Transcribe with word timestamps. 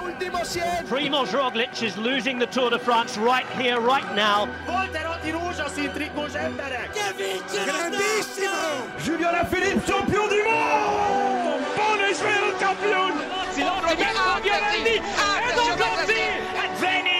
último 0.00 0.44
100. 0.44 0.88
Primoz 0.88 1.32
Roglic 1.32 1.82
is 1.82 1.96
losing 1.96 2.38
the 2.38 2.46
Tour 2.46 2.70
de 2.70 2.78
France 2.78 3.18
right 3.18 3.46
here, 3.60 3.80
right 3.80 4.14
now. 4.14 4.48
Volterotti 4.66 5.30
rózsaszín 5.30 5.90
trikós 5.92 6.34
emberek! 6.34 6.90
Grandissimo! 7.64 8.86
Julien 9.04 9.28
Alaphilippe, 9.28 9.82
champion 9.86 10.28
du 10.28 10.42
monde 10.44 11.62
Buon 11.76 12.10
Israel 12.10 12.52
champion 12.58 13.12
Roberto 13.56 14.40
Fiorelli, 14.42 14.96
Edo 15.48 15.66
Gozzi, 15.76 16.24
and 16.62 16.72
Veni, 16.80 17.11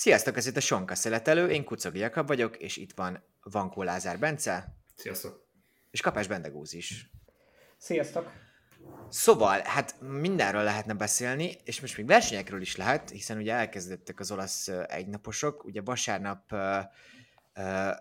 Sziasztok, 0.00 0.36
ez 0.36 0.46
itt 0.46 0.56
a 0.56 0.60
Sonka 0.60 0.94
Szeletelő, 0.94 1.48
én 1.48 1.64
Kucogi 1.64 1.98
Jakab 1.98 2.26
vagyok, 2.26 2.56
és 2.56 2.76
itt 2.76 2.92
van 2.92 3.24
Vankó 3.42 3.82
Lázár 3.82 4.18
Bence, 4.18 4.76
Sziasztok! 4.96 5.46
és 5.90 6.00
Kapás 6.00 6.26
Bendegúz 6.26 6.72
is. 6.72 7.10
Sziasztok! 7.76 8.32
Szóval, 9.08 9.60
hát 9.64 10.00
mindenről 10.00 10.62
lehetne 10.62 10.94
beszélni, 10.94 11.56
és 11.64 11.80
most 11.80 11.96
még 11.96 12.06
versenyekről 12.06 12.60
is 12.60 12.76
lehet, 12.76 13.10
hiszen 13.10 13.38
ugye 13.38 13.54
elkezdődtek 13.54 14.20
az 14.20 14.30
olasz 14.30 14.68
egynaposok, 14.86 15.64
ugye 15.64 15.80
vasárnap 15.82 16.54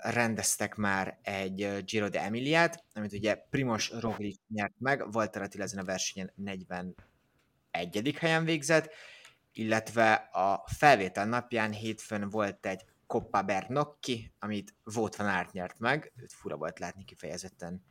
rendeztek 0.01 0.75
már 0.75 1.19
egy 1.21 1.83
Giro 1.85 2.09
de 2.09 2.21
Emiliát, 2.21 2.83
amit 2.93 3.13
ugye 3.13 3.35
Primos 3.35 3.91
Roglic 3.99 4.39
nyert 4.47 4.75
meg, 4.77 5.05
Walter 5.13 5.41
Attila 5.41 5.63
ezen 5.63 5.79
a 5.79 5.85
versenyen 5.85 6.31
41. 6.35 8.15
helyen 8.19 8.45
végzett, 8.45 8.89
illetve 9.59 10.13
a 10.13 10.63
felvétel 10.65 11.25
napján 11.25 11.71
hétfőn 11.71 12.29
volt 12.29 12.65
egy 12.65 12.85
Coppa 13.07 13.41
Bernocchi, 13.41 14.33
amit 14.39 14.75
Vought 14.83 15.15
van 15.15 15.27
Aert 15.27 15.51
nyert 15.51 15.79
meg, 15.79 16.11
őt 16.15 16.33
fura 16.33 16.55
volt 16.55 16.79
látni 16.79 17.03
kifejezetten 17.03 17.83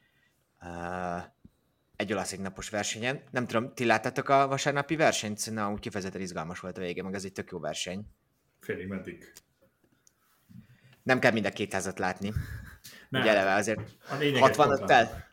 uh, 0.61 1.23
egy 1.97 2.13
olasz 2.13 2.37
napos 2.37 2.69
versenyen. 2.69 3.23
Nem 3.31 3.47
tudom, 3.47 3.75
ti 3.75 3.85
láttátok 3.85 4.29
a 4.29 4.47
vasárnapi 4.47 4.97
versenyt? 4.97 5.39
Szerintem 5.39 5.73
úgy 5.73 5.81
kifejezetten 5.81 6.21
izgalmas 6.21 6.61
volt 6.61 6.79
a 6.79 6.81
vége, 6.81 7.03
meg 7.03 7.15
ez 7.15 7.25
egy 7.25 7.33
tök 7.33 7.51
jó 7.51 7.59
verseny. 7.59 8.07
Félig 8.61 8.87
meddig. 8.87 9.33
Nem 11.03 11.19
kell 11.19 11.33
mind 11.33 11.47
a 11.47 11.51
200-at 11.51 11.99
látni. 11.99 12.33
Nem. 13.09 13.23
Ugye 13.23 13.31
eleve 13.31 13.55
azért 13.55 13.81
A 14.11 14.15
lényeget 14.17 14.57
65 14.57 14.77
pont 14.77 14.89
tel 14.89 15.27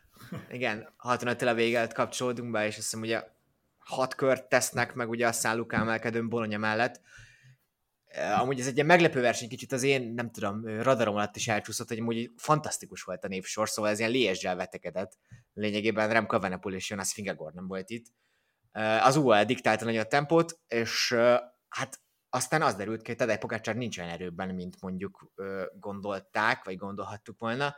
Igen, 0.50 0.92
65 0.96 1.36
tel 1.38 1.48
a 1.48 1.54
vége 1.54 1.78
előtt 1.78 1.92
kapcsolódunk 1.92 2.50
be, 2.50 2.66
és 2.66 2.76
azt 2.76 2.76
hiszem 2.76 3.00
ugye 3.00 3.22
hat 3.86 4.14
kört 4.14 4.48
tesznek 4.48 4.94
meg 4.94 5.08
ugye 5.08 5.28
a 5.28 5.54
Luca 5.54 5.76
emelkedőn 5.76 6.28
Bologna 6.28 6.56
mellett. 6.56 7.00
Eh, 8.04 8.40
Amúgy 8.40 8.60
ez 8.60 8.66
egy 8.66 8.74
ilyen 8.74 8.86
meglepő 8.86 9.20
verseny, 9.20 9.48
kicsit 9.48 9.72
az 9.72 9.82
én, 9.82 10.12
nem 10.14 10.30
tudom, 10.30 10.64
radarom 10.82 11.14
alatt 11.14 11.36
is 11.36 11.48
elcsúszott, 11.48 11.88
hogy 11.88 11.98
amúgy 11.98 12.30
fantasztikus 12.36 13.02
volt 13.02 13.24
a 13.24 13.28
névsor, 13.28 13.68
szóval 13.68 13.90
ez 13.90 13.98
ilyen 13.98 14.10
liesgel 14.10 14.56
vetekedett. 14.56 15.18
Lényegében 15.52 16.08
Remco 16.08 16.36
Evenepoel 16.36 16.74
és 16.74 16.90
Jonas 16.90 17.12
Fingegor 17.12 17.52
nem 17.52 17.66
volt 17.66 17.90
itt. 17.90 18.06
Eh, 18.72 19.06
Az 19.06 19.16
UAE 19.16 19.44
diktálta 19.44 19.84
nagyon 19.84 20.00
a 20.00 20.04
tempót, 20.04 20.58
és 20.68 21.12
eh, 21.12 21.38
hát 21.68 22.00
aztán 22.28 22.62
az 22.62 22.74
derült 22.74 23.02
ki, 23.02 23.06
hogy 23.08 23.16
Tadej 23.16 23.38
Pogacar 23.38 23.74
nincs 23.74 23.98
olyan 23.98 24.10
erőben, 24.10 24.54
mint 24.54 24.80
mondjuk 24.80 25.32
gondolták, 25.78 26.64
vagy 26.64 26.76
gondolhattuk 26.76 27.38
volna, 27.38 27.76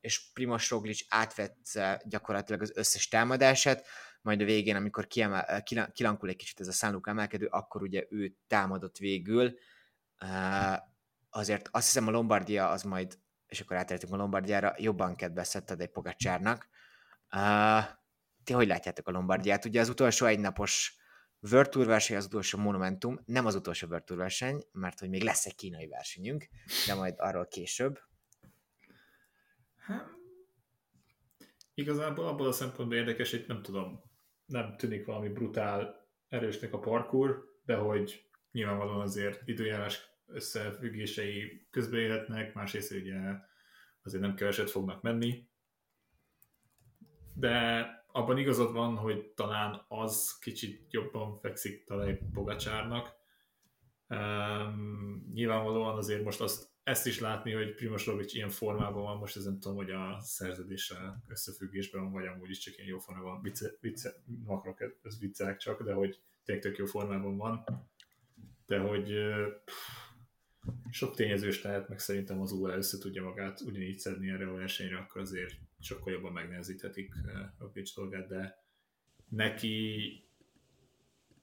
és 0.00 0.32
Primoz 0.32 0.68
Roglic 0.68 1.00
átvette 1.08 2.02
gyakorlatilag 2.04 2.62
az 2.62 2.72
összes 2.74 3.08
támadását, 3.08 3.86
majd 4.22 4.40
a 4.40 4.44
végén, 4.44 4.76
amikor 4.76 5.06
kiemel, 5.06 5.62
kila- 5.62 5.92
kilankul 5.92 6.28
egy 6.28 6.36
kicsit 6.36 6.60
ez 6.60 6.82
a 6.82 6.90
Luca 6.90 7.10
emelkedő, 7.10 7.46
akkor 7.46 7.82
ugye 7.82 8.06
ő 8.10 8.36
támadott 8.46 8.96
végül. 8.96 9.54
Uh, 10.22 10.76
azért 11.30 11.68
azt 11.70 11.86
hiszem 11.86 12.06
a 12.06 12.10
Lombardia 12.10 12.68
az 12.68 12.82
majd, 12.82 13.18
és 13.46 13.60
akkor 13.60 13.76
átértünk 13.76 14.12
a 14.12 14.16
Lombardiára, 14.16 14.74
jobban 14.78 15.16
kedvezett 15.16 15.66
Tadej 15.66 15.88
Pogacsárnak. 15.88 16.68
Uh, 17.34 17.84
ti 18.44 18.52
hogy 18.52 18.66
látjátok 18.66 19.08
a 19.08 19.10
Lombardiát? 19.10 19.64
Ugye 19.64 19.80
az 19.80 19.88
utolsó 19.88 20.26
egynapos 20.26 20.98
World 21.40 21.68
Tour 21.68 21.86
verseny 21.86 22.16
az 22.16 22.24
utolsó 22.24 22.58
monumentum, 22.58 23.20
nem 23.24 23.46
az 23.46 23.54
utolsó 23.54 23.86
World 23.86 24.04
Tour 24.04 24.20
verseny, 24.20 24.64
mert 24.72 24.98
hogy 24.98 25.08
még 25.08 25.22
lesz 25.22 25.46
egy 25.46 25.54
kínai 25.54 25.86
versenyünk, 25.86 26.48
de 26.86 26.94
majd 26.94 27.14
arról 27.18 27.46
később. 27.46 27.98
Hát, 29.76 30.08
igazából 31.74 32.26
abból 32.26 32.46
a 32.46 32.52
szempontból 32.52 32.98
érdekes, 32.98 33.30
hogy 33.30 33.44
nem 33.48 33.62
tudom, 33.62 34.09
nem 34.50 34.76
tűnik 34.76 35.06
valami 35.06 35.28
brutál 35.28 36.08
erősnek 36.28 36.72
a 36.72 36.78
parkour, 36.78 37.44
de 37.64 37.74
hogy 37.74 38.28
nyilvánvalóan 38.52 39.00
azért 39.00 39.48
időjárás 39.48 40.08
összefüggései 40.26 41.66
közbeérhetnek, 41.70 42.54
másrészt 42.54 42.92
ugye 42.92 43.18
azért 44.02 44.22
nem 44.22 44.34
keveset 44.34 44.70
fognak 44.70 45.02
menni, 45.02 45.48
de 47.34 47.86
abban 48.12 48.38
igazad 48.38 48.72
van, 48.72 48.96
hogy 48.96 49.32
talán 49.34 49.84
az 49.88 50.38
kicsit 50.38 50.92
jobban 50.92 51.38
fekszik 51.38 51.84
talán 51.84 52.30
Pogacsárnak. 52.32 53.18
Um, 54.08 55.30
nyilvánvalóan 55.32 55.96
azért 55.96 56.24
most 56.24 56.40
azt, 56.40 56.69
ezt 56.90 57.06
is 57.06 57.18
látni, 57.18 57.52
hogy 57.52 57.74
Primoz 57.74 58.04
Roglic 58.04 58.34
ilyen 58.34 58.48
formában 58.48 59.02
van, 59.02 59.16
most 59.16 59.36
ez 59.36 59.44
nem 59.44 59.58
tudom, 59.58 59.76
hogy 59.76 59.90
a 59.90 60.20
szerződéssel 60.20 61.24
összefüggésben 61.28 62.02
van, 62.02 62.12
vagy 62.12 62.26
amúgy 62.26 62.50
is 62.50 62.58
csak 62.58 62.76
ilyen 62.76 62.88
jó 62.88 62.98
formában 62.98 63.32
van, 63.32 63.42
vicce, 63.42 63.70
vicce, 63.80 64.22
makrok, 64.44 64.80
ez 65.02 65.18
viccelek 65.20 65.56
csak, 65.56 65.82
de 65.82 65.92
hogy 65.92 66.20
tényleg 66.44 66.64
tök 66.64 66.76
jó 66.76 66.86
formában 66.86 67.36
van. 67.36 67.64
De 68.66 68.78
hogy 68.78 69.12
pff, 69.64 70.10
sok 70.90 71.14
tényezős 71.14 71.62
lehet, 71.62 71.88
meg 71.88 71.98
szerintem 71.98 72.40
az 72.40 72.52
UL 72.52 72.70
össze 72.70 72.98
tudja 72.98 73.22
magát 73.22 73.60
ugyanígy 73.60 73.98
szedni 73.98 74.30
erre 74.30 74.48
a 74.48 74.54
versenyre, 74.54 74.96
akkor 74.96 75.20
azért 75.20 75.54
sokkal 75.80 76.12
jobban 76.12 76.32
megnehezíthetik 76.32 77.14
Roglic 77.58 77.94
dolgát, 77.94 78.28
de 78.28 78.64
neki 79.28 80.12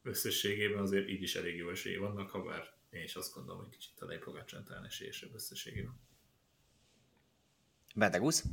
összességében 0.04 0.80
azért 0.80 1.10
így 1.10 1.22
is 1.22 1.36
elég 1.36 1.56
jó 1.56 1.70
esélye 1.70 2.00
vannak, 2.00 2.30
ha 2.30 2.42
bár 2.42 2.77
én 2.90 3.04
is 3.04 3.16
azt 3.16 3.34
gondolom, 3.34 3.62
hogy 3.62 3.70
kicsit 3.70 3.96
Tadej 3.96 4.18
Pogácsán 4.18 4.64
talán 4.64 4.86
esélyesebb 4.86 5.34
összességében. 5.34 6.00
Bendegusz? 7.96 8.44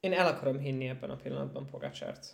Én 0.00 0.12
el 0.12 0.26
akarom 0.26 0.58
hinni 0.58 0.88
ebben 0.88 1.10
a 1.10 1.16
pillanatban 1.16 1.66
Pogácsárt. 1.66 2.30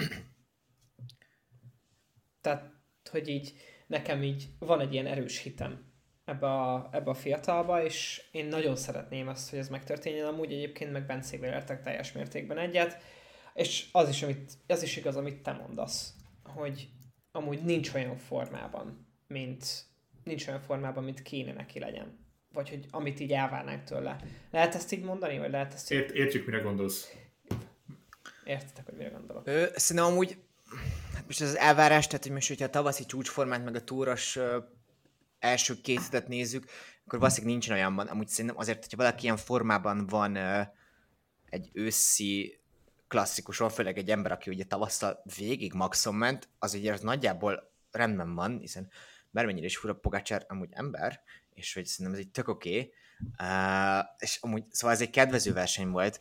Tehát, 2.41 2.73
hogy 3.11 3.29
így 3.29 3.55
nekem 3.87 4.23
így 4.23 4.49
van 4.59 4.81
egy 4.81 4.93
ilyen 4.93 5.07
erős 5.07 5.39
hitem 5.39 5.93
ebbe 6.25 6.47
a, 6.47 6.89
ebbe 6.93 7.11
a 7.11 7.15
fiatalba, 7.15 7.83
és 7.83 8.29
én 8.31 8.47
nagyon 8.47 8.77
szeretném 8.77 9.29
azt, 9.29 9.51
hogy 9.51 9.59
ez 9.59 9.69
megtörténjen. 9.69 10.27
Amúgy 10.27 10.53
egyébként 10.53 10.93
meg 10.93 11.07
Bencével 11.07 11.53
értek 11.53 11.83
teljes 11.83 12.13
mértékben 12.13 12.59
egyet, 12.59 13.03
és 13.55 13.89
az 13.93 14.09
is, 14.09 14.23
amit, 14.23 14.53
az 14.67 14.83
is 14.83 14.97
igaz, 14.97 15.17
amit 15.17 15.43
te 15.43 15.53
mondasz, 15.53 16.15
hogy 16.43 16.89
amúgy 17.37 17.63
nincs 17.65 17.95
olyan 17.95 18.17
formában, 18.17 19.07
mint 19.29 19.85
nincs 20.25 20.47
olyan 20.47 20.61
formában, 20.61 21.05
mint 21.05 21.23
kéne 21.23 21.53
neki 21.53 21.79
legyen. 21.79 22.19
Vagy 22.53 22.69
hogy 22.69 22.87
amit 22.91 23.21
így 23.21 23.33
elvárnánk 23.33 23.85
tőle. 23.85 24.21
Lehet 24.51 24.75
ezt 24.75 24.93
így 24.93 25.03
mondani, 25.03 25.39
vagy 25.39 25.51
lehet 25.51 25.73
ezt 25.73 25.93
így... 25.93 25.99
Ért, 25.99 26.11
értjük, 26.11 26.47
mire 26.47 26.59
gondolsz. 26.59 27.13
Értitek, 28.45 28.85
hogy 28.85 28.97
mire 28.97 29.09
gondolok? 29.09 29.47
Ö, 29.47 29.67
szerintem 29.75 30.13
amúgy, 30.13 30.39
hát 31.15 31.27
most 31.27 31.41
ez 31.41 31.49
az 31.49 31.57
elvárás, 31.57 32.07
tehát 32.07 32.23
hogy 32.23 32.33
most, 32.33 32.49
hogyha 32.49 32.65
a 32.65 32.71
tavaszi 32.71 33.05
csúcsformát, 33.05 33.65
meg 33.65 33.75
a 33.75 33.85
túros 33.85 34.37
ö, 34.37 34.59
első 35.39 35.81
két 35.83 36.01
hetet 36.01 36.29
nézzük, 36.29 36.65
akkor 37.05 37.19
valószínűleg 37.19 37.53
nincsen 37.53 37.75
olyanban. 37.75 38.07
Amúgy 38.07 38.29
szerintem 38.29 38.59
azért, 38.59 38.83
hogyha 38.83 38.97
valaki 38.97 39.25
ilyen 39.25 39.37
formában 39.37 40.07
van 40.07 40.35
ö, 40.37 40.61
egy 41.49 41.71
őszi 41.73 42.61
klasszikuson, 43.09 43.69
főleg 43.69 43.99
egy 43.99 44.11
ember, 44.11 44.33
aki 44.33 44.51
ugye 44.51 44.65
tavasszal 44.65 45.23
végig 45.37 45.73
maxon 45.73 46.15
ment, 46.15 46.49
az 46.59 46.75
ugye 46.75 46.93
az 46.93 47.01
nagyjából 47.01 47.71
rendben 47.91 48.35
van, 48.35 48.59
hiszen 48.59 48.91
bármennyire 49.31 49.67
is 49.67 49.77
fura 49.77 49.95
Pogácsár 49.95 50.45
amúgy 50.49 50.69
ember, 50.73 51.21
és 51.55 51.75
hogy 51.75 51.87
szerintem 51.87 52.15
ez 52.15 52.27
egy 52.27 52.31
tök 52.31 52.49
oké, 52.49 52.69
okay. 52.69 52.93
uh, 53.39 54.05
és 54.19 54.39
amúgy, 54.41 54.65
szóval 54.71 54.95
ez 54.95 55.03
egy 55.03 55.11
kedvező 55.11 55.53
verseny 55.53 55.89
volt. 55.89 56.21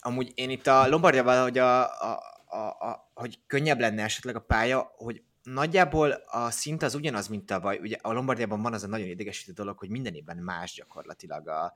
Amúgy 0.00 0.32
én 0.34 0.50
itt 0.50 0.66
a 0.66 0.88
Lombardiában, 0.88 1.42
hogy, 1.42 1.58
a, 1.58 2.00
a, 2.12 2.22
a, 2.46 2.56
a, 2.56 3.10
hogy 3.14 3.38
könnyebb 3.46 3.80
lenne 3.80 4.02
esetleg 4.02 4.36
a 4.36 4.40
pálya, 4.40 4.94
hogy 4.96 5.22
nagyjából 5.42 6.10
a 6.10 6.50
szint 6.50 6.82
az 6.82 6.94
ugyanaz, 6.94 7.28
mint 7.28 7.46
tavaly. 7.46 7.78
Ugye 7.78 7.96
a 8.02 8.12
Lombardiában 8.12 8.62
van 8.62 8.72
az 8.72 8.82
a 8.82 8.86
nagyon 8.86 9.08
idegesítő 9.08 9.52
dolog, 9.52 9.78
hogy 9.78 9.88
minden 9.88 10.14
évben 10.14 10.36
más 10.36 10.74
gyakorlatilag 10.74 11.48
a, 11.48 11.74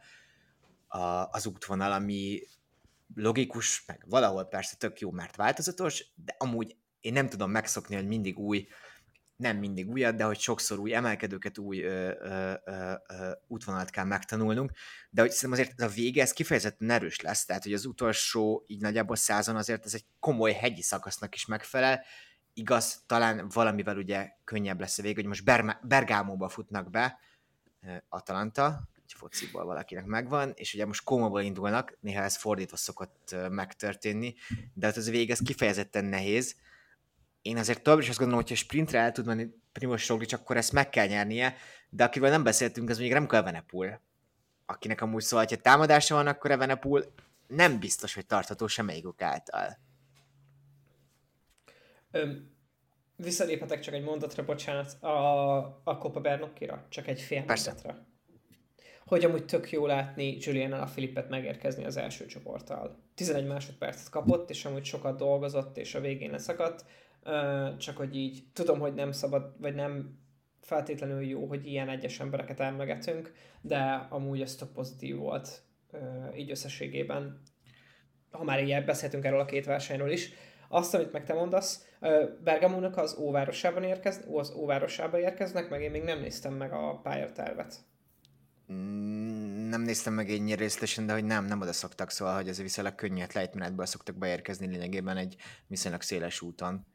a, 0.86 1.28
az 1.30 1.46
útvonal, 1.46 1.92
ami 1.92 2.42
logikus, 3.14 3.84
meg 3.86 4.04
valahol 4.08 4.44
persze 4.44 4.76
tök 4.76 5.00
jó, 5.00 5.10
mert 5.10 5.36
változatos, 5.36 6.04
de 6.14 6.34
amúgy 6.38 6.76
én 7.00 7.12
nem 7.12 7.28
tudom 7.28 7.50
megszokni, 7.50 7.94
hogy 7.94 8.06
mindig 8.06 8.38
új, 8.38 8.68
nem 9.36 9.56
mindig 9.56 9.88
újat, 9.88 10.14
de 10.14 10.24
hogy 10.24 10.38
sokszor 10.38 10.78
új 10.78 10.94
emelkedőket, 10.94 11.58
új 11.58 11.82
ö, 11.82 12.12
ö, 12.20 12.52
ö, 12.64 13.30
útvonalat 13.46 13.90
kell 13.90 14.04
megtanulnunk, 14.04 14.72
de 15.10 15.20
hogy 15.20 15.30
szerintem 15.30 15.60
azért 15.60 15.80
a 15.80 15.94
vége 15.94 16.22
ez 16.22 16.32
kifejezetten 16.32 16.90
erős 16.90 17.20
lesz, 17.20 17.44
tehát 17.44 17.62
hogy 17.62 17.72
az 17.72 17.84
utolsó 17.84 18.64
így 18.66 18.80
nagyjából 18.80 19.16
százon 19.16 19.56
azért 19.56 19.84
ez 19.84 19.94
egy 19.94 20.04
komoly 20.18 20.52
hegyi 20.52 20.82
szakasznak 20.82 21.34
is 21.34 21.46
megfelel, 21.46 22.04
igaz, 22.52 23.02
talán 23.06 23.48
valamivel 23.48 23.96
ugye 23.96 24.30
könnyebb 24.44 24.80
lesz 24.80 24.98
a 24.98 25.02
vég, 25.02 25.14
hogy 25.14 25.26
most 25.26 25.44
Berma- 25.44 25.80
Bergámóba 25.82 26.48
futnak 26.48 26.90
be, 26.90 27.18
Atalanta, 28.08 28.88
egy 29.10 29.18
fociból 29.18 29.64
valakinek 29.64 30.04
megvan, 30.04 30.52
és 30.54 30.74
ugye 30.74 30.86
most 30.86 31.04
Kómaból 31.04 31.40
indulnak, 31.40 31.96
néha 32.00 32.22
ez 32.22 32.36
fordítva 32.36 32.76
szokott 32.76 33.34
megtörténni, 33.50 34.34
de 34.74 34.86
hát 34.86 34.96
az 34.96 35.10
vég 35.10 35.30
ez 35.30 35.38
kifejezetten 35.38 36.04
nehéz. 36.04 36.56
Én 37.42 37.56
azért 37.56 37.82
tovább 37.82 38.00
is 38.00 38.08
azt 38.08 38.18
gondolom, 38.18 38.42
hogy 38.42 38.50
ha 38.50 38.56
sprintre 38.56 38.98
el 38.98 39.12
tud 39.12 39.26
menni 39.26 39.46
Primoz 39.72 40.06
Roglic, 40.06 40.32
akkor 40.32 40.56
ezt 40.56 40.72
meg 40.72 40.88
kell 40.90 41.06
nyernie, 41.06 41.54
de 41.90 42.04
akivel 42.04 42.30
nem 42.30 42.42
beszéltünk, 42.42 42.90
az 42.90 42.98
még 42.98 43.12
Remco 43.12 43.36
Evenepoel, 43.36 44.02
akinek 44.66 45.00
amúgy 45.00 45.22
szóval, 45.22 45.46
ha 45.48 45.56
támadása 45.56 46.14
van, 46.14 46.26
akkor 46.26 46.50
Evenepoel 46.50 47.04
nem 47.46 47.78
biztos, 47.78 48.14
hogy 48.14 48.26
tartható 48.26 48.66
semmelyikük 48.66 49.22
által. 49.22 49.78
Öm, 52.10 52.50
visszaléphetek 53.16 53.80
csak 53.80 53.94
egy 53.94 54.02
mondatra, 54.02 54.44
bocsánat, 54.44 55.02
a, 55.02 55.58
a 55.84 55.98
Copa 55.98 56.20
Bernokkira, 56.20 56.86
csak 56.88 57.06
egy 57.06 57.20
fél 57.20 57.44
Persze. 57.44 57.72
mondatra. 57.72 58.08
Hogy 59.10 59.24
amúgy 59.24 59.44
tök 59.44 59.70
jó 59.70 59.86
látni 59.86 60.36
Julian 60.40 60.72
a 60.72 60.86
Filipet 60.86 61.28
megérkezni 61.28 61.84
az 61.84 61.96
első 61.96 62.26
csoporttal. 62.26 62.98
11 63.14 63.46
másodpercet 63.46 64.10
kapott, 64.10 64.50
és 64.50 64.64
amúgy 64.64 64.84
sokat 64.84 65.16
dolgozott, 65.16 65.76
és 65.76 65.94
a 65.94 66.00
végén 66.00 66.30
leszakadt. 66.30 66.84
Csak 67.78 67.96
hogy 67.96 68.16
így, 68.16 68.42
tudom, 68.52 68.78
hogy 68.78 68.94
nem 68.94 69.12
szabad, 69.12 69.54
vagy 69.58 69.74
nem 69.74 70.18
feltétlenül 70.60 71.22
jó, 71.22 71.46
hogy 71.46 71.66
ilyen 71.66 71.88
egyes 71.88 72.20
embereket 72.20 72.60
emlegetünk, 72.60 73.32
de 73.60 74.06
amúgy 74.10 74.40
ez 74.40 74.54
tök 74.54 74.72
pozitív 74.72 75.16
volt 75.16 75.62
így 76.36 76.50
összességében. 76.50 77.42
Ha 78.30 78.44
már 78.44 78.62
így 78.62 78.84
beszéltünk 78.84 79.24
erről 79.24 79.40
a 79.40 79.44
két 79.44 79.66
versenyről 79.66 80.10
is. 80.10 80.32
Azt, 80.68 80.94
amit 80.94 81.12
meg 81.12 81.24
te 81.24 81.34
mondasz, 81.34 81.88
Bergamónak 82.44 82.96
az 82.96 83.16
óvárosában, 83.18 83.82
érkez, 83.82 84.24
az 84.32 84.54
óvárosába 84.54 85.18
érkeznek, 85.18 85.70
meg 85.70 85.82
én 85.82 85.90
még 85.90 86.02
nem 86.02 86.20
néztem 86.20 86.54
meg 86.54 86.72
a 86.72 87.00
pályatervet. 87.02 87.88
Mm, 88.72 89.68
nem 89.68 89.82
néztem 89.82 90.12
meg 90.12 90.30
ennyire 90.30 90.56
részletesen, 90.56 91.06
de 91.06 91.12
hogy 91.12 91.24
nem, 91.24 91.44
nem 91.44 91.60
oda 91.60 91.72
szoktak, 91.72 92.10
szóval, 92.10 92.34
hogy 92.34 92.48
ez 92.48 92.62
viszonylag 92.62 92.94
könnyű 92.94 93.22
lejtmenetből 93.34 93.86
szoktak 93.86 94.16
beérkezni 94.16 94.66
lényegében 94.66 95.16
egy 95.16 95.36
viszonylag 95.66 96.02
széles 96.02 96.40
úton. 96.40 96.86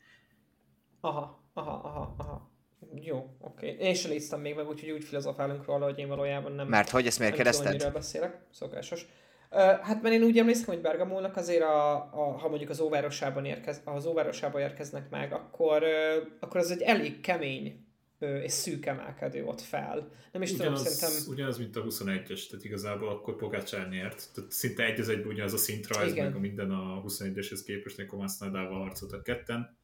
Aha, 1.02 1.44
aha, 1.54 1.72
aha, 1.72 2.16
aha. 2.18 2.54
Jó, 3.02 3.36
oké. 3.40 3.72
Okay. 3.72 3.88
Én 3.88 3.94
sem 3.94 4.12
néztem 4.12 4.40
még 4.40 4.56
meg, 4.56 4.68
úgyhogy 4.68 4.92
úgy 4.92 5.04
filozofálunk 5.04 5.66
róla, 5.66 5.86
hogy 5.86 6.00
én 6.00 6.08
valójában 6.08 6.52
nem... 6.52 6.68
Mert 6.68 6.90
hogy 6.90 7.06
ezt 7.08 7.20
miért 7.20 7.36
kérdezted? 7.36 7.78
Tudom, 7.78 7.94
beszélek, 7.94 8.42
szokásos. 8.52 9.08
Hát 9.82 10.02
mert 10.02 10.16
én 10.16 10.24
úgy 10.24 10.38
emlékszem, 10.38 10.66
hogy 10.66 10.82
Bergamónak 10.82 11.36
azért, 11.36 11.62
a, 11.62 11.94
a, 11.96 12.38
ha 12.38 12.48
mondjuk 12.48 12.70
az 12.70 12.80
óvárosában, 12.80 13.46
érkez, 13.46 13.82
az 13.86 14.06
óvárosában 14.06 14.62
érkeznek 14.62 15.10
meg, 15.10 15.34
akkor, 15.34 15.84
akkor 16.40 16.60
az 16.60 16.72
egy 16.72 16.82
elég 16.82 17.20
kemény 17.22 17.85
és 18.44 18.52
szűk 18.52 18.86
emelkedő 18.86 19.44
ott 19.44 19.62
fel. 19.62 20.12
Nem 20.32 20.42
is 20.42 20.52
ugyanaz, 20.52 20.82
tudom, 20.82 20.94
szerintem... 20.94 21.34
Ugyanaz, 21.34 21.58
mint 21.58 21.76
a 21.76 21.84
21-es, 21.84 22.50
tehát 22.50 22.66
igazából 22.66 23.10
akkor 23.10 23.36
Pogácsár 23.36 23.90
nyert. 23.90 24.30
Tehát 24.34 24.52
szinte 24.52 24.84
egy 24.86 25.00
az 25.00 25.10
egyben 25.10 25.28
ugyanaz 25.28 25.54
a 25.54 25.58
szintrajz, 25.58 26.12
Igen. 26.12 26.26
meg 26.26 26.36
a 26.36 26.40
minden 26.40 26.72
a 26.72 27.04
21-eshez 27.08 27.62
képest, 27.66 28.00
amikor 28.00 28.20
Masznádával 28.20 28.80
harcoltak 28.80 29.24
ketten. 29.24 29.78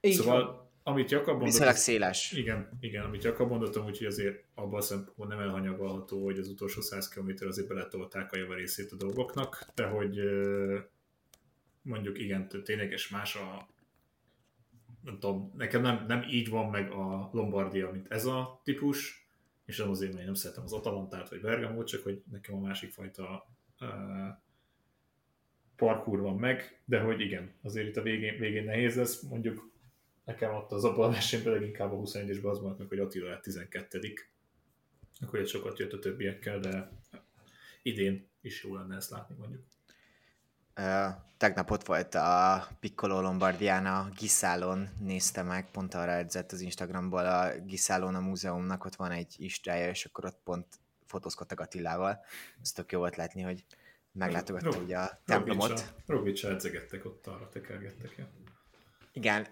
Így 0.00 0.14
szóval 0.14 0.44
van 0.44 0.64
amit 0.86 1.10
Jakab 1.10 1.28
mondott... 1.28 1.48
Viszonylag 1.48 1.76
széles. 1.76 2.32
Igen, 2.32 2.68
igen, 2.80 3.04
amit 3.04 3.24
Jakab 3.24 3.48
mondott, 3.48 3.78
úgyhogy 3.78 4.06
azért 4.06 4.44
abban 4.54 4.78
a 4.78 4.82
szempontból 4.82 5.26
nem 5.26 5.38
elhanyagolható, 5.38 6.24
hogy 6.24 6.38
az 6.38 6.48
utolsó 6.48 6.80
100 6.80 7.08
km 7.08 7.30
azért 7.46 7.68
beletolták 7.68 8.32
a 8.32 8.36
java 8.36 8.54
részét 8.54 8.92
a 8.92 8.96
dolgoknak, 8.96 9.66
de 9.74 9.84
hogy 9.84 10.20
mondjuk 11.82 12.18
igen, 12.18 12.48
tényleges 12.64 13.08
más 13.08 13.34
a 13.34 13.68
nem 15.04 15.18
tudom, 15.18 15.52
nekem 15.56 15.82
nem, 15.82 16.04
nem 16.06 16.22
így 16.30 16.48
van 16.48 16.70
meg 16.70 16.90
a 16.90 17.30
Lombardia, 17.32 17.90
mint 17.90 18.10
ez 18.10 18.24
a 18.24 18.60
típus, 18.64 19.28
és 19.64 19.78
nem 19.78 19.90
azért, 19.90 20.10
mert 20.10 20.20
én 20.20 20.26
nem 20.26 20.34
szeretem 20.34 20.64
az 20.64 20.72
Atalantát 20.72 21.28
vagy 21.28 21.40
Bergamot, 21.40 21.86
csak 21.86 22.02
hogy 22.02 22.22
nekem 22.30 22.54
a 22.54 22.60
másik 22.60 22.90
fajta 22.90 23.46
uh, 23.80 23.88
parkour 25.76 26.20
van 26.20 26.36
meg, 26.36 26.80
de 26.84 27.00
hogy 27.00 27.20
igen, 27.20 27.52
azért 27.62 27.86
itt 27.86 27.96
a 27.96 28.02
végén, 28.02 28.38
végén 28.38 28.64
nehéz 28.64 28.96
lesz, 28.96 29.22
mondjuk 29.22 29.72
nekem 30.24 30.54
ott 30.54 30.72
az 30.72 30.84
abban 30.84 31.08
a 31.08 31.12
versenyben 31.12 31.52
leginkább 31.52 31.92
a 31.92 31.96
21-esben 31.96 32.50
az 32.50 32.60
volt 32.60 32.78
meg, 32.78 32.88
hogy 32.88 32.98
Attila 32.98 33.28
lett 33.28 33.42
12 33.42 34.00
akkor 35.20 35.38
egy 35.38 35.48
sokat 35.48 35.78
jött 35.78 35.92
a 35.92 35.98
többiekkel, 35.98 36.58
de 36.58 36.90
idén 37.82 38.28
is 38.40 38.64
jó 38.64 38.74
lenne 38.74 38.96
ezt 38.96 39.10
látni 39.10 39.34
mondjuk. 39.38 39.62
Tegnap 41.36 41.70
ott 41.70 41.86
volt 41.86 42.14
a 42.14 42.66
Piccolo 42.80 43.20
Lombardiana 43.20 44.08
Giszálon, 44.18 44.88
nézte 45.00 45.42
meg, 45.42 45.70
pont 45.70 45.94
arra 45.94 46.12
edzett 46.12 46.52
az 46.52 46.60
Instagramból 46.60 47.26
a 47.26 47.50
Giszálon 47.66 48.14
a 48.14 48.20
múzeumnak, 48.20 48.84
ott 48.84 48.94
van 48.94 49.10
egy 49.10 49.34
istája, 49.38 49.88
és 49.88 50.04
akkor 50.04 50.24
ott 50.24 50.38
pont 50.44 50.66
fotózkodtak 51.06 51.60
Attilával. 51.60 52.24
Ez 52.62 52.72
tök 52.72 52.92
jó 52.92 52.98
volt 52.98 53.16
látni, 53.16 53.42
hogy 53.42 53.64
meglátogatta 54.12 54.78
ugye 54.78 54.96
a 54.98 55.20
templomot. 55.24 55.94
Roglicsal 56.06 56.52
edzegettek 56.52 57.04
ott, 57.04 57.26
arra 57.26 57.48
tekergettek. 57.48 58.14
Ja. 58.16 58.28
Igen, 59.12 59.46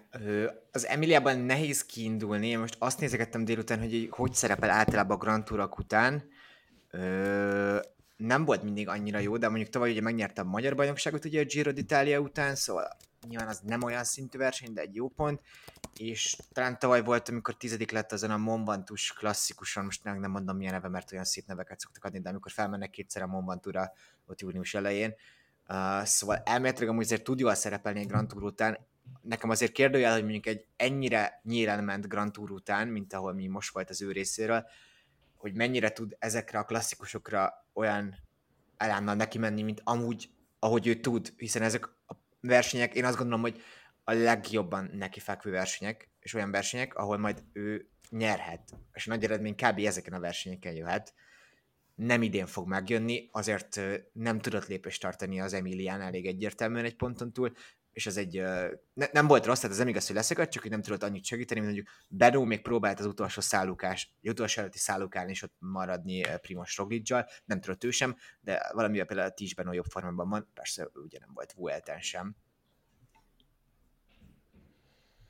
az 0.71 0.85
Emiliában 0.85 1.39
nehéz 1.39 1.85
kiindulni, 1.85 2.47
én 2.47 2.59
most 2.59 2.75
azt 2.79 2.99
nézegettem 2.99 3.45
délután, 3.45 3.79
hogy 3.79 4.07
hogy 4.11 4.33
szerepel 4.33 4.69
általában 4.69 5.17
a 5.17 5.19
Grand 5.19 5.43
Tourak 5.43 5.77
után. 5.77 6.29
Nem 8.25 8.45
volt 8.45 8.63
mindig 8.63 8.87
annyira 8.87 9.19
jó, 9.19 9.37
de 9.37 9.47
mondjuk 9.49 9.69
tavaly 9.69 9.91
ugye 9.91 10.01
megnyerte 10.01 10.41
a 10.41 10.45
magyar 10.45 10.75
bajnokságot 10.75 11.25
ugye 11.25 11.41
a 11.41 11.45
Giro 11.45 11.71
d'Italia 11.73 12.21
után, 12.21 12.55
szóval 12.55 12.97
nyilván 13.27 13.47
az 13.47 13.59
nem 13.59 13.83
olyan 13.83 14.03
szintű 14.03 14.37
verseny, 14.37 14.73
de 14.73 14.81
egy 14.81 14.95
jó 14.95 15.07
pont, 15.07 15.41
és 15.97 16.37
talán 16.53 16.79
tavaly 16.79 17.03
volt, 17.03 17.29
amikor 17.29 17.57
tizedik 17.57 17.91
lett 17.91 18.11
azon 18.11 18.31
a 18.31 18.37
Monvantus 18.37 19.13
klasszikusan, 19.13 19.85
most 19.85 20.03
nem, 20.03 20.31
mondom 20.31 20.57
milyen 20.57 20.73
neve, 20.73 20.87
mert 20.87 21.11
olyan 21.11 21.23
szép 21.23 21.45
neveket 21.47 21.79
szoktak 21.79 22.03
adni, 22.03 22.19
de 22.19 22.29
amikor 22.29 22.51
felmennek 22.51 22.89
kétszer 22.89 23.21
a 23.21 23.27
Monvantura 23.27 23.93
ott 24.25 24.41
június 24.41 24.73
elején, 24.73 25.15
Uh, 25.69 26.03
szóval 26.03 26.41
elméletileg 26.45 26.89
amúgy 26.89 27.03
azért 27.03 27.23
tud 27.23 27.39
jól 27.39 27.53
szerepelni 27.53 27.99
egy 27.99 28.07
Grand 28.07 28.27
Tour 28.27 28.43
után, 28.43 28.77
nekem 29.21 29.49
azért 29.49 29.71
kérdőjel, 29.71 30.13
hogy 30.13 30.21
mondjuk 30.21 30.45
egy 30.45 30.65
ennyire 30.75 31.41
nyílen 31.43 31.83
ment 31.83 32.07
Grand 32.07 32.31
Tour 32.31 32.51
után, 32.51 32.87
mint 32.87 33.13
ahol 33.13 33.33
mi 33.33 33.47
most 33.47 33.73
volt 33.73 33.89
az 33.89 34.01
ő 34.01 34.11
részéről, 34.11 34.65
hogy 35.37 35.53
mennyire 35.53 35.91
tud 35.91 36.15
ezekre 36.19 36.59
a 36.59 36.65
klasszikusokra 36.65 37.65
olyan 37.73 38.15
elánnal 38.83 39.15
neki 39.15 39.37
menni, 39.37 39.61
mint 39.61 39.81
amúgy, 39.83 40.29
ahogy 40.59 40.87
ő 40.87 40.99
tud, 40.99 41.33
hiszen 41.37 41.61
ezek 41.61 41.85
a 41.85 42.15
versenyek, 42.39 42.95
én 42.95 43.05
azt 43.05 43.17
gondolom, 43.17 43.41
hogy 43.41 43.61
a 44.03 44.13
legjobban 44.13 44.89
neki 44.93 45.19
fekvő 45.19 45.51
versenyek, 45.51 46.09
és 46.19 46.33
olyan 46.33 46.51
versenyek, 46.51 46.95
ahol 46.95 47.17
majd 47.17 47.43
ő 47.53 47.89
nyerhet, 48.09 48.73
és 48.93 49.05
nagy 49.05 49.23
eredmény 49.23 49.55
kb. 49.55 49.79
ezeken 49.79 50.13
a 50.13 50.19
versenyeken 50.19 50.73
jöhet. 50.73 51.13
Nem 51.95 52.21
idén 52.21 52.45
fog 52.45 52.67
megjönni, 52.67 53.29
azért 53.31 53.81
nem 54.13 54.39
tudott 54.39 54.67
lépést 54.67 55.01
tartani 55.01 55.41
az 55.41 55.53
Emilián 55.53 56.01
elég 56.01 56.25
egyértelműen 56.25 56.85
egy 56.85 56.95
ponton 56.95 57.33
túl, 57.33 57.53
és 57.93 58.05
ez 58.05 58.17
egy, 58.17 58.41
ne, 58.93 59.05
nem 59.11 59.27
volt 59.27 59.45
rossz, 59.45 59.59
tehát 59.59 59.71
ez 59.71 59.77
nem 59.77 59.87
igaz, 59.87 60.07
hogy 60.07 60.15
leszakadt, 60.15 60.51
csak 60.51 60.61
hogy 60.61 60.71
nem 60.71 60.81
tudott 60.81 61.03
annyit 61.03 61.25
segíteni, 61.25 61.59
mint 61.59 61.73
mondjuk 61.73 61.95
Benó 62.07 62.43
még 62.43 62.61
próbált 62.61 62.99
az 62.99 63.05
utolsó 63.05 63.41
szállukás, 63.41 64.13
utolsó 64.21 64.59
előtti 64.59 64.77
szállukán 64.77 65.29
is 65.29 65.43
ott 65.43 65.55
maradni 65.59 66.21
Primoz 66.41 66.73
Roglicsal, 66.75 67.27
nem 67.45 67.61
tudott 67.61 67.83
ő 67.83 67.91
sem, 67.91 68.15
de 68.41 68.69
valamivel 68.73 69.05
például 69.05 69.29
a 69.29 69.33
Tis 69.33 69.55
Benó 69.55 69.73
jobb 69.73 69.85
formában 69.89 70.29
van, 70.29 70.49
persze 70.53 70.89
ugye 70.93 71.17
nem 71.19 71.29
volt 71.33 71.53
Vuelten 71.53 72.01
sem. 72.01 72.35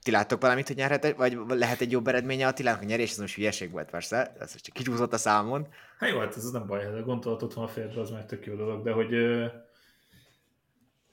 Ti 0.01 0.12
láttok 0.12 0.41
valamit, 0.41 0.67
hogy 0.67 0.75
nyerhet, 0.75 1.15
vagy 1.15 1.38
lehet 1.48 1.82
egy 1.82 1.91
jobb 1.91 2.08
eredménye 2.08 2.48
Attilának 2.48 2.82
a 2.82 2.86
nyerés, 2.86 3.12
ez 3.12 3.17
most 3.17 3.36
hülyeség 3.36 3.72
volt 3.72 3.89
persze, 3.89 4.36
ez 4.39 4.62
csak 4.62 4.74
kicsúszott 4.74 5.13
a 5.13 5.17
számon. 5.17 5.67
Hát 5.98 6.10
jó, 6.10 6.20
hát 6.20 6.36
ez 6.36 6.51
nem 6.51 6.67
baj, 6.67 6.84
hát 6.84 6.93
a 6.93 7.01
gondolatot, 7.01 7.53
ha 7.53 7.67
félre, 7.67 8.01
az 8.01 8.10
már 8.10 8.25
tök 8.25 8.46
jó 8.46 8.55
dolog, 8.55 8.84
de 8.84 8.91
hogy 8.91 9.13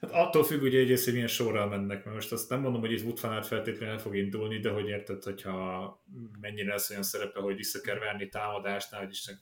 Hát 0.01 0.11
attól 0.11 0.43
függ 0.43 0.61
ugye 0.61 0.79
egyrészt, 0.79 1.03
hogy 1.03 1.13
milyen 1.13 1.27
sorral 1.27 1.67
mennek, 1.67 2.03
mert 2.03 2.15
most 2.15 2.31
azt 2.31 2.49
nem 2.49 2.59
mondom, 2.61 2.81
hogy 2.81 2.91
itt 2.91 3.03
Wood 3.03 3.45
feltétlenül 3.45 3.93
el 3.93 3.99
fog 3.99 4.15
indulni, 4.15 4.59
de 4.59 4.69
hogy 4.71 4.87
érted, 4.87 5.23
hogyha 5.23 6.03
mennyire 6.39 6.71
lesz 6.71 6.89
olyan 6.89 7.03
szerepe, 7.03 7.39
hogy 7.39 7.55
vissza 7.55 7.81
kell 7.81 7.99
verni 7.99 8.29
támadásnál, 8.29 9.01
hogy 9.01 9.09
Isten 9.09 9.39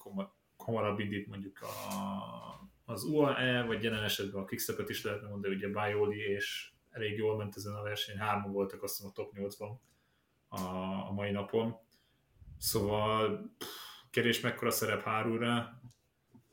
hamarabb 0.58 1.00
indít 1.00 1.28
mondjuk 1.28 1.62
a, 1.62 2.92
az 2.92 3.04
UAE, 3.04 3.63
vagy 3.63 3.84
jelen 3.84 4.04
esetben 4.04 4.42
a 4.42 4.46
Quickstep-et 4.46 4.89
is 4.89 5.04
lehetne 5.04 5.28
mondani, 5.28 5.56
ugye 5.56 5.70
Bajoli, 5.70 6.18
és 6.18 6.72
elég 6.92 7.18
jól 7.18 7.38
ment 7.38 7.56
ezen 7.56 7.74
a 7.74 7.82
verseny, 7.82 8.18
hárman 8.18 8.51
voltak 8.51 8.84
azt 8.84 9.04
a 9.04 9.12
top 9.12 9.34
8-ban 9.36 9.72
a, 10.48 10.60
a 11.08 11.12
mai 11.12 11.32
napon. 11.32 11.75
Szóval 12.58 13.51
pff, 13.58 13.68
kerés 14.10 14.39
mekkora 14.39 14.72
szerep 14.72 15.01
hárulra, 15.01 15.82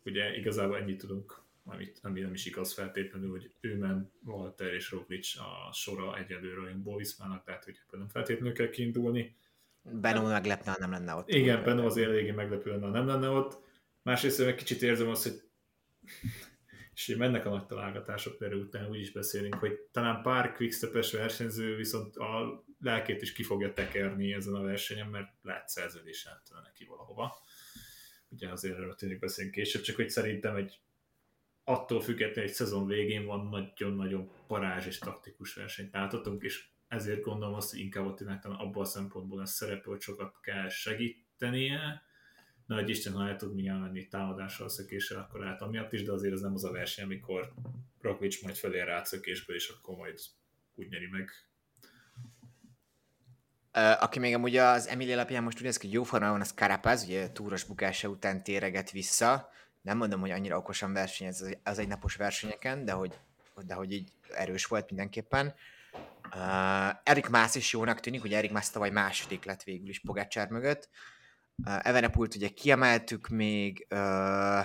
ugye 0.04 0.36
igazából 0.36 0.76
ennyit 0.76 0.98
tudunk 0.98 1.45
amit, 1.66 1.98
ami 2.02 2.20
nem 2.20 2.32
is 2.32 2.46
igaz 2.46 2.72
feltétlenül, 2.72 3.30
hogy 3.30 3.54
ő 3.60 3.76
men 3.76 4.12
Walter 4.24 4.74
és 4.74 4.90
Roglic 4.90 5.38
a 5.38 5.72
sora 5.72 6.18
egyelőre 6.18 6.60
olyan 6.60 6.82
Bovismának, 6.82 7.44
tehát 7.44 7.64
hogy 7.64 7.80
ebből 7.86 8.00
nem 8.00 8.08
feltétlenül 8.08 8.52
kell 8.52 8.68
kiindulni. 8.68 9.36
Benó 9.82 10.26
meglepne, 10.26 10.70
ha 10.70 10.78
nem 10.78 10.90
lenne 10.90 11.14
ott. 11.14 11.28
Igen, 11.28 11.64
Benó 11.64 11.86
az 11.86 11.96
eléggé 11.96 12.30
meglepő 12.30 12.70
lenne, 12.70 12.86
ha 12.86 12.92
nem 12.92 13.06
lenne 13.06 13.28
ott. 13.28 13.64
Másrészt 14.02 14.40
egy 14.40 14.54
kicsit 14.54 14.82
érzem 14.82 15.08
azt, 15.08 15.22
hogy 15.22 15.42
és 16.94 17.06
hogy 17.06 17.16
mennek 17.16 17.46
a 17.46 17.50
nagy 17.50 17.66
találgatások, 17.66 18.42
erről 18.42 18.60
utána 18.60 18.88
úgy 18.88 19.00
is 19.00 19.12
beszélünk, 19.12 19.54
hogy 19.54 19.72
talán 19.92 20.22
pár 20.22 20.52
quickstep 20.52 21.10
versenyző 21.10 21.76
viszont 21.76 22.16
a 22.16 22.64
lelkét 22.80 23.22
is 23.22 23.32
ki 23.32 23.42
fogja 23.42 23.72
tekerni 23.72 24.32
ezen 24.32 24.54
a 24.54 24.62
versenyen, 24.62 25.06
mert 25.06 25.28
lehet 25.42 25.68
szerződésen 25.68 26.42
tőle 26.48 26.60
neki 26.60 26.84
valahova. 26.84 27.36
Ugye 28.28 28.48
azért 28.48 28.76
erről 28.76 28.94
tényleg 28.94 29.18
beszélünk 29.18 29.54
később, 29.54 29.82
csak 29.82 29.96
hogy 29.96 30.08
szerintem 30.08 30.56
egy 30.56 30.80
attól 31.68 32.00
függetlenül 32.00 32.50
egy 32.50 32.54
szezon 32.54 32.86
végén 32.86 33.24
van 33.24 33.48
nagyon-nagyon 33.48 34.30
parázs 34.46 34.86
és 34.86 34.98
taktikus 34.98 35.54
versenyt 35.54 35.92
láthatunk, 35.92 36.42
és 36.42 36.68
ezért 36.88 37.22
gondolom 37.22 37.54
azt, 37.54 37.70
hogy 37.70 37.78
inkább 37.78 38.06
Attilának 38.06 38.44
abban 38.44 38.82
a 38.82 38.84
szempontból 38.84 39.38
lesz 39.38 39.54
szerepe, 39.54 39.88
hogy 39.88 40.00
sokat 40.00 40.40
kell 40.40 40.68
segítenie, 40.68 42.02
hogy 42.66 42.88
Isten, 42.88 43.12
ha 43.12 43.28
el 43.28 43.36
tud 43.36 43.54
még 43.54 43.66
elmenni 43.66 44.08
támadással, 44.08 44.68
szökéssel, 44.68 45.18
akkor 45.18 45.40
lehet 45.40 45.62
amiatt 45.62 45.92
is, 45.92 46.02
de 46.02 46.12
azért 46.12 46.32
ez 46.32 46.40
nem 46.40 46.54
az 46.54 46.64
a 46.64 46.72
verseny, 46.72 47.04
amikor 47.04 47.52
Roglic 48.00 48.42
majd 48.42 48.56
felé 48.56 48.80
rá 48.80 49.02
szökésből, 49.02 49.56
és 49.56 49.68
akkor 49.68 49.96
majd 49.96 50.18
úgy 50.74 50.88
nyeri 50.88 51.08
meg. 51.10 51.30
Aki 54.00 54.18
még 54.18 54.34
amúgy 54.34 54.56
az 54.56 54.86
Emilia 54.86 55.14
alapján 55.14 55.42
most 55.42 55.56
úgy 55.56 55.62
néz 55.62 55.76
ki, 55.76 55.86
hogy 55.86 55.94
jó 55.94 56.02
formában 56.02 56.40
az 56.40 56.52
Carapaz, 56.52 57.04
ugye 57.04 57.32
túros 57.32 57.64
bukása 57.64 58.08
után 58.08 58.42
téreget 58.42 58.90
vissza. 58.90 59.54
Nem 59.86 59.96
mondom, 59.96 60.20
hogy 60.20 60.30
annyira 60.30 60.56
okosan 60.56 60.92
versenyez 60.92 61.40
az, 61.40 61.56
az 61.62 61.78
egy 61.78 61.88
napos 61.88 62.16
versenyeken, 62.16 62.84
de 62.84 62.92
hogy, 62.92 63.18
de 63.66 63.74
hogy 63.74 63.92
így 63.92 64.12
erős 64.30 64.66
volt 64.66 64.86
mindenképpen. 64.86 65.54
Uh, 66.34 66.88
Erik 67.02 67.28
Mász 67.28 67.54
is 67.54 67.72
jónak 67.72 68.00
tűnik, 68.00 68.24
ugye 68.24 68.36
Erik 68.36 68.50
Mász 68.50 68.70
tavaly 68.70 68.90
második 68.90 69.44
lett 69.44 69.62
végül 69.62 69.88
is 69.88 70.00
Pogácsár 70.00 70.48
mögött. 70.48 70.88
Uh, 71.64 71.86
Evenepult 71.86 72.34
ugye 72.34 72.48
kiemeltük 72.48 73.28
még, 73.28 73.86
uh, 73.90 74.64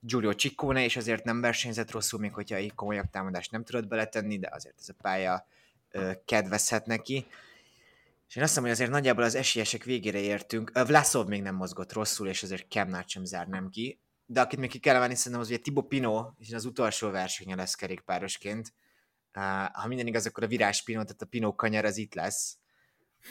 Giulio 0.00 0.32
Ciccone 0.32 0.84
és 0.84 0.96
azért 0.96 1.24
nem 1.24 1.40
versenyzett 1.40 1.90
rosszul, 1.90 2.20
még 2.20 2.32
hogyha 2.32 2.56
egy 2.56 2.74
komolyabb 2.74 3.10
támadást 3.10 3.50
nem 3.50 3.64
tudott 3.64 3.88
beletenni, 3.88 4.38
de 4.38 4.48
azért 4.52 4.78
ez 4.78 4.88
a 4.88 4.94
pálya 5.02 5.46
uh, 5.94 6.12
kedvezhet 6.24 6.86
neki. 6.86 7.26
És 8.28 8.36
én 8.36 8.42
azt 8.42 8.52
hiszem, 8.52 8.62
hogy 8.62 8.72
azért 8.72 8.90
nagyjából 8.90 9.24
az 9.24 9.34
esélyesek 9.34 9.84
végére 9.84 10.18
értünk. 10.18 10.70
Vlasov 10.86 11.26
még 11.26 11.42
nem 11.42 11.54
mozgott 11.54 11.92
rosszul, 11.92 12.28
és 12.28 12.42
azért 12.42 12.68
Kemnát 12.68 13.08
sem 13.08 13.24
zárnám 13.24 13.68
ki. 13.68 14.00
De 14.32 14.40
akit 14.40 14.58
még 14.58 14.70
ki 14.70 14.78
kell 14.78 14.98
venni, 14.98 15.14
szerintem 15.14 15.40
az 15.40 15.48
ugye 15.48 15.58
Tibo 15.58 15.82
Pino, 15.82 16.30
és 16.38 16.52
az 16.52 16.64
utolsó 16.64 17.10
versenye 17.10 17.54
lesz 17.54 17.74
kerékpárosként. 17.74 18.72
Uh, 19.34 19.66
ha 19.72 19.86
minden 19.86 20.06
igaz, 20.06 20.26
akkor 20.26 20.42
a 20.42 20.46
Virás 20.46 20.82
Pino, 20.82 21.02
tehát 21.02 21.22
a 21.22 21.26
Pino 21.26 21.54
kanyar 21.54 21.84
az 21.84 21.96
itt 21.96 22.14
lesz. 22.14 22.58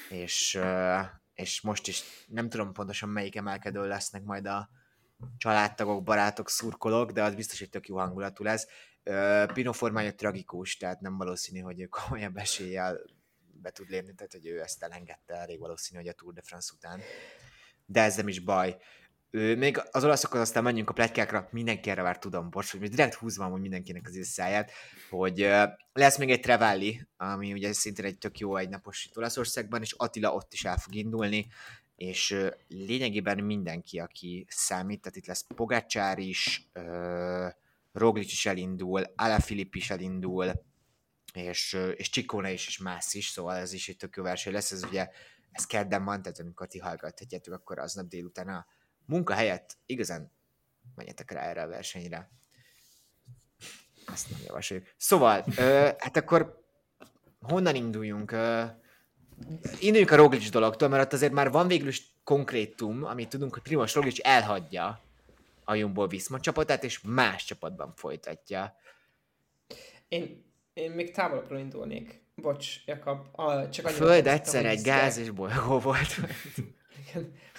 És, 0.10 0.56
uh, 0.60 1.06
és 1.34 1.62
most 1.62 1.88
is 1.88 2.04
nem 2.28 2.50
tudom 2.50 2.74
pontosan 2.74 3.10
melyik 3.10 3.36
emelkedő 3.36 3.88
lesznek 3.88 4.24
majd 4.24 4.46
a 4.46 4.70
családtagok, 5.38 6.04
barátok, 6.04 6.50
szurkolók, 6.50 7.12
de 7.12 7.24
az 7.24 7.36
biztos, 7.36 7.60
hogy 7.60 7.70
tök 7.70 7.88
jó 7.88 7.98
hangulatú 7.98 8.44
lesz. 8.44 8.68
Uh, 9.06 9.54
Pino 9.54 9.72
formája 9.74 10.16
tragikus, 10.16 10.78
tehát 10.78 11.00
nem 11.00 11.18
valószínű, 11.18 11.60
hogy 11.60 11.90
komolyabb 11.90 12.38
eséllyel 12.38 13.00
be 13.62 13.70
tud 13.72 13.90
lépni, 13.90 14.14
tehát 14.14 14.32
hogy 14.32 14.48
ő 14.48 14.62
ezt 14.62 14.84
elengedte 14.84 15.34
elég 15.34 15.60
valószínű, 15.60 16.00
hogy 16.00 16.10
a 16.10 16.14
Tour 16.14 16.34
de 16.34 16.42
France 16.42 16.74
után. 16.76 17.02
De 17.86 18.02
ez 18.02 18.16
nem 18.16 18.28
is 18.28 18.40
baj. 18.40 18.78
Még 19.32 19.82
az 19.92 20.04
olaszokhoz 20.04 20.40
aztán 20.42 20.64
menjünk 20.64 20.90
a 20.90 20.94
pletykákra, 20.94 21.48
mindenki 21.52 21.90
erre 21.90 22.02
már 22.02 22.20
tudom, 22.20 22.50
bocs, 22.50 22.72
hogy 22.72 22.90
direkt 22.90 23.14
húzva 23.14 23.46
hogy 23.46 23.62
mindenkinek 23.62 24.08
az 24.08 24.28
száját, 24.28 24.72
hogy 25.10 25.50
lesz 25.94 26.18
még 26.18 26.30
egy 26.30 26.40
Trevalli, 26.40 27.08
ami 27.18 27.54
ugye 27.54 27.74
szintén 27.74 28.06
egy 28.06 28.18
tök 28.18 28.40
jó 28.40 28.56
egynapos 28.56 29.06
itt 29.06 29.18
Olaszországban, 29.18 29.82
és 29.82 29.94
Attila 29.98 30.34
ott 30.34 30.54
is 30.54 30.66
el 30.66 30.78
fog 30.78 30.96
indulni, 30.96 31.48
és 31.96 32.38
lényegében 32.68 33.44
mindenki, 33.44 34.00
aki 34.00 34.46
számít, 34.50 35.02
tehát 35.02 35.18
itt 35.18 35.26
lesz 35.26 35.46
Pogacsár 35.56 36.18
is, 36.20 36.70
Roglic 37.92 38.32
is 38.32 38.46
elindul, 38.46 39.04
Alaphilipp 39.16 39.74
is 39.74 39.90
elindul, 39.90 40.52
és, 41.34 41.78
és 41.96 42.10
Csikóne 42.10 42.52
is, 42.52 42.68
és 42.68 42.78
más 42.78 43.14
is, 43.14 43.28
szóval 43.28 43.56
ez 43.56 43.74
is 43.74 43.90
egy 43.90 43.98
tök 43.98 44.16
jó 44.16 44.24
verseny 44.24 44.54
lesz, 44.54 44.72
ez 44.72 44.84
ugye 44.84 45.10
ez 45.52 45.66
kedden 45.66 46.04
van, 46.04 46.22
tehát 46.22 46.40
amikor 46.40 46.68
ti 46.68 46.80
hallgathatjátok, 46.80 47.54
akkor 47.54 47.80
aznap 47.80 48.08
délután 48.08 48.48
a 48.48 48.66
munka 49.06 49.34
helyett 49.34 49.78
igazán 49.86 50.32
menjetek 50.96 51.32
rá 51.32 51.42
erre 51.42 51.62
a 51.62 51.68
versenyre. 51.68 52.30
Ezt 54.14 54.30
nem 54.30 54.40
javasoljuk. 54.46 54.88
Szóval, 54.98 55.46
ö, 55.58 55.90
hát 55.98 56.18
akkor 56.18 56.64
honnan 57.42 57.76
induljunk? 57.76 58.32
Ö, 58.32 58.64
induljunk 59.80 60.12
a 60.12 60.16
Roglic 60.16 60.50
dologtól, 60.50 60.88
mert 60.90 61.06
ott 61.06 61.14
azért 61.14 61.32
már 61.32 61.52
van 61.52 61.68
végül 61.68 61.88
is 61.88 62.16
konkrétum, 62.24 63.04
amit 63.04 63.30
tudunk, 63.30 63.54
hogy 63.54 63.62
Primoz 63.62 63.94
Roglic 63.94 64.28
elhagyja 64.28 65.02
a 65.64 65.76
Jumbo 65.76 66.08
Viszma 66.08 66.40
csapatát, 66.40 66.84
és 66.84 67.02
más 67.02 67.46
csapatban 67.46 67.94
folytatja. 67.96 68.76
Én, 70.08 70.44
én 70.74 70.92
még 70.92 71.12
távolabbról 71.12 71.60
indulnék. 71.60 72.22
Bocs, 72.36 72.86
Jakab. 72.86 73.28
A, 73.32 73.70
csak 73.70 73.86
a 73.86 73.90
Föld 73.90 74.28
egyszer 74.28 74.66
egy 74.66 74.82
gáz 74.82 75.18
és 75.18 75.30
bolygó 75.30 75.80
volt. 75.80 76.16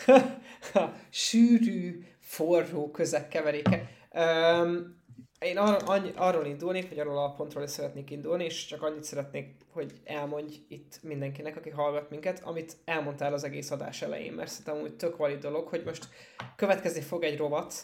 Sűrű, 1.11 2.05
forró 2.19 2.91
közek 2.91 3.29
keveréke. 3.29 3.91
Um, 4.11 5.01
én 5.39 5.59
ar- 5.59 5.89
annyi, 5.89 6.13
arról 6.15 6.47
indulnék, 6.47 6.89
hogy 6.89 6.99
arról 6.99 7.19
a 7.19 7.33
pontról 7.33 7.63
is 7.63 7.71
szeretnék 7.71 8.11
indulni, 8.11 8.45
és 8.45 8.67
csak 8.67 8.83
annyit 8.83 9.05
szeretnék, 9.05 9.57
hogy 9.73 9.93
elmondj 10.05 10.57
itt 10.69 10.99
mindenkinek, 11.03 11.57
aki 11.57 11.71
hallgat 11.71 12.11
minket, 12.11 12.41
amit 12.45 12.77
elmondtál 12.85 13.33
az 13.33 13.45
egész 13.45 13.71
adás 13.71 14.03
elején, 14.03 14.33
mert 14.33 14.51
szerintem 14.51 14.83
úgy 14.83 14.97
tök 14.97 15.17
valid 15.17 15.39
dolog, 15.41 15.69
hogy 15.69 15.83
most 15.85 16.09
következni 16.57 17.01
fog 17.01 17.23
egy 17.23 17.37
rovat, 17.37 17.75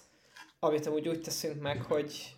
amit 0.59 0.87
amúgy 0.87 1.09
úgy 1.09 1.21
teszünk 1.21 1.61
meg, 1.61 1.83
hogy 1.83 2.37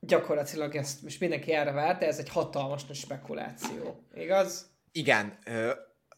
gyakorlatilag 0.00 0.74
ezt 0.74 1.02
most 1.02 1.20
mindenki 1.20 1.52
erre 1.52 1.72
vár, 1.72 1.98
de 1.98 2.06
ez 2.06 2.18
egy 2.18 2.28
hatalmas 2.28 2.84
nagy 2.84 2.96
spekuláció. 2.96 4.04
Igaz? 4.14 4.70
Igen, 4.92 5.38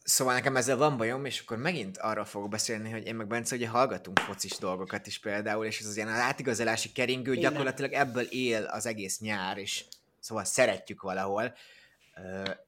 Szóval 0.03 0.33
nekem 0.33 0.55
ezzel 0.55 0.77
van 0.77 0.97
bajom, 0.97 1.25
és 1.25 1.39
akkor 1.39 1.57
megint 1.57 1.97
arra 1.97 2.25
fogok 2.25 2.49
beszélni, 2.49 2.91
hogy 2.91 3.05
én 3.05 3.15
meg 3.15 3.27
Bence 3.27 3.55
ugye 3.55 3.67
hallgatunk 3.67 4.19
focis 4.19 4.57
dolgokat 4.57 5.07
is 5.07 5.19
például, 5.19 5.65
és 5.65 5.79
ez 5.79 5.85
az 5.85 5.95
ilyen 5.95 6.07
átigazolási 6.07 6.91
keringő, 6.91 7.35
gyakorlatilag 7.35 7.91
ebből 7.91 8.23
él 8.23 8.63
az 8.63 8.85
egész 8.85 9.19
nyár, 9.19 9.57
és 9.57 9.83
szóval 10.19 10.43
szeretjük 10.43 11.01
valahol. 11.01 11.53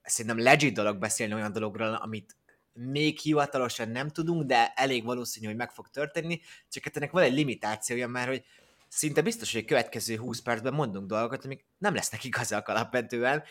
Szerintem 0.04 0.40
legit 0.40 0.74
dolog 0.74 0.98
beszélni 0.98 1.34
olyan 1.34 1.52
dologról, 1.52 1.94
amit 1.94 2.36
még 2.74 3.20
hivatalosan 3.20 3.90
nem 3.90 4.10
tudunk, 4.10 4.44
de 4.44 4.74
elég 4.76 5.04
valószínű, 5.04 5.46
hogy 5.46 5.56
meg 5.56 5.72
fog 5.72 5.88
történni, 5.90 6.42
csak 6.70 6.84
hát 6.84 6.98
ennek 6.98 7.12
van 7.12 7.24
egy 7.24 7.34
limitációja 7.34 8.08
már, 8.08 8.28
hogy 8.28 8.44
szinte 8.88 9.22
biztos, 9.22 9.54
hogy 9.54 9.62
a 9.62 9.68
következő 9.68 10.16
20 10.16 10.42
percben 10.42 10.74
mondunk 10.74 11.08
dolgokat, 11.08 11.46
amik 11.46 11.66
nem 11.78 11.94
lesznek 11.94 12.24
igazak 12.24 12.68
alapvetően, 12.68 13.44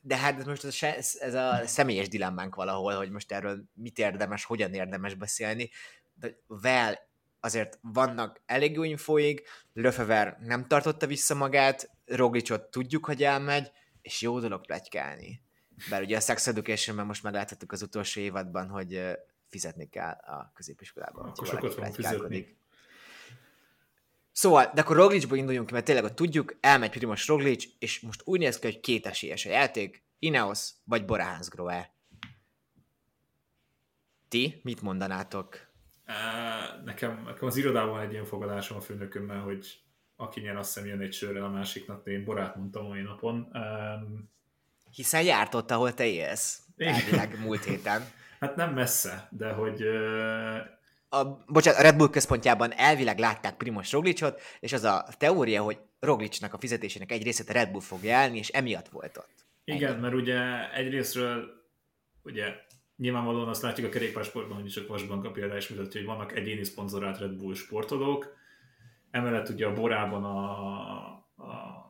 de 0.00 0.16
hát 0.16 0.46
most 0.46 0.64
ez 0.64 0.82
a, 0.82 0.86
ez 1.24 1.34
a 1.34 1.66
személyes 1.66 2.08
dilemmánk 2.08 2.54
valahol, 2.54 2.94
hogy 2.94 3.10
most 3.10 3.32
erről 3.32 3.64
mit 3.74 3.98
érdemes, 3.98 4.44
hogyan 4.44 4.72
érdemes 4.72 5.14
beszélni. 5.14 5.70
De 6.14 6.38
vel 6.46 6.98
azért 7.40 7.78
vannak 7.82 8.42
elég 8.46 8.74
jó 8.74 8.82
infóig, 8.82 9.42
Löfever 9.72 10.38
nem 10.40 10.66
tartotta 10.66 11.06
vissza 11.06 11.34
magát, 11.34 11.90
Roglicot 12.04 12.70
tudjuk, 12.70 13.06
hogy 13.06 13.22
elmegy, 13.22 13.70
és 14.02 14.20
jó 14.20 14.40
dolog 14.40 14.66
plegykálni. 14.66 15.42
Bár 15.90 16.02
ugye 16.02 16.16
a 16.16 16.20
Sex 16.20 16.46
education 16.46 17.06
most 17.06 17.22
megláthattuk 17.22 17.72
az 17.72 17.82
utolsó 17.82 18.20
évadban, 18.20 18.68
hogy 18.68 19.18
fizetni 19.46 19.88
kell 19.88 20.10
a 20.10 20.50
középiskolában. 20.54 21.28
Akkor 21.28 21.46
sokat 21.46 21.74
fogunk 21.74 21.94
fizetni. 21.94 22.58
Szóval, 24.32 24.70
de 24.74 24.80
akkor 24.80 24.96
Roglicból 24.96 25.36
induljunk 25.36 25.66
ki, 25.66 25.72
mert 25.72 25.84
tényleg 25.84 26.04
ott 26.04 26.14
tudjuk, 26.14 26.56
elmegy 26.60 26.90
Primoz 26.90 27.26
Roglic, 27.26 27.64
és 27.78 28.00
most 28.00 28.22
úgy 28.24 28.38
néz 28.38 28.58
ki, 28.58 28.66
hogy 28.66 28.80
két 28.80 29.06
esélyes 29.06 29.46
a 29.46 29.50
játék, 29.50 30.04
Ineos 30.18 30.70
vagy 30.84 31.04
Bora 31.04 31.24
Hansgrohe. 31.24 31.94
Ti 34.28 34.60
mit 34.62 34.82
mondanátok? 34.82 35.68
Nekem, 36.84 37.22
nekem 37.26 37.48
az 37.48 37.56
irodában 37.56 38.00
egy 38.00 38.12
ilyen 38.12 38.24
fogadásom 38.24 38.76
a 38.76 38.80
főnökömmel, 38.80 39.40
hogy 39.40 39.80
aki 40.16 40.40
nyer, 40.40 40.56
azt 40.56 40.74
hiszem 40.74 40.88
jön 40.88 41.00
egy 41.00 41.12
sörrel 41.12 41.44
a 41.44 41.48
másiknak, 41.48 42.06
én 42.06 42.24
Borát 42.24 42.56
mondtam 42.56 42.86
mai 42.86 43.02
napon. 43.02 43.50
Um, 43.52 44.30
Hiszen 44.90 45.22
járt 45.22 45.54
ott, 45.54 45.70
ahol 45.70 45.94
te 45.94 46.06
élsz. 46.06 46.62
Elvileg 46.76 47.40
múlt 47.40 47.64
héten. 47.64 48.02
Hát 48.40 48.56
nem 48.56 48.72
messze, 48.72 49.28
de 49.30 49.52
hogy 49.52 49.82
a, 51.12 51.44
bocsánat, 51.46 51.80
a 51.80 51.82
Red 51.82 51.96
Bull 51.96 52.10
központjában 52.10 52.72
elvileg 52.72 53.18
látták 53.18 53.56
Primos 53.56 53.92
Roglicot, 53.92 54.40
és 54.60 54.72
az 54.72 54.84
a 54.84 55.06
teória, 55.18 55.62
hogy 55.62 55.78
Roglicnak 55.98 56.54
a 56.54 56.58
fizetésének 56.58 57.12
egy 57.12 57.22
részét 57.22 57.48
a 57.48 57.52
Red 57.52 57.70
Bull 57.70 57.80
fogja 57.80 58.12
elni, 58.12 58.38
és 58.38 58.48
emiatt 58.48 58.88
volt 58.88 59.16
ott. 59.16 59.46
Igen, 59.64 59.92
Ennyi. 59.92 60.00
mert 60.00 60.14
ugye 60.14 60.72
egyrésztről 60.72 61.50
ugye 62.22 62.54
nyilvánvalóan 62.96 63.48
azt 63.48 63.62
látjuk 63.62 63.86
a 63.86 63.90
kerékpársportban, 63.90 64.60
hogy 64.60 64.70
csak 64.70 64.88
Vasbanka 64.88 65.30
például 65.30 65.58
is 65.58 65.68
mutatja, 65.68 66.00
hogy 66.00 66.08
vannak 66.08 66.36
egyéni 66.36 66.64
szponzorált 66.64 67.18
Red 67.18 67.32
Bull 67.32 67.54
sportolók, 67.54 68.36
emellett 69.10 69.48
ugye 69.48 69.66
a 69.66 69.72
borában 69.72 70.24
a, 70.24 70.50
a 71.36 71.88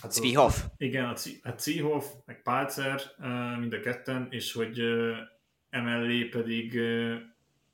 Hát 0.00 0.12
Zwihoff. 0.12 0.64
Igen, 0.76 1.04
a 1.04 1.14
hát 1.42 1.60
Zwihoff, 1.60 2.04
meg 2.24 2.42
Pálcer, 2.42 3.00
mind 3.58 3.72
a 3.72 3.80
ketten, 3.80 4.26
és 4.30 4.52
hogy 4.52 4.80
emellé 5.70 6.24
pedig 6.24 6.80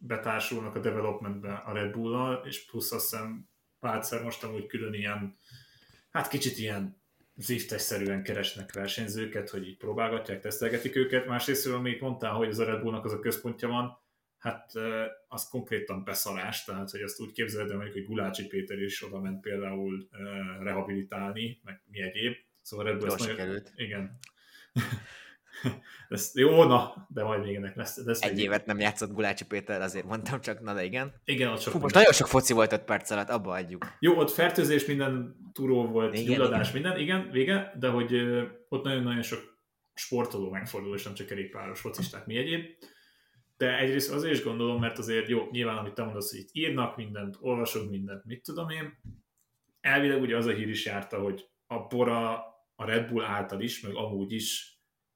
betársulnak 0.07 0.75
a 0.75 0.81
developmentbe 0.81 1.53
a 1.53 1.73
Red 1.73 1.93
Bull-nal, 1.93 2.43
és 2.47 2.65
plusz 2.65 2.93
azt 2.93 3.11
hiszem 3.11 3.49
Pálcer 3.81 4.23
most 4.23 4.45
amúgy 4.45 4.67
külön 4.67 4.95
ilyen 4.95 5.37
hát 6.11 6.29
kicsit 6.29 6.59
ilyen 6.59 7.01
zívtesszerűen 7.37 8.23
keresnek 8.23 8.73
versenyzőket, 8.73 9.51
hogy 9.51 9.69
így 9.69 9.77
próbálgatják, 9.77 10.41
tesztelgetik 10.41 10.97
őket. 10.97 11.27
Másrészt, 11.27 11.67
amit 11.67 12.01
mondtál, 12.01 12.33
hogy 12.33 12.49
az 12.49 12.59
a 12.59 12.65
Red 12.65 12.81
Bullnak 12.81 13.05
az 13.05 13.13
a 13.13 13.19
központja 13.19 13.69
van, 13.69 13.99
hát 14.39 14.73
az 15.29 15.49
konkrétan 15.49 16.05
beszalás, 16.05 16.65
tehát 16.65 16.91
hogy 16.91 17.01
azt 17.01 17.21
úgy 17.21 17.33
képzeled, 17.33 17.69
de 17.69 17.75
mondjuk, 17.75 17.95
hogy 17.95 18.05
Gulácsi 18.05 18.47
Péter 18.47 18.79
is 18.79 19.05
oda 19.05 19.21
ment 19.21 19.41
például 19.41 20.09
rehabilitálni, 20.61 21.61
meg 21.65 21.83
mi 21.87 22.03
egyéb. 22.03 22.35
Szóval 22.63 22.85
Red 22.85 22.99
Bull 22.99 23.09
Jól 23.09 23.35
nagyon... 23.35 23.63
Igen. 23.75 24.19
Ez 26.09 26.31
jó, 26.35 26.65
na, 26.65 27.07
de 27.09 27.23
majd 27.23 27.43
még 27.45 27.55
ennek 27.55 27.77
lesz. 27.77 28.05
lesz 28.05 28.21
Egy 28.23 28.35
még- 28.35 28.45
évet 28.45 28.67
nem 28.67 28.79
játszott 28.81 29.13
Gulácsi 29.13 29.45
Péter, 29.45 29.81
azért 29.81 30.05
mondtam 30.07 30.41
csak, 30.41 30.61
na 30.61 30.75
de 30.75 30.85
igen. 30.85 31.13
Igen, 31.25 31.51
ott 31.53 31.61
sok 31.61 31.73
Fú, 31.73 31.79
most 31.79 31.95
nagyon 31.95 32.13
sok 32.13 32.27
foci 32.27 32.53
volt 32.53 32.73
5 32.73 32.81
perc 32.83 33.11
alatt, 33.11 33.29
abba 33.29 33.53
adjuk. 33.53 33.87
Jó, 34.01 34.17
ott 34.17 34.31
fertőzés, 34.31 34.87
minden 34.87 35.37
turó 35.53 35.87
volt, 35.87 36.15
Igen, 36.19 36.35
gyulladás, 36.35 36.71
igen. 36.71 36.83
minden, 36.83 37.01
igen, 37.01 37.31
vége, 37.31 37.73
de 37.79 37.89
hogy 37.89 38.15
ott 38.69 38.85
nagyon-nagyon 38.85 39.23
sok 39.23 39.59
sportoló 39.95 40.51
megfordul, 40.51 40.95
és 40.95 41.03
nem 41.05 41.15
csak 41.15 41.27
kerékpáros, 41.27 41.81
focisták, 41.81 42.27
mi 42.27 42.37
egyéb. 42.37 42.65
De 43.57 43.79
egyrészt 43.79 44.13
azért 44.13 44.35
is 44.35 44.43
gondolom, 44.43 44.81
mert 44.81 44.99
azért 44.99 45.29
jó, 45.29 45.49
nyilván 45.51 45.77
amit 45.77 45.95
te 45.95 46.05
mondasz, 46.05 46.31
hogy 46.31 46.41
itt 46.41 46.49
írnak 46.53 46.97
mindent, 46.97 47.37
olvasok 47.41 47.91
mindent, 47.91 48.25
mit 48.25 48.43
tudom 48.43 48.69
én. 48.71 48.99
Elvileg 49.81 50.21
ugye 50.21 50.37
az 50.37 50.47
a 50.47 50.53
hír 50.53 50.69
is 50.69 50.85
járta, 50.85 51.19
hogy 51.21 51.49
a 51.67 51.79
Bora 51.87 52.51
a 52.77 52.85
Red 52.85 53.09
Bull 53.09 53.25
által 53.25 53.61
is, 53.61 53.81
meg 53.81 53.95
amúgy 53.95 54.33
is 54.33 54.72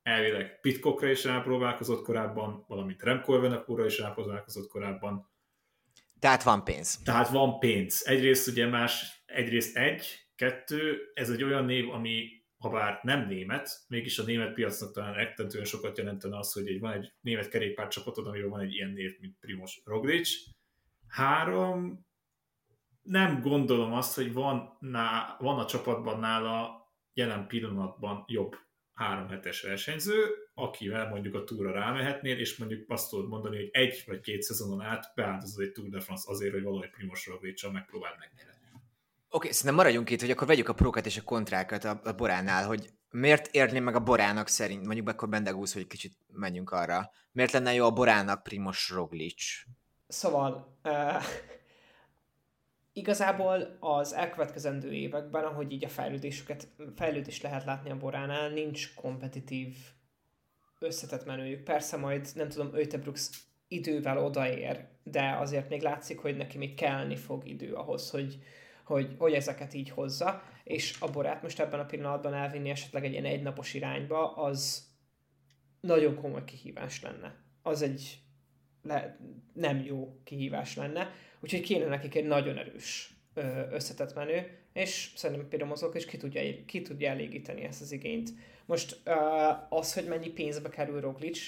elvileg 0.07 0.61
Pitcockra 0.61 1.11
is 1.11 1.25
rápróbálkozott 1.25 2.05
korábban, 2.05 2.65
valamint 2.69 3.03
Remco 3.03 3.37
Evenepoelra 3.37 3.85
is 3.85 3.99
rápróbálkozott 3.99 4.69
korábban, 4.69 5.31
Tehát 6.19 6.43
van 6.43 6.65
pénz. 6.65 7.03
tehát 7.05 7.29
van 7.29 7.59
pénz. 7.59 8.07
Egyrészt 8.07 8.49
ugye 8.49 8.67
más, 8.67 9.23
egyrészt 9.27 9.77
egy, 9.77 10.07
kettő, 10.35 11.11
ez 11.15 11.31
egy 11.31 11.43
olyan 11.43 11.65
név, 11.65 11.91
ami 11.91 12.29
ha 12.59 12.71
bár 12.71 13.01
nem 13.03 13.27
német, 13.27 13.85
mégis 13.89 14.19
a 14.19 14.23
német 14.23 14.53
piacnak 14.53 14.93
talán 14.93 15.15
rettentően 15.15 15.65
sokat 15.65 15.99
jelentene 15.99 16.39
az, 16.39 16.53
hogy 16.53 16.69
egy, 16.69 16.81
van 16.81 16.93
egy 16.93 17.13
német 17.21 17.49
kerékpárcsapatod, 17.49 18.27
amiben 18.27 18.51
van 18.51 18.61
egy 18.61 18.75
ilyen 18.75 18.91
név, 18.91 19.17
mint 19.21 19.37
Primoz 19.41 19.75
Roglic. 19.85 20.29
Három, 21.09 22.07
nem 23.03 23.41
gondolom 23.41 23.93
azt, 23.93 24.15
hogy 24.15 24.33
van, 24.33 24.77
ná, 24.81 25.37
van 25.39 25.59
a 25.59 25.67
csapatban 25.67 26.19
nála 26.19 26.85
jelen 27.13 27.47
pillanatban 27.47 28.25
jobb 28.27 28.57
három 28.97 29.29
hetes 29.29 29.63
versenyző, 29.63 30.25
akivel 30.55 31.09
mondjuk 31.09 31.35
a 31.35 31.45
túra 31.45 31.73
rámehetnél, 31.73 32.39
és 32.39 32.57
mondjuk 32.57 32.91
azt 32.91 33.11
tudod 33.11 33.29
mondani, 33.29 33.57
hogy 33.57 33.69
egy 33.73 34.03
vagy 34.07 34.21
két 34.21 34.43
szezonon 34.43 34.81
át 34.81 35.13
beáldozod 35.15 35.65
egy 35.65 35.73
Tour 35.73 35.89
de 35.89 36.01
France 36.01 36.31
azért, 36.31 36.53
hogy 36.53 36.63
valahogy 36.63 36.91
Primoz 36.91 37.25
Roglic-sal 37.25 37.73
megpróbáld 37.73 38.15
megnyerni. 38.19 38.55
Oké, 39.29 39.51
szerintem 39.51 39.75
maradjunk 39.75 40.11
itt, 40.11 40.21
hogy 40.21 40.31
akkor 40.31 40.47
vegyük 40.47 40.69
a 40.69 40.75
prókat 40.75 41.07
és 41.07 41.17
a 41.17 41.23
kontrákat 41.23 41.85
a, 41.85 42.01
a 42.05 42.13
boránál, 42.13 42.67
hogy 42.67 42.91
miért 43.11 43.55
érné 43.55 43.81
meg 43.81 43.95
a 43.95 44.01
borának 44.01 44.49
szerint, 44.49 44.87
mondjuk 44.87 45.09
akkor 45.09 45.29
Bendegúz, 45.29 45.73
hogy 45.73 45.87
kicsit 45.87 46.17
menjünk 46.33 46.71
arra. 46.71 47.11
Miért 47.33 47.53
lenne 47.53 47.75
jó 47.75 47.85
a 47.85 47.93
borának 47.93 48.43
Primos 48.43 48.91
Roglic? 48.91 49.43
Szóval 50.07 50.79
uh, 50.85 51.23
igazából 52.97 53.77
az 53.81 54.15
elkövetkezendő 54.15 54.93
években, 54.93 55.45
ahogy 55.45 55.73
így 55.73 55.85
a 55.85 55.89
fejlődésüket, 55.89 56.69
fejlődést 56.95 57.43
lehet 57.43 57.65
látni 57.65 57.91
a 57.91 57.97
Boránál, 57.97 58.51
nincs 58.51 58.95
kompetitív 58.95 59.77
összetett 60.79 61.25
menőjük. 61.25 61.63
Persze 61.63 61.97
majd, 61.97 62.29
nem 62.35 62.49
tudom, 62.49 62.71
Ötebrooks 62.75 63.31
idővel 63.69 64.25
odaér, 64.25 64.87
de 65.03 65.37
azért 65.41 65.69
még 65.69 65.83
látszik, 65.83 66.19
hogy 66.19 66.37
neki 66.37 66.59
még 66.59 66.75
kellni 66.75 67.17
fog 67.17 67.49
idő 67.49 67.75
ahhoz, 67.75 68.11
hogy, 68.11 68.39
hogy, 68.85 69.15
hogy 69.19 69.33
ezeket 69.33 69.75
így 69.75 69.91
hozza, 69.91 70.43
és 70.65 71.01
a 71.01 71.11
borát 71.11 71.43
most 71.43 71.61
ebben 71.61 71.81
a 71.81 71.87
pillanatban 71.87 72.35
elvinni 72.35 72.71
esetleg 72.71 73.05
egy 73.05 73.13
ilyen 73.13 73.25
egynapos 73.25 73.75
irányba, 73.75 74.35
az 74.35 74.89
nagyon 75.81 76.15
komoly 76.15 76.45
kihívás 76.45 77.03
lenne. 77.03 77.35
Az 77.63 77.83
egy 77.83 78.19
le, 78.83 79.19
nem 79.53 79.85
jó 79.85 80.21
kihívás 80.25 80.77
lenne, 80.77 81.11
úgyhogy 81.47 81.61
kéne 81.61 81.87
nekik 81.87 82.15
egy 82.15 82.27
nagyon 82.27 82.59
erős 82.59 83.15
összetett 83.71 84.15
menő, 84.15 84.59
és 84.73 85.13
szerintem 85.15 85.49
például 85.49 85.71
mozgok, 85.71 85.95
és 85.95 86.07
ki 86.07 86.17
tudja, 86.17 86.43
ki 86.67 86.83
tudja 86.83 87.11
elégíteni 87.11 87.63
ezt 87.63 87.81
az 87.81 87.93
igényt. 87.93 88.31
Most 88.65 89.01
az, 89.69 89.95
hogy 89.95 90.05
mennyi 90.05 90.29
pénzbe 90.29 90.69
kerül 90.69 91.01
Roglic, 91.01 91.39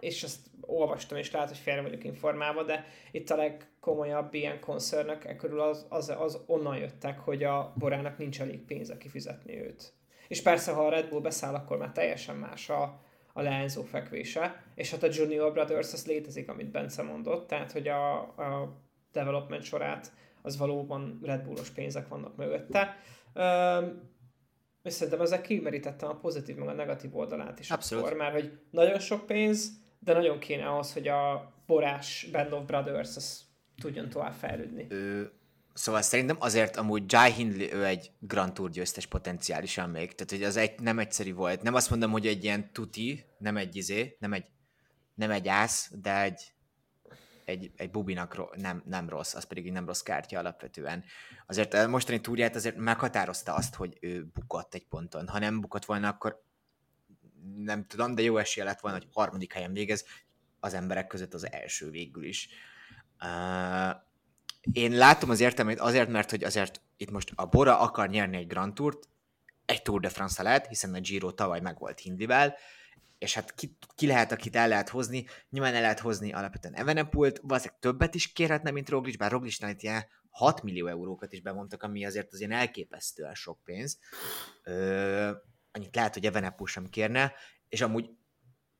és 0.00 0.22
ezt 0.22 0.46
olvastam, 0.60 1.18
és 1.18 1.30
lehet, 1.30 1.48
hogy 1.48 1.58
félre 1.58 1.82
vagyok 1.82 2.04
informálva, 2.04 2.62
de 2.62 2.86
itt 3.10 3.30
a 3.30 3.36
legkomolyabb 3.36 4.34
ilyen 4.34 4.60
koncernök 4.60 5.24
e 5.24 5.36
körül 5.36 5.60
az, 5.60 5.86
az, 5.88 6.08
az 6.18 6.38
onnan 6.46 6.76
jöttek, 6.76 7.18
hogy 7.18 7.44
a 7.44 7.72
Borának 7.78 8.18
nincs 8.18 8.40
elég 8.40 8.60
pénze 8.60 8.96
kifizetni 8.96 9.60
őt. 9.60 9.92
És 10.28 10.42
persze, 10.42 10.72
ha 10.72 10.86
a 10.86 10.90
Red 10.90 11.08
Bull 11.08 11.20
beszáll, 11.20 11.54
akkor 11.54 11.78
már 11.78 11.92
teljesen 11.92 12.36
más 12.36 12.68
a, 12.68 13.00
a 13.32 13.42
leányzó 13.42 13.82
fekvése, 13.82 14.64
és 14.74 14.90
hát 14.90 15.02
a 15.02 15.08
Junior 15.10 15.52
Brothers 15.52 15.92
az 15.92 16.06
létezik, 16.06 16.48
amit 16.48 16.70
Bence 16.70 17.02
mondott, 17.02 17.46
tehát 17.46 17.72
hogy 17.72 17.88
a, 17.88 18.18
a 18.20 18.84
development 19.16 19.62
sorát 19.62 20.12
az 20.42 20.56
valóban 20.56 21.20
Red 21.22 21.42
Bullos 21.42 21.70
pénzek 21.70 22.08
vannak 22.08 22.36
mögötte. 22.36 22.96
Üm, 23.34 24.14
és 24.82 24.92
szerintem 24.92 25.20
ezzel 25.20 25.40
kimerítettem 25.40 26.08
a 26.08 26.14
pozitív 26.14 26.56
meg 26.56 26.68
a 26.68 26.72
negatív 26.72 27.16
oldalát 27.16 27.60
is. 27.60 27.70
Abszolút. 27.70 28.04
Akkor, 28.04 28.16
mert 28.16 28.32
hogy 28.32 28.58
nagyon 28.70 28.98
sok 28.98 29.26
pénz, 29.26 29.70
de 29.98 30.12
nagyon 30.12 30.38
kéne 30.38 30.66
ahhoz, 30.66 30.92
hogy 30.92 31.08
a 31.08 31.52
borás 31.66 32.28
Band 32.32 32.52
of 32.52 32.64
Brothers 32.64 33.16
az 33.16 33.44
tudjon 33.80 34.08
tovább 34.08 34.32
fejlődni. 34.32 34.86
Ő, 34.88 35.32
szóval 35.72 36.02
szerintem 36.02 36.36
azért 36.38 36.76
amúgy 36.76 37.12
Jai 37.12 37.32
Hindley, 37.32 37.72
ő 37.72 37.84
egy 37.84 38.10
Grand 38.18 38.52
Tour 38.52 38.70
győztes 38.70 39.06
potenciálisan 39.06 39.90
még. 39.90 40.14
Tehát, 40.14 40.30
hogy 40.30 40.42
az 40.42 40.56
egy, 40.56 40.80
nem 40.80 40.98
egyszerű 40.98 41.34
volt. 41.34 41.62
Nem 41.62 41.74
azt 41.74 41.90
mondom, 41.90 42.10
hogy 42.10 42.26
egy 42.26 42.44
ilyen 42.44 42.72
tuti, 42.72 43.24
nem 43.38 43.56
egy 43.56 43.76
izé, 43.76 44.16
nem 44.20 44.32
egy, 44.32 44.46
nem 45.14 45.30
egy 45.30 45.48
ász, 45.48 45.90
de 46.00 46.22
egy, 46.22 46.52
egy, 47.46 47.70
egy 47.76 47.90
bubinak 47.90 48.34
ro- 48.34 48.56
nem, 48.56 48.82
nem 48.86 49.08
rossz, 49.08 49.34
az 49.34 49.44
pedig 49.44 49.66
egy 49.66 49.72
nem 49.72 49.86
rossz 49.86 50.00
kártya 50.00 50.38
alapvetően. 50.38 51.04
Azért 51.46 51.74
a 51.74 51.88
mostani 51.88 52.20
túrját 52.20 52.54
azért 52.54 52.76
meghatározta 52.76 53.54
azt, 53.54 53.74
hogy 53.74 53.98
ő 54.00 54.24
bukott 54.24 54.74
egy 54.74 54.86
ponton. 54.86 55.28
Ha 55.28 55.38
nem 55.38 55.60
bukott 55.60 55.84
volna, 55.84 56.08
akkor 56.08 56.42
nem 57.56 57.86
tudom, 57.86 58.14
de 58.14 58.22
jó 58.22 58.36
esélye 58.36 58.66
lett 58.66 58.80
volna, 58.80 58.96
hogy 58.96 59.08
harmadik 59.12 59.52
helyen 59.52 59.72
végez 59.72 60.04
az 60.60 60.74
emberek 60.74 61.06
között 61.06 61.34
az 61.34 61.52
első 61.52 61.90
végül 61.90 62.24
is. 62.24 62.48
Uh, 63.22 63.96
én 64.72 64.92
látom 64.92 65.30
az 65.30 65.40
értelmét 65.40 65.80
azért, 65.80 66.08
mert 66.08 66.30
hogy 66.30 66.44
azért 66.44 66.80
itt 66.96 67.10
most 67.10 67.32
a 67.34 67.46
Bora 67.46 67.78
akar 67.78 68.08
nyerni 68.08 68.36
egy 68.36 68.46
Grand 68.46 68.74
Tourt, 68.74 69.08
egy 69.64 69.82
Tour 69.82 70.00
de 70.00 70.08
France 70.08 70.42
lehet, 70.42 70.66
hiszen 70.66 70.94
a 70.94 71.00
Giro 71.00 71.32
tavaly 71.32 71.60
meg 71.60 71.78
volt 71.78 72.00
Hindivel, 72.00 72.56
és 73.18 73.34
hát 73.34 73.54
ki, 73.54 73.76
ki 73.94 74.06
lehet, 74.06 74.32
akit 74.32 74.56
el 74.56 74.68
lehet 74.68 74.88
hozni, 74.88 75.26
nyilván 75.50 75.74
el 75.74 75.80
lehet 75.80 76.00
hozni 76.00 76.32
alapvetően 76.32 76.74
Evenepult, 76.74 77.38
valószínűleg 77.42 77.80
többet 77.80 78.14
is 78.14 78.32
kérhetne, 78.32 78.70
mint 78.70 78.88
Roglic, 78.88 79.16
bár 79.16 79.30
Roglicnál 79.30 79.70
itt 79.70 79.82
ilyen 79.82 80.06
6 80.30 80.62
millió 80.62 80.86
eurókat 80.86 81.32
is 81.32 81.40
bemondtak, 81.40 81.82
ami 81.82 82.04
azért 82.04 82.32
az 82.32 82.38
ilyen 82.38 82.52
elképesztően 82.52 83.34
sok 83.34 83.64
pénz. 83.64 83.98
Ö, 84.62 85.30
annyit 85.72 85.94
lehet, 85.94 86.14
hogy 86.14 86.26
Evenepul 86.26 86.66
sem 86.66 86.88
kérne, 86.88 87.32
és 87.68 87.80
amúgy, 87.80 88.10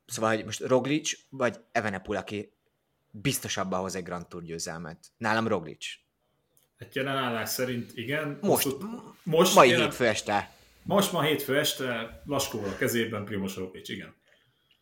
szóval, 0.07 0.35
hogy 0.35 0.45
most 0.45 0.61
Roglic 0.61 1.13
vagy 1.29 1.61
Evenepul, 1.73 2.17
aki 2.17 2.53
biztosabban 3.11 3.81
hoz 3.81 3.95
egy 3.95 4.03
Grand 4.03 4.27
Tour 4.27 4.43
győzelmet. 4.43 5.07
Nálam 5.17 5.49
Roglic. 5.49 5.87
Hát 6.79 6.95
jelen 6.95 7.17
állás 7.17 7.49
szerint 7.49 7.97
igen. 7.97 8.39
Most, 8.43 8.63
Hosszú- 8.65 8.83
most, 9.23 9.55
mai 9.55 9.69
jelen, 9.69 9.85
hétfő 9.85 10.07
este. 10.07 10.55
most 10.83 11.13
ma 11.13 11.23
hétfő 11.23 11.59
este 11.59 12.23
Laskóval 12.25 12.69
a 12.69 12.77
kezében 12.77 13.25
Primoz 13.25 13.55
Roglic, 13.55 13.89
igen. 13.89 14.15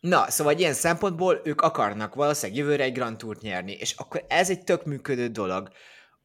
Na, 0.04 0.30
szóval 0.30 0.58
ilyen 0.58 0.72
szempontból 0.72 1.40
ők 1.44 1.60
akarnak 1.60 2.14
valószínűleg 2.14 2.62
jövőre 2.62 2.82
egy 2.82 2.92
Grand 2.92 3.16
Tourt 3.16 3.40
nyerni, 3.40 3.72
és 3.72 3.92
akkor 3.92 4.24
ez 4.28 4.50
egy 4.50 4.64
tök 4.64 4.84
működő 4.84 5.28
dolog. 5.28 5.70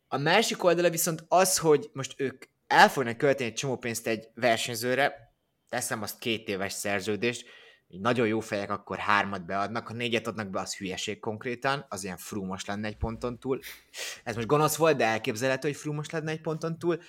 A 0.07 0.17
másik 0.17 0.63
oldala 0.63 0.89
viszont 0.89 1.25
az, 1.27 1.57
hogy 1.57 1.89
most 1.93 2.13
ők 2.17 2.43
el 2.67 2.89
fognak 2.89 3.17
költeni 3.17 3.49
egy 3.49 3.55
csomó 3.55 3.77
pénzt 3.77 4.07
egy 4.07 4.27
versenyzőre, 4.35 5.33
teszem 5.69 6.01
azt 6.01 6.19
két 6.19 6.47
éves 6.47 6.73
szerződést, 6.73 7.45
nagyon 7.87 8.27
jó 8.27 8.39
fejek 8.39 8.69
akkor 8.69 8.97
hármat 8.97 9.45
beadnak, 9.45 9.87
ha 9.87 9.93
négyet 9.93 10.27
adnak 10.27 10.49
be, 10.49 10.59
az 10.59 10.75
hülyeség 10.75 11.19
konkrétan, 11.19 11.85
az 11.89 12.03
ilyen 12.03 12.17
frumos 12.17 12.65
lenne 12.65 12.87
egy 12.87 12.97
ponton 12.97 13.39
túl. 13.39 13.59
Ez 14.23 14.35
most 14.35 14.47
gonosz 14.47 14.75
volt, 14.75 14.97
de 14.97 15.05
elképzelhető, 15.05 15.67
hogy 15.67 15.77
frumos 15.77 16.09
lenne 16.09 16.31
egy 16.31 16.41
ponton 16.41 16.79
túl. 16.79 16.99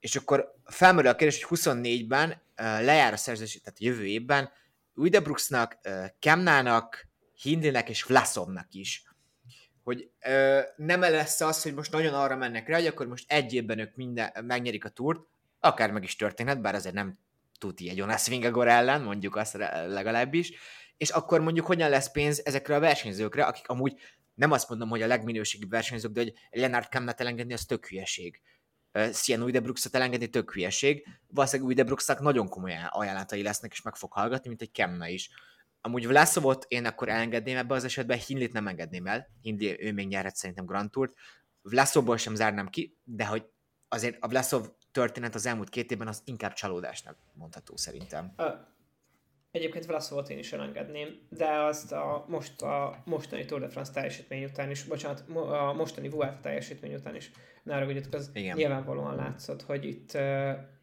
És 0.00 0.16
akkor 0.16 0.54
felmerül 0.64 1.10
a 1.10 1.14
kérdés, 1.14 1.44
hogy 1.44 1.58
24-ben 1.58 2.30
uh, 2.30 2.36
lejár 2.56 3.12
a 3.12 3.16
szerződés, 3.16 3.60
tehát 3.60 3.80
jövő 3.80 4.04
évben, 4.04 4.50
Uidebruxnak, 4.94 5.78
uh, 5.84 6.06
Kemnának, 6.18 7.08
Hindlinek 7.34 7.88
és 7.88 8.02
Vlasovnak 8.02 8.66
is. 8.70 9.04
Hogy 9.82 10.10
uh, 10.26 10.60
nem 10.76 11.00
lesz 11.00 11.40
az, 11.40 11.62
hogy 11.62 11.74
most 11.74 11.92
nagyon 11.92 12.14
arra 12.14 12.36
mennek 12.36 12.68
rá, 12.68 12.76
hogy 12.76 12.86
akkor 12.86 13.06
most 13.06 13.32
egy 13.32 13.52
évben 13.52 13.78
ők 13.78 13.96
minden, 13.96 14.32
megnyerik 14.44 14.84
a 14.84 14.88
túrt, 14.88 15.20
akár 15.60 15.90
meg 15.90 16.02
is 16.02 16.16
történhet, 16.16 16.60
bár 16.60 16.74
azért 16.74 16.94
nem 16.94 17.18
tuti 17.58 17.88
egy 17.88 17.96
Jonas 17.96 18.26
Vingagor 18.28 18.68
ellen, 18.68 19.02
mondjuk 19.02 19.36
azt 19.36 19.56
legalábbis, 19.86 20.52
és 20.96 21.10
akkor 21.10 21.40
mondjuk 21.40 21.66
hogyan 21.66 21.90
lesz 21.90 22.10
pénz 22.10 22.40
ezekre 22.44 22.74
a 22.74 22.80
versenyzőkre, 22.80 23.44
akik 23.44 23.68
amúgy 23.68 23.94
nem 24.34 24.50
azt 24.50 24.68
mondom, 24.68 24.88
hogy 24.88 25.02
a 25.02 25.06
legminőségibb 25.06 25.70
versenyzők, 25.70 26.12
de 26.12 26.20
hogy 26.20 26.32
Lennart 26.50 26.88
Kemnet 26.88 27.20
elengedni, 27.20 27.52
az 27.52 27.64
tök 27.64 27.86
hülyeség. 27.86 28.40
Sian 29.12 29.42
Uydebruxot 29.42 29.94
elengedni 29.94 30.28
tök 30.28 30.52
hülyeség. 30.52 31.06
Valószínűleg 31.28 31.70
Uydebruxnak 31.70 32.20
nagyon 32.20 32.48
komoly 32.48 32.76
ajánlatai 32.88 33.42
lesznek, 33.42 33.72
és 33.72 33.82
meg 33.82 33.96
fog 33.96 34.12
hallgatni, 34.12 34.48
mint 34.48 34.62
egy 34.62 34.70
Kemna 34.70 35.08
is. 35.08 35.30
Amúgy 35.80 36.06
Vlaszovot 36.06 36.64
én 36.68 36.86
akkor 36.86 37.08
elengedném 37.08 37.56
ebbe 37.56 37.74
az 37.74 37.84
esetben, 37.84 38.18
Hindlit 38.18 38.52
nem 38.52 38.66
engedném 38.66 39.06
el. 39.06 39.28
Hindli, 39.40 39.84
ő 39.84 39.92
még 39.92 40.06
nyerhet 40.06 40.36
szerintem 40.36 40.66
Grand 40.66 40.90
Tourt. 40.90 41.12
Vlaszovból 41.62 42.16
sem 42.16 42.34
zárnám 42.34 42.68
ki, 42.68 42.96
de 43.04 43.26
hogy 43.26 43.46
azért 43.88 44.16
a 44.20 44.28
Vlaszov 44.28 44.66
történet 44.92 45.34
az 45.34 45.46
elmúlt 45.46 45.68
két 45.68 45.90
évben 45.90 46.08
az 46.08 46.22
inkább 46.24 46.52
csalódásnak 46.52 47.18
mondható 47.32 47.76
szerintem. 47.76 48.34
Egyébként 49.54 49.86
Vlaszovot 49.86 50.28
én 50.28 50.38
is 50.38 50.52
elengedném, 50.52 51.18
de 51.28 51.48
azt 51.48 51.92
a, 51.92 52.24
most 52.28 52.62
a 52.62 53.02
mostani 53.04 53.44
Tour 53.44 53.60
de 53.60 53.68
France 53.68 53.92
teljesítmény 53.92 54.44
után 54.44 54.70
is, 54.70 54.84
bocsánat, 54.84 55.24
a 55.34 55.72
mostani 55.72 56.08
Vuelta 56.08 56.38
teljesítmény 56.40 56.94
után 56.94 57.14
is, 57.14 57.30
ne 57.62 57.84
hogy 57.84 58.02
az 58.10 58.30
Igen. 58.32 58.56
nyilvánvalóan 58.56 59.14
látszott, 59.14 59.62
hogy 59.62 59.84
itt, 59.84 60.18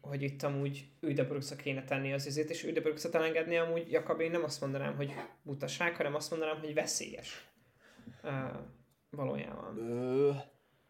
hogy 0.00 0.22
itt 0.22 0.42
amúgy 0.42 0.84
Üldebruxra 1.00 1.56
kéne 1.56 1.84
tenni 1.84 2.12
az 2.12 2.26
izét, 2.26 2.50
és 2.50 2.64
Üldebruxot 2.64 3.14
elengedni 3.14 3.56
amúgy, 3.56 3.90
Jakab, 3.90 4.20
én 4.20 4.30
nem 4.30 4.44
azt 4.44 4.60
mondanám, 4.60 4.96
hogy 4.96 5.14
butaság, 5.42 5.96
hanem 5.96 6.14
azt 6.14 6.30
mondanám, 6.30 6.58
hogy 6.60 6.74
veszélyes. 6.74 7.46
Uh, 8.22 8.30
valójában. 9.10 9.78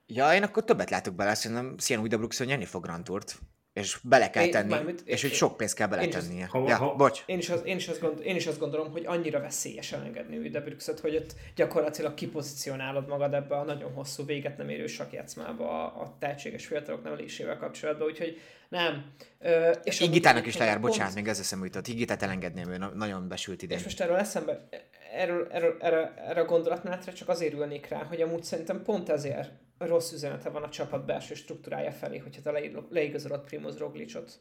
Ja, 0.07 0.35
én 0.35 0.43
akkor 0.43 0.65
többet 0.65 0.91
látok 0.91 1.15
bele, 1.15 1.35
szerintem 1.35 1.79
Sian 1.79 2.01
Uydebruxon 2.01 2.47
nyerni 2.47 2.65
fog 2.65 2.83
Grand 2.83 3.05
Tourt. 3.05 3.39
És 3.73 3.99
bele 4.03 4.31
kell 4.31 4.45
Én- 4.45 4.51
tenni, 4.51 4.69
mármint- 4.69 5.03
és 5.05 5.21
hogy 5.21 5.31
én- 5.31 5.37
sok 5.37 5.57
pénzt 5.57 5.75
kell 5.75 5.87
én 5.93 5.99
beletennie. 5.99 6.47
ha- 6.47 6.69
Ja, 6.69 6.77
ha- 6.77 6.95
bocs. 6.97 7.23
Én 7.27 7.39
is, 7.39 7.51
az, 7.51 7.61
én, 7.65 7.77
is 7.77 7.89
azt 7.89 8.01
gond, 8.01 8.21
én 8.25 8.37
is 8.37 8.47
azt 8.47 8.59
gondolom, 8.59 8.91
hogy 8.91 9.07
annyira 9.07 9.41
veszélyes 9.41 9.93
elengedni 9.93 10.37
Üldebruxot, 10.37 11.01
hogy 11.01 11.17
ott 11.17 11.35
gyakorlatilag 11.55 12.15
kipozicionálod 12.15 13.09
magad 13.09 13.35
ebbe 13.35 13.57
a 13.57 13.65
nagyon 13.65 13.93
hosszú 13.93 14.25
véget 14.25 14.57
nem 14.57 14.69
érő 14.69 14.87
sakjátszmába 14.87 15.69
a, 15.85 16.01
a 16.03 16.17
tehetséges 16.19 16.67
fiatalok 16.67 17.03
nevelésével 17.03 17.57
kapcsolatban, 17.57 18.07
úgyhogy 18.07 18.41
nem. 18.69 19.05
Ö, 19.39 19.71
és 19.85 20.01
amúgy 20.01 20.13
Igitának 20.15 20.47
is 20.47 20.57
lejár, 20.57 20.79
pont- 20.79 20.87
bocsánat, 20.93 21.15
még 21.15 21.29
ez 21.29 21.39
eszembe 21.39 21.65
jutott. 21.65 21.87
Igitát 21.89 22.23
elengedném, 22.23 22.71
ő 22.71 22.77
na- 22.77 22.93
nagyon 22.95 23.29
besült 23.29 23.63
idén. 23.63 23.79
És 23.79 23.85
most 23.85 24.01
erről 24.01 24.17
eszembe, 24.17 24.69
erről, 25.15 25.49
erről, 25.51 25.77
erre, 25.81 26.15
erre 26.29 26.41
a 26.41 26.45
gondolatmenetre 26.45 27.13
csak 27.13 27.29
azért 27.29 27.53
ülnék 27.53 27.89
rá, 27.89 28.03
hogy 28.05 28.21
amúgy 28.21 28.43
szerintem 28.43 28.83
pont 28.83 29.09
ezért 29.09 29.51
rossz 29.87 30.13
üzenete 30.13 30.49
van 30.49 30.63
a 30.63 30.69
csapat 30.69 31.05
belső 31.05 31.35
struktúrája 31.35 31.93
felé, 31.93 32.19
hogyha 32.19 32.43
te 32.43 32.51
leig- 32.51 32.91
leigazolod 32.91 33.45
Primoz 33.45 33.79
Roglicot. 33.79 34.41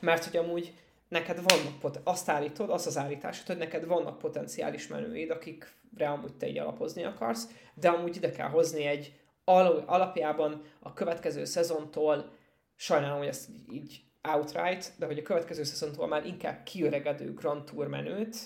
Mert 0.00 0.24
hogy 0.24 0.36
amúgy 0.36 0.74
neked 1.08 1.36
vannak, 1.42 1.78
pot- 1.80 2.00
azt 2.04 2.28
állítod, 2.28 2.70
az 2.70 2.86
az 2.86 2.96
állításod, 2.98 3.46
hogy 3.46 3.56
neked 3.56 3.86
vannak 3.86 4.18
potenciális 4.18 4.86
menőid, 4.86 5.30
akikre 5.30 6.08
amúgy 6.08 6.34
te 6.36 6.46
így 6.48 6.58
alapozni 6.58 7.04
akarsz, 7.04 7.48
de 7.74 7.88
amúgy 7.88 8.16
ide 8.16 8.30
kell 8.30 8.48
hozni 8.48 8.84
egy 8.84 9.14
al- 9.44 9.88
alapjában 9.88 10.62
a 10.80 10.92
következő 10.92 11.44
szezontól, 11.44 12.32
sajnálom, 12.76 13.18
hogy 13.18 13.26
ezt 13.26 13.48
így- 13.72 14.04
outright, 14.34 14.92
de 14.98 15.06
hogy 15.06 15.18
a 15.18 15.22
következő 15.22 15.62
szezontól 15.64 16.06
már 16.06 16.26
inkább 16.26 16.62
kiöregedő 16.62 17.34
Grand 17.34 17.64
Tour 17.64 17.86
menőt 17.86 18.36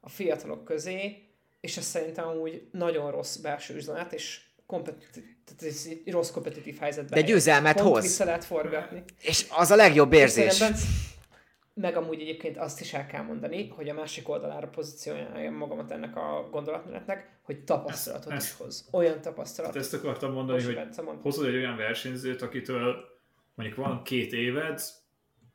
a 0.00 0.08
fiatalok 0.08 0.64
közé, 0.64 1.26
és 1.60 1.76
ez 1.76 1.84
szerintem 1.84 2.28
amúgy 2.28 2.68
nagyon 2.72 3.10
rossz 3.10 3.36
belső 3.36 3.74
üzenet, 3.74 4.12
és 4.12 4.40
kompetitív, 4.72 5.24
rossz 6.06 6.30
kompetitív 6.30 6.78
helyzetben. 6.78 7.20
De 7.20 7.26
győzelmet 7.26 7.76
Pont 7.76 7.88
hoz. 7.88 8.02
vissza 8.02 8.24
lehet 8.24 8.44
forgatni. 8.44 9.02
És 9.20 9.46
az 9.50 9.70
a 9.70 9.76
legjobb 9.76 10.12
És 10.12 10.18
érzés. 10.18 10.52
szerintem- 10.52 10.82
meg 11.74 11.96
amúgy 11.96 12.20
egyébként 12.20 12.56
azt 12.58 12.80
is 12.80 12.92
el 12.92 13.06
kell 13.06 13.22
mondani, 13.22 13.68
hogy 13.68 13.88
a 13.88 13.94
másik 13.94 14.28
oldalára 14.28 14.68
pozícionáljam 14.68 15.54
magamat 15.54 15.90
ennek 15.90 16.16
a 16.16 16.48
gondolatmenetnek, 16.50 17.38
hogy 17.42 17.64
tapasztalatot 17.64 18.32
Ezt- 18.32 18.46
is 18.52 18.56
hoz. 18.56 18.88
Olyan 18.92 19.12
Hát 19.12 19.22
tapasztalatot. 19.22 19.82
ezt 19.82 19.94
akartam 19.94 20.32
mondani, 20.32 20.62
hogy 20.62 20.78
hozod 21.22 21.46
egy 21.46 21.54
olyan 21.54 21.76
versenyzőt, 21.76 22.42
akitől 22.42 22.96
mondjuk 23.54 23.78
van 23.78 24.02
két 24.02 24.32
éved, 24.32 24.80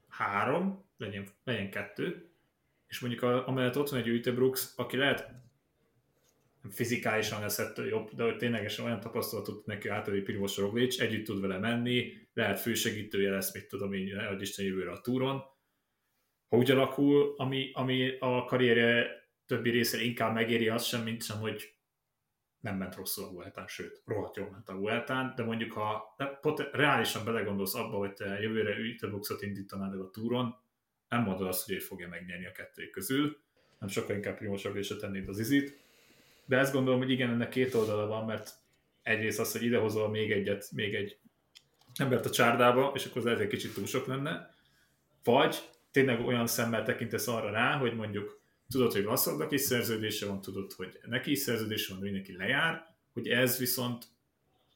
három, 0.09 0.85
legyen, 0.97 1.27
legyen 1.43 1.69
kettő, 1.69 2.29
és 2.87 2.99
mondjuk 2.99 3.23
a, 3.23 3.47
amellett 3.47 3.77
ott 3.77 3.89
van 3.89 3.99
egy 3.99 4.07
Ütebrooks, 4.07 4.73
aki 4.75 4.97
lehet 4.97 5.27
fizikálisan 6.69 7.41
lesz 7.41 7.59
ettől 7.59 7.87
jobb, 7.87 8.09
de 8.15 8.23
hogy 8.23 8.37
ténylegesen 8.37 8.85
olyan 8.85 8.99
tapasztalatot 8.99 9.65
neki 9.65 9.87
átadni 9.87 10.19
Primoz 10.19 10.55
Roglic, 10.55 10.99
együtt 10.99 11.25
tud 11.25 11.41
vele 11.41 11.57
menni, 11.57 12.13
lehet 12.33 12.59
fősegítője 12.59 13.31
lesz, 13.31 13.53
mit 13.53 13.67
tudom 13.67 13.93
én, 13.93 14.27
hogy 14.27 14.41
Isten 14.41 14.65
jövőre 14.65 14.91
a 14.91 15.01
túron. 15.01 15.41
Ha 16.49 16.57
úgy 16.57 16.71
alakul, 16.71 17.33
ami, 17.37 17.71
ami 17.73 18.17
a 18.19 18.45
karrierje 18.45 19.07
többi 19.45 19.69
részére 19.69 20.03
inkább 20.03 20.33
megéri 20.33 20.69
azt 20.69 20.85
sem, 20.85 21.03
mint 21.03 21.23
sem, 21.23 21.39
hogy 21.39 21.75
nem 22.59 22.77
ment 22.77 22.95
rosszul 22.95 23.23
a 23.23 23.31
Vueltán, 23.31 23.67
sőt, 23.67 24.01
rohadt 24.05 24.35
jól 24.35 24.49
ment 24.49 24.69
a 24.69 24.75
Vueltán, 24.75 25.33
de 25.35 25.43
mondjuk 25.43 25.71
ha 25.71 26.15
pot- 26.41 26.69
reálisan 26.71 27.25
belegondolsz 27.25 27.75
abba, 27.75 27.97
hogy 27.97 28.13
te 28.13 28.39
jövőre 28.39 28.77
Ütebuxot 28.77 29.41
indítanád 29.41 29.93
el 29.93 30.01
a 30.01 30.09
túron, 30.09 30.55
nem 31.09 31.23
mondod 31.23 31.47
azt, 31.47 31.65
hogy 31.65 31.75
ő 31.75 31.79
fogja 31.79 32.07
megnyerni 32.07 32.45
a 32.45 32.51
kettő 32.51 32.89
közül, 32.89 33.37
nem 33.79 33.89
sokkal 33.89 34.15
inkább 34.15 34.37
Primoz 34.37 34.61
Roglicra 34.61 34.95
tennéd 34.95 35.27
az 35.27 35.39
izit, 35.39 35.79
de 36.47 36.57
ezt 36.57 36.73
gondolom, 36.73 36.99
hogy 36.99 37.09
igen, 37.09 37.29
ennek 37.29 37.49
két 37.49 37.73
oldala 37.73 38.07
van, 38.07 38.25
mert 38.25 38.51
egyrészt 39.01 39.39
az, 39.39 39.51
hogy 39.51 39.63
idehozol 39.63 40.09
még 40.09 40.31
egyet, 40.31 40.71
még 40.71 40.95
egy 40.95 41.17
embert 41.99 42.25
a 42.25 42.29
csárdába, 42.29 42.91
és 42.95 43.05
akkor 43.05 43.27
az 43.27 43.39
egy 43.39 43.47
kicsit 43.47 43.73
túl 43.73 43.85
sok 43.85 44.05
lenne, 44.05 44.55
vagy 45.23 45.55
tényleg 45.91 46.25
olyan 46.25 46.47
szemmel 46.47 46.83
tekintesz 46.83 47.27
arra 47.27 47.51
rá, 47.51 47.77
hogy 47.77 47.95
mondjuk 47.95 48.41
tudod, 48.69 48.91
hogy 48.91 49.03
Lasszadnak 49.03 49.51
is 49.51 49.61
szerződése 49.61 50.25
van, 50.25 50.41
tudod, 50.41 50.73
hogy 50.73 50.99
neki 51.05 51.31
is 51.31 51.39
szerződése 51.39 51.93
van, 51.93 52.03
mindenki 52.03 52.35
lejár, 52.35 52.95
hogy 53.13 53.27
ez 53.27 53.57
viszont 53.57 54.05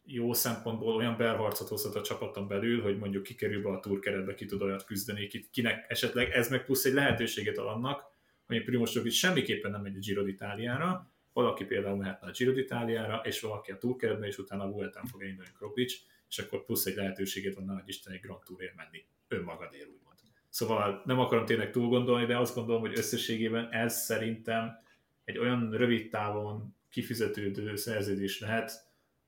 jó 0.04 0.34
szempontból 0.34 0.96
olyan 0.96 1.18
belharcot 1.18 1.68
hozhat 1.68 1.96
a 1.96 2.02
csapaton 2.02 2.48
belül, 2.48 2.82
hogy 2.82 2.98
mondjuk 2.98 3.24
kikerül 3.24 3.62
be 3.62 3.70
a 3.70 3.80
túrkeretbe, 3.80 4.34
ki 4.34 4.46
tud 4.46 4.62
olyat 4.62 4.86
küzdeni, 4.86 5.28
ki- 5.28 5.50
kinek 5.52 5.86
esetleg 5.88 6.30
ez 6.30 6.50
meg 6.50 6.66
plusz 6.66 6.86
egy 6.86 6.94
lehetőséget 6.94 7.58
ad 7.58 7.68
annak, 7.68 8.04
hogy 8.46 8.64
Primoz 8.64 9.14
semmiképpen 9.14 9.72
nem 9.72 9.82
megy 9.82 9.96
a 9.96 10.00
Giro 10.00 10.24
d'Italiára, 10.26 11.11
valaki 11.34 11.66
például 11.66 11.98
mehetne 11.98 12.28
a 12.28 12.32
Giro 12.32 12.52
d'Italiára, 12.54 13.22
és 13.24 13.42
valaki 13.42 13.72
a 13.72 13.78
túrkeretbe, 13.78 14.28
és 14.28 14.38
utána 14.38 14.64
a 14.64 14.72
Vueltán 14.72 15.06
fog 15.06 15.24
indulni 15.24 15.52
Roglic, 15.60 15.94
és 16.30 16.40
akkor 16.40 16.66
plusz 16.66 16.86
egy 16.86 16.96
lehetőséget 16.96 17.56
van, 17.56 17.70
hogy 17.70 17.84
Isten 17.86 18.14
egy 18.14 18.20
Grand 18.20 18.44
Tourért 18.44 18.76
menni 18.76 19.06
önmagadért, 19.28 19.90
úgymond. 19.90 20.12
Szóval 20.50 21.02
nem 21.06 21.20
akarom 21.20 21.46
tényleg 21.46 21.72
túl 21.72 21.88
gondolni, 21.88 22.26
de 22.26 22.38
azt 22.38 22.56
gondolom, 22.56 22.82
hogy 22.82 22.98
összességében 22.98 23.72
ez 23.72 24.04
szerintem 24.04 24.80
egy 25.24 25.38
olyan 25.38 25.72
rövid 25.72 26.10
távon 26.10 26.76
kifizetődő 26.90 27.76
szerződés 27.76 28.40
lehet, 28.40 28.72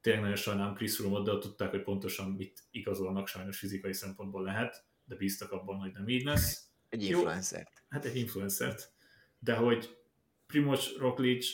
tényleg 0.02 0.22
nagyon 0.22 0.36
sajnálom 0.38 0.74
Chris 0.74 0.96
Froome-ot, 0.96 1.26
de 1.26 1.32
ott 1.32 1.42
tudták, 1.42 1.70
hogy 1.70 1.82
pontosan 1.82 2.32
mit 2.32 2.64
igazolnak 2.72 3.28
sajnos 3.28 3.58
fizikai 3.58 3.94
szempontból 3.94 4.44
lehet, 4.44 4.86
de 5.06 5.16
bíztak 5.16 5.52
abban, 5.52 5.78
hogy 5.78 5.92
nem 5.92 6.08
így 6.08 6.24
lesz. 6.24 6.68
Egy 6.90 7.10
Jó. 7.10 7.18
influencer. 7.18 7.68
Hát 7.90 8.06
egy 8.06 8.16
influencert. 8.16 8.92
De 9.40 9.56
hogy 9.56 9.98
Primoz 10.46 10.96
Roglic 10.98 11.48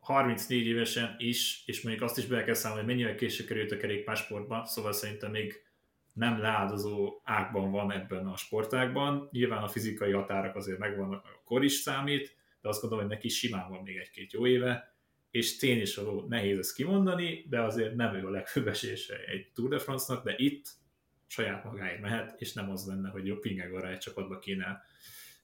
34 0.00 0.66
évesen 0.66 1.14
is, 1.18 1.62
és 1.66 1.82
mondjuk 1.82 2.04
azt 2.04 2.18
is 2.18 2.26
be 2.26 2.44
kell 2.44 2.54
számolni, 2.54 2.84
hogy 2.84 2.92
mennyivel 2.92 3.14
később 3.14 3.46
került 3.46 3.72
a 3.72 3.76
kerékpársportba, 3.76 4.64
szóval 4.64 4.92
szerintem 4.92 5.30
még 5.30 5.62
nem 6.12 6.40
leáldozó 6.40 7.20
ágban 7.24 7.70
van 7.70 7.92
ebben 7.92 8.26
a 8.26 8.36
sportágban. 8.36 9.28
Nyilván 9.32 9.62
a 9.62 9.68
fizikai 9.68 10.12
határok 10.12 10.54
azért 10.54 10.78
megvannak, 10.78 11.24
a 11.24 11.42
kor 11.44 11.64
is 11.64 11.72
számít, 11.72 12.36
de 12.60 12.68
azt 12.68 12.80
gondolom, 12.80 13.04
hogy 13.04 13.14
neki 13.14 13.28
simán 13.28 13.70
van 13.70 13.82
még 13.82 13.96
egy-két 13.96 14.32
jó 14.32 14.46
éve, 14.46 14.94
és 15.30 15.56
tény 15.56 15.80
is 15.80 15.94
való, 15.94 16.26
nehéz 16.28 16.58
ezt 16.58 16.74
kimondani, 16.74 17.46
de 17.48 17.60
azért 17.60 17.94
nem 17.94 18.14
ő 18.14 18.26
a 18.26 18.30
legfőbb 18.30 18.68
esése 18.68 19.24
egy 19.24 19.50
Tour 19.54 19.68
de 19.68 19.78
France-nak, 19.78 20.24
de 20.24 20.34
itt 20.36 20.68
saját 21.26 21.64
magáért 21.64 22.00
mehet, 22.00 22.40
és 22.40 22.52
nem 22.52 22.70
az 22.70 22.86
lenne, 22.86 23.08
hogy 23.08 23.26
jobb 23.26 23.40
Pingegorra 23.40 23.90
egy 23.90 23.98
csapatba 23.98 24.38
kéne 24.38 24.82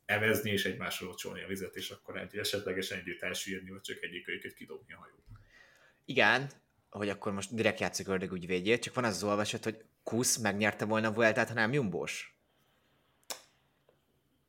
evezni, 0.07 0.51
és 0.51 0.64
egymásról 0.64 1.09
locsolni 1.09 1.42
a 1.42 1.47
vizet, 1.47 1.77
és 1.77 1.90
akkor 1.90 2.19
egy 2.19 2.37
esetlegesen 2.37 2.99
együtt 2.99 3.23
elsüllyedni, 3.23 3.71
vagy 3.71 3.81
csak 3.81 4.03
egyik 4.03 4.29
őket 4.29 4.55
kidobni 4.55 4.92
a 4.92 4.97
hajó. 4.97 5.14
Igen, 6.05 6.51
hogy 6.90 7.09
akkor 7.09 7.33
most 7.33 7.55
direkt 7.55 7.81
játszik 7.81 8.09
ördög 8.09 8.33
ügyvédjét, 8.33 8.83
csak 8.83 8.95
van 8.95 9.05
az 9.05 9.14
az 9.14 9.23
olvasat, 9.23 9.64
hogy 9.64 9.85
Kusz 10.03 10.37
megnyerte 10.37 10.85
volna 10.85 11.09
a 11.09 11.12
Vueltát, 11.12 11.49
ha 11.49 11.55
nem 11.55 11.73
Jumbós. 11.73 12.38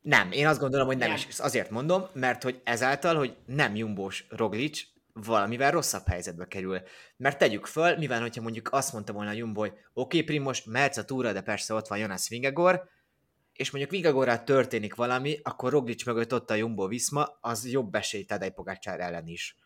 Nem, 0.00 0.32
én 0.32 0.46
azt 0.46 0.60
gondolom, 0.60 0.86
hogy 0.86 0.96
nem, 0.96 1.08
Nem. 1.08 1.16
és 1.16 1.26
ezt 1.26 1.40
azért 1.40 1.70
mondom, 1.70 2.06
mert 2.12 2.42
hogy 2.42 2.60
ezáltal, 2.64 3.16
hogy 3.16 3.36
nem 3.46 3.76
Jumbós 3.76 4.26
Roglic, 4.28 4.82
valamivel 5.24 5.70
rosszabb 5.70 6.06
helyzetbe 6.06 6.46
kerül. 6.46 6.80
Mert 7.16 7.38
tegyük 7.38 7.66
föl, 7.66 7.96
mivel 7.96 8.20
hogyha 8.20 8.42
mondjuk 8.42 8.68
azt 8.72 8.92
mondta 8.92 9.12
volna 9.12 9.30
a 9.30 9.34
Jumbo, 9.34 9.60
hogy 9.60 9.70
oké, 9.70 9.82
okay, 9.92 10.22
Primos, 10.22 10.64
mehetsz 10.64 10.96
a 10.96 11.04
túra, 11.04 11.32
de 11.32 11.40
persze 11.40 11.74
ott 11.74 11.88
van 11.88 11.98
Jonas 11.98 12.28
Vingegor, 12.28 12.88
és 13.58 13.70
mondjuk 13.70 13.92
Vingegorral 13.92 14.44
történik 14.44 14.94
valami, 14.94 15.40
akkor 15.42 15.72
Roglic 15.72 16.04
mögött 16.04 16.34
ott 16.34 16.50
a 16.50 16.54
Jumbo 16.54 16.86
Viszma, 16.86 17.38
az 17.40 17.70
jobb 17.70 17.94
esély 17.94 18.24
Tadej 18.24 18.50
Pogacsár 18.50 19.00
ellen 19.00 19.26
is 19.26 19.56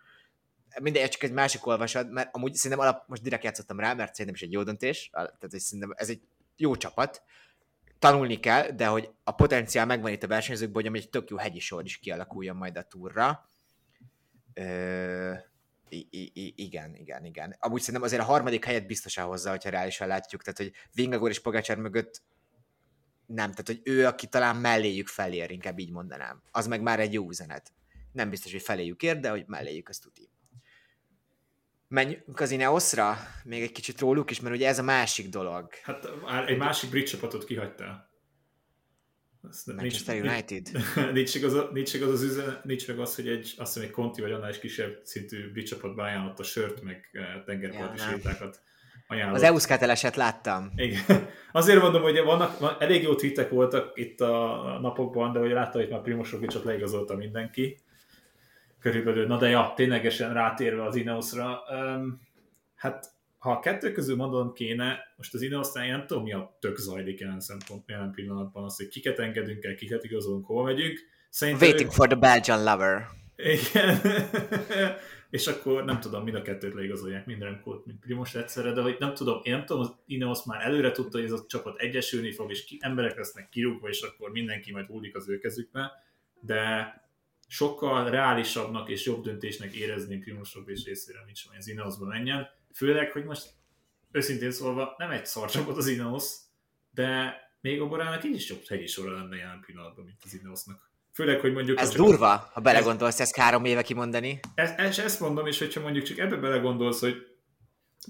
mindegy, 0.81 1.11
csak 1.11 1.23
egy 1.23 1.33
másik 1.33 1.67
olvasat, 1.67 2.11
mert 2.11 2.35
amúgy 2.35 2.55
szerintem 2.55 2.87
alap, 2.87 3.09
most 3.09 3.23
direkt 3.23 3.45
játszottam 3.45 3.81
rá, 3.81 3.95
mert 3.95 4.15
szerintem 4.15 4.35
is 4.35 4.43
egy 4.43 4.53
jó 4.53 4.63
döntés, 4.63 5.11
tehát 5.13 5.37
hogy 5.41 5.61
szerintem 5.61 5.93
ez 5.97 6.09
egy 6.09 6.21
jó 6.57 6.77
csapat, 6.77 7.23
tanulni 7.99 8.41
kell, 8.41 8.71
de 8.71 8.87
hogy 8.87 9.11
a 9.25 9.31
potenciál 9.31 9.87
megvan 9.87 10.13
itt 10.13 10.23
a 10.23 10.27
versenyzőkben, 10.27 10.83
hogy 10.83 11.01
egy 11.01 11.11
tök 11.11 11.31
jó 11.31 11.37
hegyi 11.37 11.59
sor 11.59 11.85
is 11.85 11.99
kialakuljon 11.99 12.57
majd 12.57 12.77
a 12.77 12.83
túrra. 12.83 13.49
Ö... 14.55 15.33
I- 15.89 16.09
I- 16.11 16.55
igen, 16.57 16.97
igen, 16.97 17.25
igen. 17.25 17.57
Amúgy 17.59 17.81
szerintem 17.81 18.03
azért 18.03 18.23
a 18.23 18.25
harmadik 18.25 18.65
helyet 18.65 18.87
biztosan 18.87 19.25
hozza, 19.25 19.51
hogyha 19.51 19.71
reálisan 19.71 20.09
látjuk, 20.09 20.43
tehát 20.43 20.59
hogy 20.59 20.73
Vingagor 20.95 21.31
és 21.31 21.41
Pogacsár 21.41 21.77
mögött 21.77 22.23
nem, 23.35 23.51
tehát 23.51 23.67
hogy 23.67 23.81
ő, 23.85 24.07
aki 24.07 24.27
talán 24.27 24.57
melléjük 24.57 25.09
felér, 25.09 25.51
inkább 25.51 25.79
így 25.79 25.91
mondanám. 25.91 26.43
Az 26.51 26.67
meg 26.67 26.83
már 26.83 27.01
egy 27.01 27.13
jó 27.13 27.29
üzenet. 27.29 27.73
Nem 28.13 28.31
biztos, 28.31 28.53
hogy 28.53 28.63
feléjük 28.63 29.03
ér, 29.03 29.21
de 29.21 29.31
hogy 29.31 29.45
melléjük, 29.47 29.89
azt 29.89 30.03
tuti. 30.03 30.31
Menjünk 31.89 32.41
az 32.41 32.51
Ineosra? 32.51 33.17
Még 33.45 33.63
egy 33.63 33.73
kicsit 33.73 34.01
róluk 34.01 34.31
is, 34.31 34.41
mert 34.41 34.55
ugye 34.55 34.69
ez 34.69 34.79
a 34.79 34.83
másik 34.83 35.29
dolog. 35.29 35.69
Hát 35.83 36.09
egy 36.47 36.59
másik 36.59 36.91
brit 36.91 37.07
csapatot 37.09 37.45
kihagytál. 37.45 38.11
Azt 39.43 39.67
nem- 39.67 39.77
Manchester 39.77 40.15
nincs, 40.15 40.27
United? 40.33 40.71
Nincs 41.13 41.35
meg 41.35 41.45
az, 41.45 41.55
a- 41.55 41.71
nincs 41.73 41.93
meg 42.01 42.09
az, 42.09 42.23
üzenet, 42.23 42.65
nincs 42.65 42.89
meg 42.89 42.99
az, 42.99 43.15
hogy 43.15 43.29
egy, 43.29 43.55
azt 43.57 43.73
hiszem, 43.73 43.89
egy 43.89 43.95
Conti 43.95 44.21
vagy 44.21 44.33
annál 44.33 44.51
is 44.51 44.59
kisebb 44.59 45.01
szintű 45.05 45.53
brit 45.53 45.67
csapat 45.67 45.95
beajánlott 45.95 46.39
a 46.39 46.43
sört, 46.43 46.83
meg 46.83 47.09
eh, 47.13 47.43
tengerparti 47.45 47.99
Ja, 48.01 48.09
sétákat 48.09 48.63
ajánlott. 49.13 49.37
Az 49.37 49.43
Euskát 49.43 49.83
eleset 49.83 50.17
láttam. 50.17 50.73
Igen. 50.77 51.03
Azért 51.53 51.83
mondom, 51.83 52.03
hogy 52.03 52.23
vannak, 52.25 52.59
van, 52.59 52.77
elég 52.79 53.03
jó 53.03 53.15
tweetek 53.15 53.51
voltak 53.51 53.93
itt 53.95 54.21
a 54.21 54.79
napokban, 54.81 55.33
de 55.33 55.39
hogy 55.39 55.51
látta, 55.51 55.79
hogy 55.79 55.89
már 55.89 56.01
Primoz 56.01 56.31
Rogicot 56.31 56.65
leigazolta 56.65 57.17
mindenki. 57.17 57.79
Körülbelül, 58.81 59.27
na 59.27 59.39
de 59.39 59.49
ja, 59.49 59.73
ténylegesen 59.77 60.33
rátérve 60.33 60.85
az 60.85 60.97
Ineosra. 60.97 61.59
Um, 61.71 62.21
hát, 62.75 63.07
ha 63.39 63.51
a 63.51 63.61
kettő 63.61 63.93
közül 63.93 64.17
mondanom 64.17 64.53
kéne, 64.53 64.99
most 65.17 65.35
az 65.35 65.43
Ineosnál 65.43 65.85
én 65.85 65.91
nem 65.91 66.07
tudom, 66.07 66.23
mi 66.23 66.33
a 66.33 66.57
tök 66.61 66.77
zajlik 66.77 67.21
jelen 67.21 67.41
szempont, 67.41 67.89
jelen 67.89 68.11
pillanatban, 68.11 68.65
az, 68.65 68.77
hogy 68.77 68.89
kiket 68.89 69.19
engedünk 69.19 69.65
el, 69.65 69.75
kiket 69.75 70.05
igazolunk, 70.05 70.47
hova 70.47 70.63
megyünk. 70.63 70.99
Szerintem 71.31 71.69
Waiting 71.69 71.91
for 71.91 72.07
the 72.07 72.17
Belgian 72.17 72.63
lover. 72.65 73.07
igen. 73.37 74.01
és 75.33 75.47
akkor 75.47 75.85
nem 75.85 76.01
tudom, 76.01 76.23
mind 76.23 76.37
a 76.37 76.43
kettőt 76.43 76.75
leigazolják, 76.75 77.27
mind 77.27 77.43
Remkót, 77.43 77.87
mind 77.87 77.99
Primos 77.99 78.35
egyszerre, 78.35 78.73
de 78.73 78.81
hogy 78.81 78.97
nem 78.99 79.15
tudom, 79.15 79.41
én 79.43 79.53
nem 79.53 79.65
tudom, 79.65 79.83
az 79.83 79.95
Ineos 80.07 80.45
már 80.45 80.65
előre 80.65 80.91
tudta, 80.91 81.17
hogy 81.17 81.27
ez 81.27 81.33
a 81.33 81.45
csapat 81.49 81.79
egyesülni 81.79 82.33
fog, 82.33 82.51
és 82.51 82.65
ki, 82.65 82.79
emberek 82.81 83.17
lesznek 83.17 83.49
kirúgva, 83.49 83.89
és 83.89 84.01
akkor 84.01 84.31
mindenki 84.31 84.73
majd 84.73 84.87
hullik 84.87 85.17
az 85.17 85.29
ő 85.29 85.39
kezükbe, 85.39 85.93
de 86.41 86.95
sokkal 87.49 88.11
reálisabbnak 88.11 88.89
és 88.89 89.07
jobb 89.07 89.23
döntésnek 89.23 89.75
érezni 89.75 90.19
Primos 90.19 90.55
Roglic 90.55 90.85
részére, 90.85 91.23
mint 91.25 91.37
sem, 91.37 91.51
hogy 91.51 91.61
az 91.61 91.69
Ineosba 91.69 92.07
menjen. 92.07 92.49
Főleg, 92.75 93.13
hogy 93.13 93.25
most 93.25 93.51
őszintén 94.11 94.51
szólva 94.51 94.95
nem 94.99 95.11
egy 95.11 95.27
szar 95.27 95.51
csapat 95.51 95.77
az 95.77 95.87
Ineos, 95.87 96.25
de 96.91 97.37
még 97.61 97.81
a 97.81 97.89
Borának 97.89 98.25
így 98.25 98.35
is 98.35 98.49
jobb 98.49 98.67
hegyi 98.67 98.87
sora 98.87 99.13
lenne 99.13 99.37
jelen 99.37 99.63
pillanatban, 99.67 100.05
mint 100.05 100.21
az 100.25 100.35
Ineosnak. 100.35 100.92
Főleg, 101.13 101.41
hogy 101.41 101.53
mondjuk... 101.53 101.79
Ez 101.81 101.91
durva, 101.91 102.51
ha 102.53 102.61
belegondolsz 102.61 103.21
ezt 103.21 103.37
három 103.37 103.65
éve 103.65 103.83
kimondani. 103.83 104.41
ezt, 104.55 104.79
ezt, 104.79 104.99
ezt 104.99 105.21
mondom, 105.21 105.47
és 105.47 105.59
hogyha 105.59 105.81
mondjuk 105.81 106.05
csak 106.05 106.19
ebbe 106.19 106.37
belegondolsz, 106.37 107.01
hogy 107.01 107.27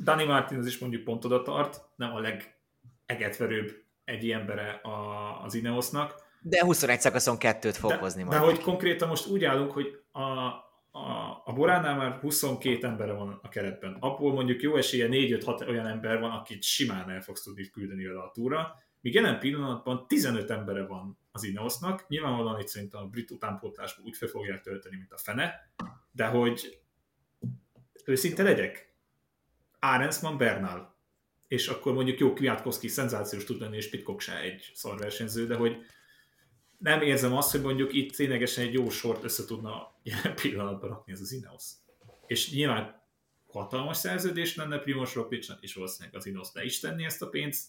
Dani 0.02 0.24
Martinez 0.24 0.66
is 0.66 0.78
mondjuk 0.78 1.04
pont 1.04 1.24
oda 1.24 1.42
tart, 1.42 1.80
nem 1.96 2.14
a 2.14 2.20
legegetverőbb 2.20 3.82
egy 4.04 4.30
embere 4.30 4.70
a, 4.70 5.42
az 5.42 5.54
Ineosnak, 5.54 6.30
De 6.40 6.64
21 6.64 7.00
szakaszon 7.00 7.38
kettőt 7.38 7.76
fog 7.76 7.90
de, 7.90 7.96
hozni 7.96 8.22
de 8.22 8.28
majd. 8.28 8.42
hogy 8.42 8.60
konkrétan 8.60 9.08
most 9.08 9.26
úgy 9.26 9.44
állunk, 9.44 9.72
hogy 9.72 9.98
a, 10.12 10.20
a, 10.90 11.42
a 11.44 11.52
Boránál 11.54 11.96
már 11.96 12.18
22 12.20 12.86
embere 12.86 13.12
van 13.12 13.38
a 13.42 13.48
keretben. 13.48 13.96
Abból 14.00 14.32
mondjuk 14.32 14.62
jó 14.62 14.76
esélye 14.76 15.08
4-5-6 15.10 15.68
olyan 15.68 15.86
ember 15.86 16.20
van, 16.20 16.30
akit 16.30 16.62
simán 16.62 17.10
el 17.10 17.20
fogsz 17.20 17.42
tudni 17.42 17.70
küldeni 17.70 18.04
vele 18.04 18.20
a 18.20 18.30
túra, 18.34 18.74
míg 19.02 19.14
jelen 19.14 19.38
pillanatban 19.38 20.06
15 20.06 20.50
embere 20.50 20.86
van 20.86 21.18
az 21.32 21.44
Ineosnak, 21.44 22.08
nyilvánvalóan 22.08 22.60
itt 22.60 22.68
szerintem 22.68 23.00
a 23.00 23.06
brit 23.06 23.30
utánpótlásból 23.30 24.06
úgy 24.06 24.16
fel 24.16 24.28
fogják 24.28 24.60
tölteni, 24.60 24.96
mint 24.96 25.12
a 25.12 25.18
fene, 25.18 25.72
de 26.12 26.26
hogy 26.26 26.80
őszinte 28.04 28.42
legyek, 28.42 28.92
Arensman 29.78 30.38
Bernal, 30.38 30.94
és 31.48 31.68
akkor 31.68 31.92
mondjuk 31.92 32.18
jó, 32.18 32.32
Kwiatkowski 32.32 32.88
szenzációs 32.88 33.44
tud 33.44 33.60
lenni, 33.60 33.76
és 33.76 33.90
Pitcock 33.90 34.20
se 34.20 34.40
egy 34.40 34.70
szarversenyző, 34.74 35.46
de 35.46 35.54
hogy 35.54 35.76
nem 36.78 37.02
érzem 37.02 37.32
azt, 37.32 37.50
hogy 37.50 37.62
mondjuk 37.62 37.92
itt 37.92 38.14
ténylegesen 38.14 38.66
egy 38.66 38.72
jó 38.72 38.90
sort 38.90 39.24
össze 39.24 39.44
tudna 39.44 39.94
jelen 40.02 40.34
pillanatban 40.34 40.88
rakni 40.88 41.12
ez 41.12 41.20
az 41.20 41.32
Ineos. 41.32 41.64
És 42.26 42.52
nyilván 42.52 43.02
hatalmas 43.46 43.96
szerződés 43.96 44.56
lenne 44.56 44.78
Primoz 44.78 45.12
Roglicnak, 45.12 45.62
és 45.62 45.74
valószínűleg 45.74 46.16
az 46.16 46.26
Ineos 46.26 46.48
le 46.52 46.64
is 46.64 46.80
tenni 46.80 47.04
ezt 47.04 47.22
a 47.22 47.28
pénzt, 47.28 47.68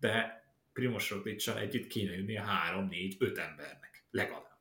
de 0.00 0.42
Primoz 0.78 1.08
Roglicsal 1.08 1.58
együtt 1.58 1.86
kéne 1.86 2.16
jönni 2.16 2.36
a 2.36 2.42
3, 2.42 2.88
4, 2.88 3.16
5 3.18 3.38
embernek, 3.38 4.04
legalább. 4.10 4.56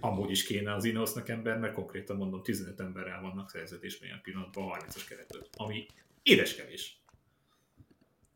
Amúgy 0.00 0.30
is 0.30 0.44
kéne 0.44 0.74
az 0.74 0.84
Ineosnak 0.84 1.28
ember, 1.28 1.58
mert 1.58 1.74
konkrétan 1.74 2.16
mondom, 2.16 2.42
15 2.42 2.80
emberrel 2.80 3.20
vannak 3.20 3.50
szerződésben 3.50 4.08
ilyen 4.08 4.20
pillanatban 4.22 4.70
a 4.70 4.76
30-as 4.76 5.04
keretből, 5.08 5.46
ami 5.56 5.86
édes 6.22 6.54
kevés. 6.54 7.00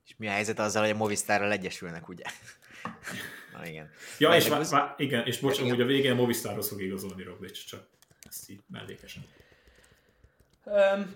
És 0.07 0.15
mi 0.17 0.27
a 0.27 0.31
helyzet 0.31 0.59
azzal, 0.59 0.83
hogy 0.83 0.91
a 0.91 0.97
Movistarral 0.97 1.53
egyesülnek, 1.53 2.09
ugye? 2.09 2.25
Na 3.55 3.67
igen. 3.67 3.91
Ja, 4.19 4.29
Meg 4.29 4.39
és, 4.39 4.49
vá- 4.49 4.69
vá- 4.69 5.01
igen, 5.01 5.27
és 5.27 5.39
bocs, 5.39 5.59
amúgy 5.59 5.81
a 5.81 5.87
végén 5.87 6.13
a 6.13 6.15
Movistarhoz 6.15 6.69
fog 6.69 6.83
igazolni 6.83 7.23
Roglic, 7.23 7.65
csak 7.65 7.89
ezt 8.23 8.51
így 8.51 8.61
mellékesen. 8.71 9.25
Um, 10.65 11.15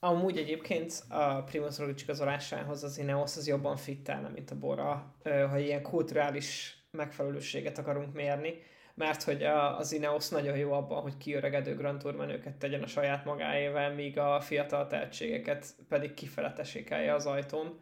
amúgy 0.00 0.38
egyébként 0.38 1.02
a 1.08 1.42
Primoz 1.42 1.78
Roglic 1.78 2.02
igazolásához 2.02 2.82
az 2.84 2.98
Ineos 2.98 3.36
az 3.36 3.46
jobban 3.46 3.76
fittelne, 3.76 4.28
mint 4.28 4.50
a 4.50 4.58
Bora, 4.58 5.14
ha 5.24 5.58
ilyen 5.58 5.82
kulturális 5.82 6.78
megfelelőséget 6.90 7.78
akarunk 7.78 8.14
mérni, 8.14 8.54
mert 8.94 9.22
hogy 9.22 9.42
az 9.78 9.92
Ineos 9.92 10.28
nagyon 10.28 10.56
jó 10.56 10.72
abban, 10.72 11.02
hogy 11.02 11.16
kiöregedő 11.16 11.74
Grand 11.76 11.98
Tour 11.98 12.14
menőket 12.16 12.56
tegyen 12.56 12.82
a 12.82 12.86
saját 12.86 13.24
magáével, 13.24 13.94
míg 13.94 14.18
a 14.18 14.40
fiatal 14.40 14.86
tehetségeket 14.86 15.74
pedig 15.88 16.14
kifele 16.14 16.52
tesékelje 16.52 17.14
az 17.14 17.26
ajtón. 17.26 17.80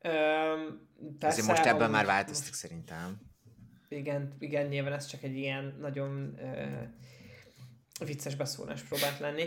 Persze, 0.00 1.26
Azért 1.26 1.46
most 1.46 1.64
ebben 1.64 1.80
amúgy 1.80 1.90
már 1.94 2.06
változtak 2.06 2.46
most- 2.48 2.54
szerintem. 2.60 3.20
igen, 3.88 4.36
igen, 4.38 4.66
nyilván 4.66 4.92
ez 4.92 5.06
csak 5.06 5.22
egy 5.22 5.36
ilyen 5.36 5.76
nagyon 5.80 6.38
ö, 6.38 6.64
vicces 8.04 8.34
beszólás 8.34 8.82
próbált 8.82 9.18
lenni, 9.18 9.44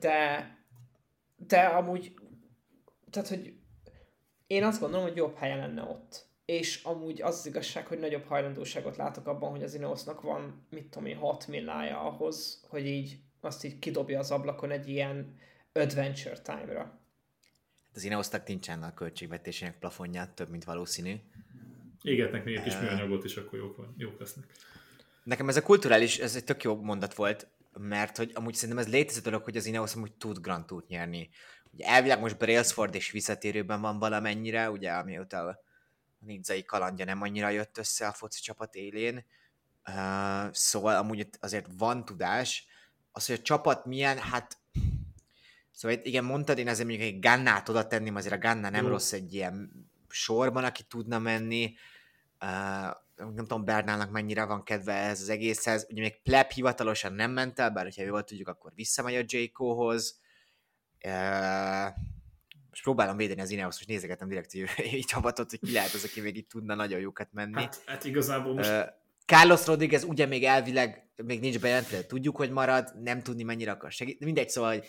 de 0.00 0.46
de 1.46 1.60
amúgy 1.60 2.14
tehát, 3.10 3.28
hogy 3.28 3.54
én 4.46 4.64
azt 4.64 4.80
gondolom, 4.80 5.06
hogy 5.06 5.16
jobb 5.16 5.36
helye 5.36 5.56
lenne 5.56 5.82
ott. 5.82 6.26
És 6.44 6.82
amúgy 6.82 7.22
az, 7.22 7.38
az 7.38 7.46
igazság, 7.46 7.86
hogy 7.86 7.98
nagyobb 7.98 8.24
hajlandóságot 8.24 8.96
látok 8.96 9.26
abban, 9.26 9.50
hogy 9.50 9.62
az 9.62 9.74
Ineosnak 9.74 10.20
van, 10.20 10.66
mit 10.70 10.86
tudom 10.86 11.08
én, 11.08 11.16
6 11.16 11.46
millája 11.46 12.00
ahhoz, 12.00 12.64
hogy 12.68 12.86
így 12.86 13.18
azt 13.40 13.64
így 13.64 13.78
kidobja 13.78 14.18
az 14.18 14.30
ablakon 14.30 14.70
egy 14.70 14.88
ilyen 14.88 15.36
adventure 15.72 16.38
time-ra. 16.40 16.78
Hát 16.78 17.94
Az 17.94 18.04
Ineosnak 18.04 18.46
nincsen 18.46 18.82
a 18.82 18.94
költségvetésének 18.94 19.78
plafonja, 19.78 20.32
több, 20.34 20.48
mint 20.48 20.64
valószínű. 20.64 21.14
Égetnek 22.02 22.44
még 22.44 22.56
egy 22.56 22.62
kis 22.62 22.78
műanyagot, 22.78 23.24
és 23.24 23.36
akkor 23.36 23.58
jók, 23.58 23.76
van, 23.76 23.94
jók 23.98 24.18
lesznek. 24.18 24.44
Nekem 25.24 25.48
ez 25.48 25.56
a 25.56 25.62
kulturális, 25.62 26.18
ez 26.18 26.36
egy 26.36 26.44
tök 26.44 26.62
jó 26.62 26.76
mondat 26.76 27.14
volt, 27.14 27.46
mert 27.78 28.16
hogy 28.16 28.30
amúgy 28.34 28.54
szerintem 28.54 28.84
ez 28.84 28.90
létező 28.92 29.20
dolog, 29.20 29.42
hogy 29.44 29.56
az 29.56 29.66
Ineos 29.66 29.94
amúgy 29.94 30.12
tud 30.12 30.38
Grand 30.38 30.64
Tourt 30.64 30.88
nyerni. 30.88 31.28
Ugye 31.72 31.86
elvileg 31.86 32.20
most 32.20 32.38
Brailsford 32.38 32.94
és 32.94 33.10
visszatérőben 33.10 33.80
van 33.80 33.98
valamennyire, 33.98 34.70
ugye 34.70 34.92
amióta 34.92 35.38
a 35.38 35.60
nidzai 36.18 36.64
kalandja 36.64 37.04
nem 37.04 37.22
annyira 37.22 37.48
jött 37.48 37.78
össze 37.78 38.06
a 38.06 38.12
foci 38.12 38.40
csapat 38.40 38.74
élén, 38.74 39.24
uh, 39.88 40.52
szóval 40.52 40.96
amúgy 40.96 41.28
azért 41.40 41.66
van 41.76 42.04
tudás. 42.04 42.66
Az, 43.12 43.26
hogy 43.26 43.36
a 43.38 43.42
csapat 43.42 43.84
milyen, 43.84 44.18
hát 44.18 44.58
Szóval 45.78 45.98
igen, 46.02 46.24
mondtad, 46.24 46.58
én 46.58 46.68
azért 46.68 46.88
mondjuk 46.88 47.08
egy 47.08 47.20
Gannát 47.20 47.68
oda 47.68 47.86
tenném, 47.86 48.14
azért 48.14 48.34
a 48.34 48.38
Ganna 48.38 48.70
nem 48.70 48.84
Jó. 48.84 48.90
rossz 48.90 49.12
egy 49.12 49.34
ilyen 49.34 49.70
sorban, 50.08 50.64
aki 50.64 50.82
tudna 50.82 51.18
menni. 51.18 51.74
Uh, 52.40 52.96
nem 53.18 53.46
tudom 53.46 53.64
Bernálnak 53.64 54.10
mennyire 54.10 54.44
van 54.44 54.62
kedve 54.62 54.92
ez 54.92 55.20
az 55.20 55.28
egészhez. 55.28 55.86
Ugye 55.90 56.00
még 56.00 56.22
Pleb 56.22 56.50
hivatalosan 56.50 57.12
nem 57.12 57.30
ment 57.30 57.58
el, 57.58 57.70
bár 57.70 57.84
hogyha 57.84 58.02
jól 58.02 58.24
tudjuk, 58.24 58.48
akkor 58.48 58.72
visszamegy 58.74 59.14
a 59.14 59.24
Jayco-hoz. 59.26 60.20
Uh, 61.04 61.86
most 62.70 62.82
próbálom 62.82 63.16
védeni 63.16 63.40
az 63.40 63.50
Ineos, 63.50 63.74
most 63.74 63.88
nézegetem 63.88 64.28
direkt 64.28 64.54
így, 64.54 65.04
csapatot, 65.06 65.50
hogy 65.50 65.60
ki 65.60 65.72
lehet 65.72 65.92
az, 65.92 66.04
aki 66.04 66.20
még 66.20 66.36
itt 66.36 66.48
tudna 66.48 66.74
nagyon 66.74 67.00
jókat 67.00 67.28
menni. 67.32 67.54
Hát, 67.54 67.82
hát 67.86 68.04
igazából 68.04 68.54
most 68.54 68.68
Ö, 68.68 68.80
Carlos 69.26 69.66
Rodriguez 69.66 70.04
ugye 70.04 70.26
még 70.26 70.44
elvileg 70.44 71.08
még 71.16 71.40
nincs 71.40 71.58
bejelentve, 71.58 72.06
tudjuk, 72.06 72.36
hogy 72.36 72.50
marad, 72.50 73.02
nem 73.02 73.22
tudni 73.22 73.42
mennyire 73.42 73.70
akar 73.70 73.92
segíteni. 73.92 74.24
Mindegy, 74.24 74.48
szóval, 74.48 74.72
hogy 74.72 74.86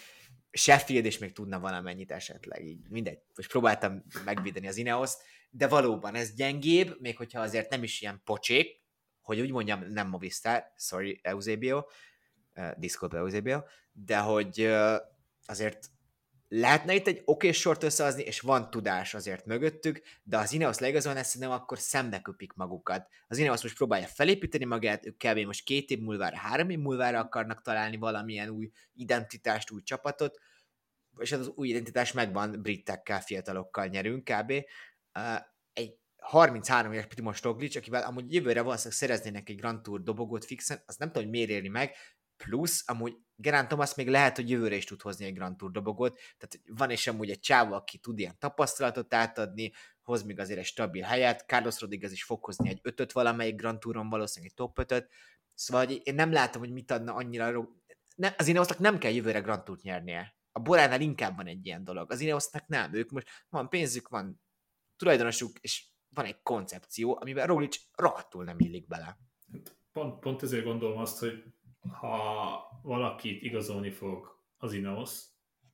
Sheffield 0.52 1.06
is 1.06 1.18
még 1.18 1.32
tudna 1.32 1.60
valamennyit 1.60 2.12
esetleg. 2.12 2.65
Így 2.65 2.89
mindegy, 2.89 3.20
most 3.36 3.50
próbáltam 3.50 4.04
megvédeni 4.26 4.68
az 4.68 4.78
ineos 4.78 5.12
de 5.50 5.68
valóban 5.68 6.16
ez 6.16 6.34
gyengébb, 6.34 6.98
még 7.00 7.18
hogyha 7.18 7.42
azért 7.42 7.70
nem 7.70 7.84
is 7.84 8.02
ilyen 8.02 8.22
pocsék, 8.24 8.82
hogy 9.22 9.40
úgy 9.40 9.52
mondjam, 9.52 9.84
nem 9.92 10.08
Movistar, 10.08 10.64
sorry 10.78 11.20
Eusebio, 11.24 11.86
uh, 12.56 12.72
Discord 12.78 13.14
Eusebio, 13.14 13.62
de 13.92 14.18
hogy 14.18 14.62
uh, 14.62 14.96
azért 15.46 15.90
lehetne 16.48 16.94
itt 16.94 17.08
egy 17.08 17.22
oké 17.26 17.52
sort 17.52 17.84
összehozni, 17.84 18.24
és 18.24 18.40
van 18.40 18.70
tudás 18.70 19.14
azért 19.14 19.46
mögöttük, 19.46 20.02
de 20.24 20.38
az 20.38 20.54
Ineos 20.54 20.78
leigazolni 20.78 21.20
ezt 21.20 21.30
szerintem 21.30 21.58
akkor 21.58 21.80
szembe 21.80 22.22
köpik 22.22 22.54
magukat. 22.54 23.08
Az 23.28 23.38
Ineos 23.38 23.62
most 23.62 23.76
próbálja 23.76 24.08
felépíteni 24.08 24.66
magát, 24.66 25.06
ők 25.06 25.18
kb. 25.18 25.38
most 25.38 25.64
két 25.64 25.90
év 25.90 26.00
múlvára, 26.00 26.38
három 26.38 26.70
év 26.70 26.80
múlvára 26.80 27.20
akarnak 27.20 27.62
találni 27.62 27.98
valamilyen 27.98 28.50
új 28.50 28.72
identitást, 28.94 29.72
új 29.72 29.82
csapatot, 29.82 30.40
és 31.18 31.32
az 31.32 31.52
új 31.56 31.68
identitás 31.68 32.12
megvan, 32.12 32.62
britekkel, 32.62 33.22
fiatalokkal 33.22 33.86
nyerünk 33.86 34.24
kb. 34.24 34.54
Egy 35.74 35.98
33 36.17 36.91
éves 36.91 37.06
Primoz 37.06 37.41
Roglic, 37.41 37.76
akivel 37.76 38.04
amúgy 38.04 38.34
jövőre 38.34 38.62
valószínűleg 38.62 38.98
szereznének 38.98 39.50
egy 39.50 39.56
Grand 39.56 39.82
Tour 39.82 40.04
dobogót 40.04 40.45
fixen, 40.45 40.84
az 40.86 40.95
nem 40.95 41.08
tudom, 41.08 41.24
hogy 41.24 41.32
miért 41.32 41.50
éri 41.50 41.69
meg, 41.69 41.95
plusz 42.38 42.84
amúgy 42.86 43.17
Gerán 43.36 43.67
Thomas 43.67 43.95
még 43.95 44.08
lehet, 44.08 44.36
hogy 44.36 44.50
jövőre 44.50 44.76
is 44.76 44.86
tud 44.86 45.02
hozni 45.02 45.26
egy 45.26 45.34
Grand 45.34 45.58
Tour 45.58 45.72
dobogót, 45.72 46.19
tehát 46.38 46.60
van 46.78 46.91
is 46.91 47.08
amúgy 47.08 47.30
egy 47.30 47.39
csávó, 47.39 47.74
aki 47.74 47.98
tud 47.98 48.19
ilyen 48.19 48.39
tapasztalatot 48.39 49.13
átadni, 49.13 49.72
hoz 50.02 50.24
még 50.24 50.39
azért 50.39 50.60
egy 50.60 50.65
stabil 50.65 51.04
helyet, 51.04 51.45
Carlos 51.48 51.80
Rodriguez 51.80 52.12
is 52.12 52.24
fog 52.24 52.45
hozni 52.45 52.69
egy 52.69 52.80
ötöt 52.82 53.12
valamelyik 53.12 53.56
Grand 53.56 53.80
Touron, 53.80 54.10
valószínűleg 54.10 54.52
egy 54.52 54.65
top 54.65 54.80
ötöt, 54.80 55.10
szóval 55.54 55.86
hogy 55.86 56.02
én 56.04 56.15
nem 56.15 56.32
látom, 56.32 56.62
hogy 56.62 56.72
mit 56.72 56.91
adna 56.91 57.13
annyira, 57.13 57.69
ne, 58.15 58.34
az 58.38 58.48
Ineosnak 58.48 58.80
nem 58.80 58.98
kell 58.98 59.12
jövőre 59.12 59.39
Grand 59.39 59.63
Tourt 59.63 59.82
nyernie. 59.82 60.36
A 60.52 60.60
Boránál 60.60 61.02
inkább 61.02 61.36
van 61.36 61.48
egy 61.48 61.65
ilyen 61.65 61.84
dolog. 61.84 62.12
Az 62.12 62.19
Ineosnak 62.19 62.67
nem. 62.67 62.93
Ők 62.93 63.10
most 63.10 63.28
van 63.50 63.69
pénzük, 63.69 64.08
van 64.08 64.41
tulajdonosuk, 65.00 65.60
és 65.62 65.86
van 66.10 66.26
egy 66.26 66.42
koncepció, 66.44 67.18
amiben 67.22 67.48
Roglic 67.48 67.78
rohadtul 67.96 68.44
nem 68.44 68.60
illik 68.60 68.88
bele. 68.88 69.18
Pont, 69.92 70.20
pont 70.20 70.44
ezért 70.44 70.64
gondolom 70.64 70.98
azt, 70.98 71.20
hogy 71.20 71.44
ha 71.92 72.80
valakit 72.84 73.42
igazolni 73.42 73.90
fog 73.90 74.40
az 74.58 74.74
Ineos, 74.74 75.20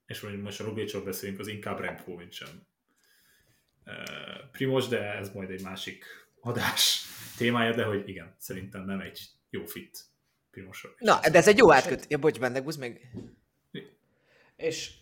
és 0.06 0.22
mondjuk 0.22 0.44
most 0.44 0.60
a 0.60 0.64
Roglicról 0.64 1.04
beszélünk, 1.04 1.40
az 1.40 1.48
inkább 1.48 1.80
Remco, 1.80 2.16
mint 2.16 2.32
sem 2.32 2.68
Primos, 4.52 4.88
de 4.88 5.14
ez 5.14 5.34
majd 5.34 5.50
egy 5.50 5.62
másik 5.62 6.06
adás 6.42 7.06
témája, 7.38 7.76
de 7.76 7.84
hogy 7.84 8.10
igen, 8.10 8.36
szerintem 8.38 8.86
nem 8.86 9.00
egy 9.00 9.30
jó 9.50 9.66
fit 9.66 10.06
Primos. 10.52 10.88
Na, 10.98 11.20
de 11.20 11.38
ez 11.38 11.48
egy 11.48 11.58
jó 11.58 11.72
átköt. 11.72 12.06
Ja, 12.10 12.18
bocs, 12.18 12.40
benne, 12.40 12.64
meg. 12.80 13.12
És 14.56 15.00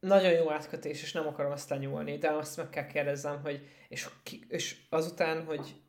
nagyon 0.00 0.32
jó 0.32 0.50
átkötés, 0.50 1.02
és 1.02 1.12
nem 1.12 1.26
akarom 1.26 1.52
azt 1.52 1.78
nyúlni, 1.78 2.18
de 2.18 2.30
azt 2.30 2.56
meg 2.56 2.68
kell 2.68 2.86
kérdezzem, 2.86 3.40
hogy 3.40 3.68
és, 3.88 4.08
és 4.48 4.76
azután, 4.88 5.44
hogy 5.44 5.80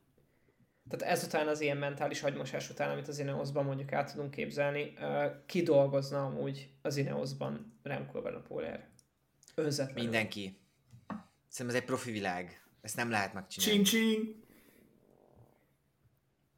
tehát 0.89 1.15
ezután 1.15 1.47
az 1.47 1.61
ilyen 1.61 1.77
mentális 1.77 2.23
agymosás 2.23 2.69
után, 2.69 2.89
amit 2.89 3.07
az 3.07 3.19
Ineosban 3.19 3.65
mondjuk 3.65 3.91
el 3.91 4.11
tudunk 4.11 4.31
képzelni, 4.31 4.93
ki 5.45 5.61
dolgozna 5.61 6.25
amúgy 6.25 6.69
az 6.81 6.97
Ineosban 6.97 7.79
Remco 7.83 8.17
Evenepoel 8.17 8.95
Önzetlenül. 9.55 10.03
Mindenki. 10.03 10.59
Szerintem 11.47 11.75
ez 11.75 11.81
egy 11.81 11.87
profi 11.87 12.11
világ. 12.11 12.61
Ezt 12.81 12.95
nem 12.95 13.09
lehet 13.09 13.33
megcsinálni. 13.33 13.83
Csing 13.83 14.03
csing! 14.03 14.35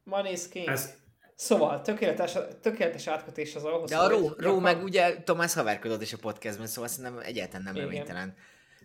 Ma 0.04 0.22
néz 0.22 0.48
ki. 0.48 0.66
Ez... 0.66 0.98
Szóval, 1.40 1.80
tökéletes, 1.80 2.32
tökéletes 2.60 3.06
átkötés 3.06 3.54
az 3.54 3.64
ahhoz. 3.64 3.90
De 3.90 3.96
a 3.96 4.08
Ró, 4.08 4.30
Ró 4.36 4.58
meg 4.58 4.82
ugye 4.82 5.22
Tomás 5.22 5.54
haverkodott 5.54 6.02
is 6.02 6.12
a 6.12 6.16
podcastben, 6.16 6.66
szóval 6.66 6.88
szerintem 6.88 7.18
egyáltalán 7.18 7.62
nem 7.62 7.74
reménytelen. 7.74 8.36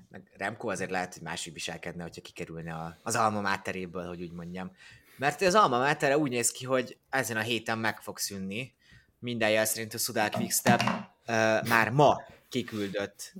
Meg 0.09 0.31
Remco 0.37 0.67
azért 0.67 0.89
lehet, 0.89 1.13
hogy 1.13 1.21
másik 1.21 1.53
viselkedne, 1.53 2.03
hogyha 2.03 2.21
kikerülne 2.21 2.97
az 3.03 3.15
alma 3.15 3.41
máteréből, 3.41 4.07
hogy 4.07 4.21
úgy 4.21 4.31
mondjam. 4.31 4.71
Mert 5.17 5.41
az 5.41 5.55
Alma 5.55 5.77
Mater 5.77 6.15
úgy 6.15 6.29
néz 6.29 6.51
ki, 6.51 6.65
hogy 6.65 6.97
ezen 7.09 7.37
a 7.37 7.41
héten 7.41 7.77
meg 7.77 8.01
fog 8.01 8.17
szűnni. 8.17 8.73
Minden 9.19 9.49
jel 9.49 9.65
szerint 9.65 9.93
a 9.93 9.97
Sudal 9.97 10.29
Quickstep 10.29 10.81
uh, 10.81 11.67
már 11.67 11.89
ma 11.89 12.23
kiküldött. 12.49 13.33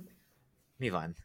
Mi 0.76 0.90
van? 0.90 1.16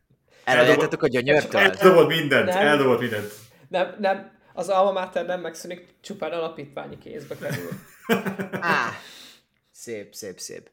Elrejtettek 0.43 1.03
a 1.03 1.07
gyönyörtől? 1.07 1.61
Eldobott 1.61 2.07
mindent, 2.07 2.45
nem, 2.45 2.67
eldobott 2.67 2.99
mindent. 2.99 3.33
Nem, 3.67 3.95
nem, 3.99 4.39
az 4.53 4.69
Alma 4.69 4.91
Mater 4.91 5.25
nem 5.25 5.41
megszűnik, 5.41 5.93
csupán 6.01 6.31
alapítványi 6.31 6.97
kézbe 6.97 7.35
kerül. 7.35 7.69
Á, 8.51 8.91
szép, 9.71 10.13
szép, 10.13 10.39
szép. 10.39 10.69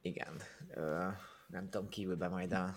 Igen. 0.00 0.42
Uh, 0.74 1.12
nem 1.46 1.68
tudom, 1.70 1.88
kívülbe 1.88 2.28
majd 2.28 2.52
a 2.52 2.74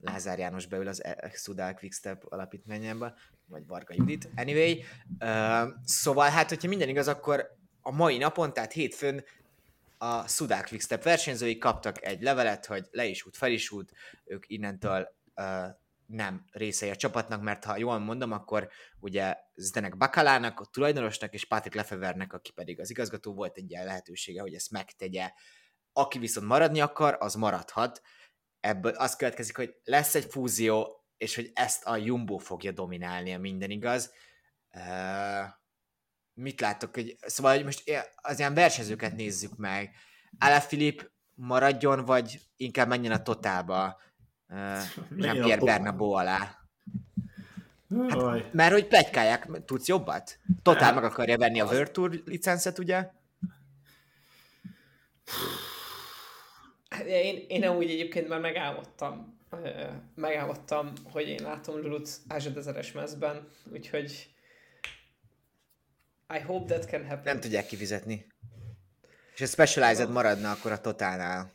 Lázár 0.00 0.38
János 0.38 0.66
beül 0.66 0.88
az 0.88 1.02
Sudal 1.32 1.74
Quickstep 1.74 2.24
alapítványába 2.28 3.14
vagy 3.46 3.66
Varga 3.66 3.94
Judit. 3.96 4.28
Anyway, 4.36 4.84
uh, 5.20 5.68
szóval 5.84 6.30
hát, 6.30 6.48
hogyha 6.48 6.68
minden 6.68 6.88
igaz, 6.88 7.08
akkor 7.08 7.56
a 7.80 7.90
mai 7.90 8.18
napon, 8.18 8.52
tehát 8.52 8.72
hétfőn 8.72 9.24
a 9.98 10.28
Sudák 10.28 10.68
Quickstep 10.68 11.02
versenyzői 11.02 11.58
kaptak 11.58 12.04
egy 12.04 12.22
levelet, 12.22 12.66
hogy 12.66 12.86
le 12.90 13.04
is 13.04 13.26
út, 13.26 13.36
fel 13.36 13.50
is 13.50 13.70
út, 13.70 13.92
ők 14.24 14.44
innentől 14.48 15.14
uh, 15.36 15.66
nem 16.06 16.44
részei 16.50 16.90
a 16.90 16.96
csapatnak, 16.96 17.42
mert 17.42 17.64
ha 17.64 17.76
jól 17.76 17.98
mondom, 17.98 18.32
akkor 18.32 18.68
ugye 19.00 19.36
Zdenek 19.54 19.96
Bakalának, 19.96 20.60
a 20.60 20.64
tulajdonosnak 20.64 21.32
és 21.32 21.46
Patrick 21.46 21.74
Lefevernek, 21.74 22.32
aki 22.32 22.52
pedig 22.52 22.80
az 22.80 22.90
igazgató 22.90 23.34
volt 23.34 23.56
egy 23.56 23.70
ilyen 23.70 23.84
lehetősége, 23.84 24.40
hogy 24.40 24.54
ezt 24.54 24.70
megtegye. 24.70 25.30
Aki 25.92 26.18
viszont 26.18 26.46
maradni 26.46 26.80
akar, 26.80 27.16
az 27.20 27.34
maradhat. 27.34 28.00
Ebből 28.60 28.92
az 28.92 29.16
következik, 29.16 29.56
hogy 29.56 29.74
lesz 29.84 30.14
egy 30.14 30.26
fúzió, 30.30 31.04
és 31.16 31.34
hogy 31.34 31.50
ezt 31.54 31.84
a 31.84 31.96
Jumbo 31.96 32.36
fogja 32.36 32.72
dominálni, 32.72 33.34
a 33.34 33.38
minden 33.38 33.70
igaz. 33.70 34.12
Uh, 34.74 35.48
mit 36.34 36.60
láttok? 36.60 36.94
Hogy, 36.94 37.16
szóval 37.20 37.54
hogy 37.54 37.64
most 37.64 37.82
az 38.14 38.38
ilyen 38.38 38.54
versenyzőket 38.54 39.14
nézzük 39.14 39.56
meg. 39.56 39.94
Ala 40.38 40.60
Filip 40.60 41.10
maradjon, 41.34 42.04
vagy 42.04 42.40
inkább 42.56 42.88
menjen 42.88 43.12
a 43.12 43.22
totálba 43.22 44.00
Jean-Pierre 45.16 45.64
Bernabó 45.64 46.14
alá? 46.14 46.56
Hát, 48.08 48.52
mert 48.52 48.72
hogy 48.72 48.86
plegykálják, 48.86 49.64
tudsz 49.64 49.86
jobbat? 49.86 50.38
Totál 50.62 50.94
meg 50.94 51.04
akarja 51.04 51.38
venni 51.38 51.60
a 51.60 51.64
World 51.64 51.90
Tour 51.90 52.22
licencet, 52.24 52.78
ugye? 52.78 53.10
Hát 56.88 57.04
én, 57.06 57.44
én 57.48 57.68
úgy 57.68 57.90
egyébként 57.90 58.28
már 58.28 58.40
megálmodtam 58.40 59.40
megálmodtam, 60.14 60.92
hogy 61.04 61.28
én 61.28 61.42
látom 61.42 61.80
Lulut 61.80 62.08
ázsadezeres 62.28 62.92
mezben, 62.92 63.48
úgyhogy 63.72 64.30
I 66.34 66.38
hope 66.38 66.74
that 66.74 66.90
can 66.90 67.02
happen. 67.06 67.22
Nem 67.24 67.40
tudják 67.40 67.66
kifizetni. 67.66 68.26
És 69.34 69.40
a 69.40 69.46
Specialized 69.46 70.10
maradna 70.10 70.50
akkor 70.50 70.72
a 70.72 70.80
Totálnál. 70.80 71.52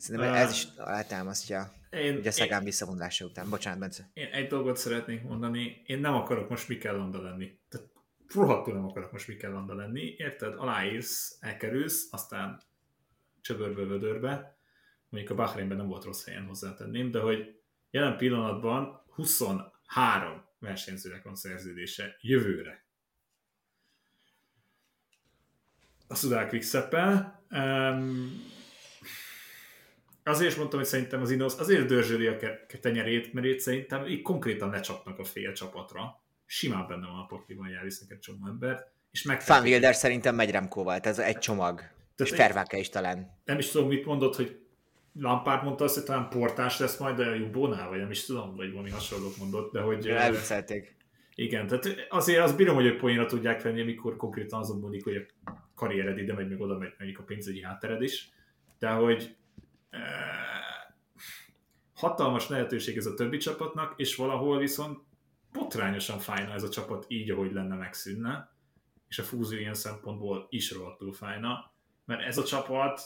Szerintem 0.00 0.34
ez 0.34 0.52
is 0.52 0.66
alátámasztja. 0.76 1.72
Én, 1.90 2.16
ugye 2.16 2.30
Szegán 2.30 2.64
visszavonulása 2.64 3.24
után. 3.24 3.50
Bocsánat, 3.50 3.78
Bence. 3.78 4.10
Én 4.12 4.26
egy 4.26 4.46
dolgot 4.46 4.76
szeretnék 4.76 5.22
mondani. 5.22 5.82
Én 5.86 5.98
nem 5.98 6.14
akarok 6.14 6.48
most 6.48 6.68
Mikellanda 6.68 7.22
lenni. 7.22 7.58
Tehát 7.68 7.88
rohadtul 8.34 8.74
nem 8.74 8.84
akarok 8.84 9.12
most 9.12 9.28
Mikellanda 9.28 9.74
lenni. 9.74 10.14
Érted? 10.18 10.54
Aláírsz, 10.58 11.36
elkerülsz, 11.40 12.08
aztán 12.10 12.62
csöbörbe, 13.40 13.84
vödörbe 13.84 14.58
mondjuk 15.10 15.32
a 15.32 15.34
Bahreinben 15.34 15.76
nem 15.76 15.86
volt 15.86 16.04
rossz 16.04 16.24
helyen 16.24 16.46
hozzátenném, 16.46 17.10
de 17.10 17.20
hogy 17.20 17.60
jelen 17.90 18.16
pillanatban 18.16 19.02
23 19.14 20.44
versenyzőnek 20.58 21.22
van 21.22 21.34
szerződése 21.34 22.16
jövőre. 22.20 22.84
A 26.06 26.14
Sudál 26.14 26.48
quickstep 26.48 26.94
um, 27.50 28.42
azért 30.24 30.50
is 30.50 30.56
mondtam, 30.56 30.78
hogy 30.78 30.88
szerintem 30.88 31.20
az 31.20 31.30
Ineos 31.30 31.54
azért 31.58 31.86
dörzsöli 31.86 32.26
a 32.26 32.36
tenyerét, 32.80 33.32
mert 33.32 33.46
itt 33.46 33.60
szerintem 33.60 34.06
így 34.06 34.22
konkrétan 34.22 34.70
lecsapnak 34.70 35.18
a 35.18 35.24
fél 35.24 35.52
csapatra. 35.52 36.20
Simán 36.46 36.86
benne 36.88 37.06
van 37.06 37.18
a 37.18 37.26
pakliban 37.26 37.74
elvisznek 37.74 38.10
egy 38.10 38.18
csomó 38.18 38.46
embert. 38.46 38.90
És 39.10 39.22
meg 39.22 39.40
Fan 39.42 39.62
Wilder 39.62 39.94
szerintem 39.94 40.34
megy 40.34 40.50
Remkóval, 40.50 40.98
ez 40.98 41.18
egy 41.18 41.38
csomag. 41.38 41.78
Tehát 42.16 42.32
és 42.32 42.38
Ferváke 42.38 42.78
is 42.78 42.88
talán. 42.88 43.40
Nem 43.44 43.58
is 43.58 43.70
tudom, 43.70 43.88
mit 43.88 44.04
mondott, 44.04 44.36
hogy 44.36 44.60
Lampard 45.12 45.64
mondta 45.64 45.84
azt, 45.84 45.94
hogy 45.94 46.04
talán 46.04 46.28
portás 46.28 46.78
lesz 46.78 46.98
majd 46.98 47.18
a 47.18 47.34
Jumbo-nál, 47.34 47.88
vagy 47.88 47.98
nem 47.98 48.10
is 48.10 48.24
tudom, 48.24 48.56
vagy 48.56 48.70
valami 48.70 48.90
hasonlót 48.90 49.36
mondott, 49.36 49.72
de 49.72 49.80
hogy... 49.80 50.08
Elviccelték. 50.08 50.96
Igen, 51.34 51.66
tehát 51.66 52.06
azért 52.08 52.42
azt 52.42 52.56
bírom, 52.56 52.74
hogy 52.74 52.84
ők 52.84 53.00
poénra 53.00 53.26
tudják 53.26 53.62
venni, 53.62 53.80
amikor 53.80 54.16
konkrétan 54.16 54.60
azon 54.60 54.78
múlik, 54.78 55.04
hogy 55.04 55.26
a 55.44 55.50
karriered 55.74 56.18
ide 56.18 56.34
megy, 56.34 56.48
meg 56.48 56.60
oda 56.60 56.78
megy, 56.78 56.92
meg 56.98 57.16
a 57.18 57.22
pénzügyi 57.22 57.62
háttered 57.62 58.02
is, 58.02 58.30
de 58.78 58.88
hogy 58.88 59.36
hatalmas 61.94 62.48
lehetőség 62.48 62.96
ez 62.96 63.06
a 63.06 63.14
többi 63.14 63.36
csapatnak, 63.36 63.94
és 63.96 64.16
valahol 64.16 64.58
viszont 64.58 64.98
botrányosan 65.52 66.18
fájna 66.18 66.52
ez 66.52 66.62
a 66.62 66.68
csapat 66.68 67.04
így, 67.08 67.30
ahogy 67.30 67.52
lenne 67.52 67.74
megszűnne, 67.74 68.50
és 69.08 69.18
a 69.18 69.22
fúzió 69.22 69.58
ilyen 69.58 69.74
szempontból 69.74 70.46
is 70.50 70.72
rohadtul 70.72 71.12
fájna, 71.12 71.72
mert 72.04 72.22
ez 72.22 72.38
a 72.38 72.44
csapat 72.44 73.00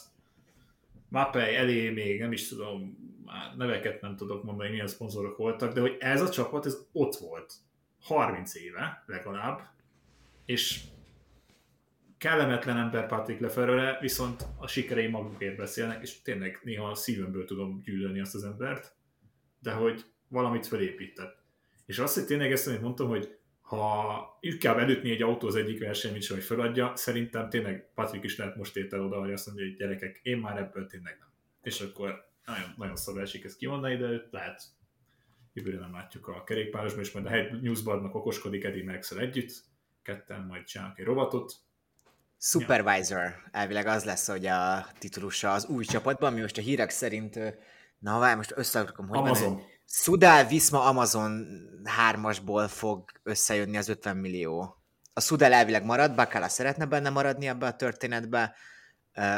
Mapei 1.08 1.54
elé 1.54 1.90
még 1.90 2.20
nem 2.20 2.32
is 2.32 2.48
tudom, 2.48 2.96
már 3.24 3.56
neveket 3.56 4.00
nem 4.00 4.16
tudok 4.16 4.44
mondani, 4.44 4.70
milyen 4.70 4.86
szponzorok 4.86 5.36
voltak, 5.36 5.72
de 5.72 5.80
hogy 5.80 5.96
ez 5.98 6.22
a 6.22 6.28
csapat, 6.28 6.66
ez 6.66 6.86
ott 6.92 7.14
volt. 7.14 7.54
30 8.00 8.54
éve 8.54 9.04
legalább, 9.06 9.60
és 10.44 10.80
kellemetlen 12.24 12.76
ember 12.76 13.06
Patrick 13.06 13.40
Lefebvre, 13.40 13.98
viszont 14.00 14.46
a 14.56 14.66
sikerei 14.66 15.06
magukért 15.06 15.56
beszélnek, 15.56 16.02
és 16.02 16.22
tényleg 16.22 16.60
néha 16.62 16.94
szívemből 16.94 17.44
tudom 17.44 17.80
gyűlölni 17.82 18.20
azt 18.20 18.34
az 18.34 18.44
embert, 18.44 18.94
de 19.60 19.72
hogy 19.72 20.04
valamit 20.28 20.66
felépített. 20.66 21.42
És 21.86 21.98
azt, 21.98 22.14
hogy 22.14 22.24
tényleg 22.24 22.52
ezt, 22.52 22.66
amit 22.66 22.80
mondtam, 22.80 23.08
hogy 23.08 23.38
ha 23.60 24.38
inkább 24.40 24.78
előtni 24.78 25.10
egy 25.10 25.22
autó 25.22 25.46
az 25.46 25.54
egyik 25.54 25.78
verseny, 25.78 26.12
mint 26.12 26.22
sem, 26.22 26.36
hogy 26.36 26.44
feladja, 26.44 26.92
szerintem 26.96 27.48
tényleg 27.48 27.90
Patrick 27.94 28.24
is 28.24 28.36
lehet 28.36 28.56
most 28.56 28.76
étel 28.76 29.04
oda, 29.04 29.20
hogy 29.20 29.32
azt 29.32 29.46
mondja, 29.46 29.64
hogy 29.64 29.76
gyerekek, 29.76 30.20
én 30.22 30.38
már 30.38 30.56
ebből 30.56 30.86
tényleg 30.86 31.16
nem. 31.18 31.28
És 31.62 31.80
akkor 31.80 32.28
nagyon, 32.46 32.74
nagyon 32.76 32.96
szabad 32.96 33.22
esik 33.22 33.44
ezt 33.44 33.56
kimondani, 33.56 33.96
de 33.96 34.28
lehet 34.30 34.62
jövőre 35.52 35.78
nem 35.78 35.92
látjuk 35.92 36.28
a 36.28 36.44
kerékpárosban, 36.44 37.02
és 37.02 37.12
majd 37.12 37.26
a 37.26 37.56
Newsbarnak 37.60 38.14
okoskodik 38.14 38.64
Eddie 38.64 38.92
max 38.92 39.10
együtt, 39.10 39.52
ketten 40.02 40.40
majd 40.40 40.64
csinálnak 40.64 40.98
egy 40.98 41.04
robotot. 41.04 41.52
Supervisor, 42.46 43.34
elvileg 43.50 43.86
az 43.86 44.04
lesz, 44.04 44.26
hogy 44.28 44.46
a 44.46 44.86
titulusa 44.98 45.52
az 45.52 45.66
új 45.66 45.84
csapatban, 45.84 46.32
ami 46.32 46.40
most 46.40 46.58
a 46.58 46.60
hírek 46.60 46.90
szerint, 46.90 47.38
na 47.98 48.18
várj, 48.18 48.36
most 48.36 48.52
összeakarom, 48.54 49.08
hogy 49.08 49.18
Amazon. 49.18 49.54
Van, 49.54 49.62
Sudal 49.86 50.44
Visma 50.44 50.84
Amazon 50.84 51.46
hármasból 51.84 52.68
fog 52.68 53.10
összejönni 53.22 53.76
az 53.76 53.88
50 53.88 54.16
millió. 54.16 54.76
A 55.12 55.20
Sudal 55.20 55.52
elvileg 55.52 55.84
marad, 55.84 56.14
Bakala 56.14 56.48
szeretne 56.48 56.86
benne 56.86 57.10
maradni 57.10 57.46
ebbe 57.46 57.66
a 57.66 57.76
történetbe, 57.76 58.54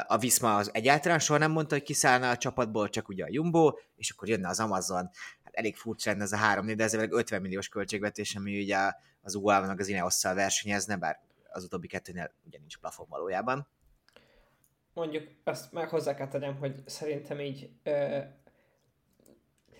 a 0.07 0.19
Visma 0.19 0.57
az 0.57 0.71
egyáltalán 0.73 1.19
soha 1.19 1.39
nem 1.39 1.51
mondta, 1.51 1.75
hogy 1.75 1.85
kiszállna 1.85 2.31
a 2.31 2.37
csapatból, 2.37 2.89
csak 2.89 3.09
ugye 3.09 3.25
a 3.25 3.31
Jumbo, 3.31 3.75
és 3.97 4.11
akkor 4.11 4.29
jönne 4.29 4.49
az 4.49 4.61
Amazon. 4.61 5.11
Hát 5.45 5.55
elég 5.55 5.77
furcsa 5.77 6.11
lenne 6.11 6.23
ez 6.23 6.33
a 6.33 6.37
három 6.37 6.77
de 6.77 6.85
ez 6.85 6.95
50 6.95 7.41
milliós 7.41 7.69
költségvetés, 7.69 8.35
ami 8.35 8.61
ugye 8.61 8.79
az 9.21 9.35
UAV 9.35 9.67
meg 9.67 9.81
az 9.81 9.89
Ineosszal 9.89 10.35
versenyezne, 10.35 10.97
bár 10.97 11.26
az 11.57 11.65
utóbbi 11.65 11.87
kettőnél 11.87 12.35
ugye 12.47 12.59
nincs 12.59 12.79
plafon 12.79 13.07
valójában. 13.09 13.69
Mondjuk 14.95 15.29
azt 15.45 15.73
meg 15.73 15.89
hozzá 15.89 16.15
kell 16.15 16.29
tegyem, 16.29 16.57
hogy 16.57 16.83
szerintem 16.87 17.41
így 17.41 17.71
ö, 17.83 18.19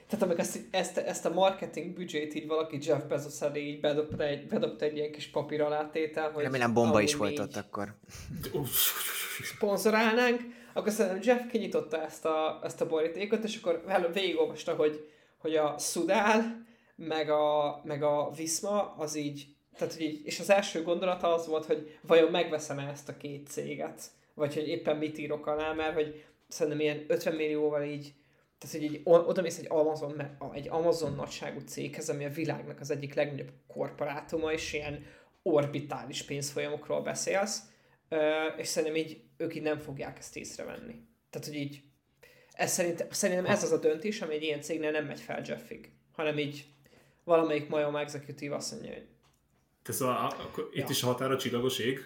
tehát 0.09 0.25
amikor 0.25 0.41
ezt, 0.41 0.59
ezt, 0.71 0.99
ezt 0.99 1.25
a 1.25 1.33
marketing 1.33 1.95
büdzsét 1.95 2.35
így 2.35 2.47
valaki 2.47 2.79
Jeff 2.81 3.03
Bezos 3.03 3.41
elé 3.41 3.61
így 3.61 3.81
bedobta 3.81 4.25
egy, 4.25 4.47
bedobta 4.47 4.85
egy 4.85 4.97
ilyen 4.97 5.13
kis 5.13 5.31
papír 5.31 5.63
alátétel, 5.63 6.31
hogy... 6.31 6.43
Remélem 6.43 6.75
bomba 6.75 7.01
is 7.01 7.15
volt 7.15 7.39
ott 7.39 7.57
akkor. 7.57 7.95
Szponzorálnánk, 9.55 10.41
akkor 10.73 10.93
szerintem 10.93 11.21
Jeff 11.23 11.51
kinyitotta 11.51 12.03
ezt 12.05 12.25
a, 12.25 12.61
ezt 12.63 12.81
a 12.81 12.87
borítékot, 12.87 13.45
és 13.45 13.57
akkor 13.57 13.85
végigolvasta, 14.13 14.75
hogy, 14.75 15.11
hogy 15.39 15.57
a 15.57 15.79
Sudál, 15.79 16.67
meg 16.97 17.31
a, 17.31 17.81
meg 17.85 18.03
a 18.03 18.31
Visma, 18.37 18.95
az 18.95 19.17
így, 19.17 19.56
tehát 19.77 19.93
hogy 19.95 20.03
így, 20.03 20.27
és 20.27 20.41
az 20.41 20.51
első 20.51 20.83
gondolata 20.83 21.35
az 21.35 21.47
volt, 21.47 21.65
hogy 21.65 21.99
vajon 22.03 22.31
megveszem 22.31 22.79
ezt 22.79 23.09
a 23.09 23.17
két 23.17 23.49
céget, 23.49 24.03
vagy 24.35 24.55
hogy 24.55 24.69
éppen 24.69 24.97
mit 24.97 25.19
írok 25.19 25.47
alá, 25.47 25.73
mert 25.73 25.95
hogy 25.95 26.25
szerintem 26.49 26.81
ilyen 26.81 27.05
50 27.09 27.35
millióval 27.35 27.83
így 27.83 28.15
tehát, 28.59 28.77
hogy 28.77 28.85
így 28.85 29.01
oda 29.05 29.43
mész 29.43 29.59
egy 29.59 29.67
Amazon, 29.69 30.39
egy 30.53 30.69
Amazon 30.69 31.15
nagyságú 31.15 31.61
céghez, 31.61 32.09
ami 32.09 32.25
a 32.25 32.31
világnak 32.31 32.81
az 32.81 32.91
egyik 32.91 33.15
legnagyobb 33.15 33.53
korporátuma, 33.67 34.53
és 34.53 34.73
ilyen 34.73 35.07
orbitális 35.43 36.23
pénzfolyamokról 36.23 37.03
beszélsz, 37.03 37.63
és 38.57 38.67
szerintem 38.67 39.01
így 39.01 39.21
ők 39.37 39.55
így 39.55 39.63
nem 39.63 39.79
fogják 39.79 40.19
ezt 40.19 40.37
észrevenni. 40.37 40.95
Tehát, 41.31 41.47
hogy 41.47 41.57
így 41.57 41.83
ez 42.53 42.73
szerint, 42.73 43.07
szerintem 43.11 43.47
ez 43.47 43.63
az 43.63 43.73
a 43.73 43.79
döntés, 43.79 44.21
ami 44.21 44.35
egy 44.35 44.43
ilyen 44.43 44.61
cégnél 44.61 44.91
nem 44.91 45.05
megy 45.05 45.21
fel 45.21 45.43
Jeffig, 45.47 45.93
hanem 46.13 46.39
így 46.39 46.67
valamelyik 47.25 47.69
majom 47.69 47.97
executive 47.97 48.55
azt 48.55 48.73
mondja, 48.73 48.93
hogy 48.93 49.07
ez 49.89 50.01
a, 50.01 50.27
akkor 50.27 50.69
itt 50.73 50.83
ja. 50.83 50.91
is 50.91 51.03
a 51.03 51.07
határa 51.07 51.37
csillagos 51.37 51.79
ég? 51.79 52.01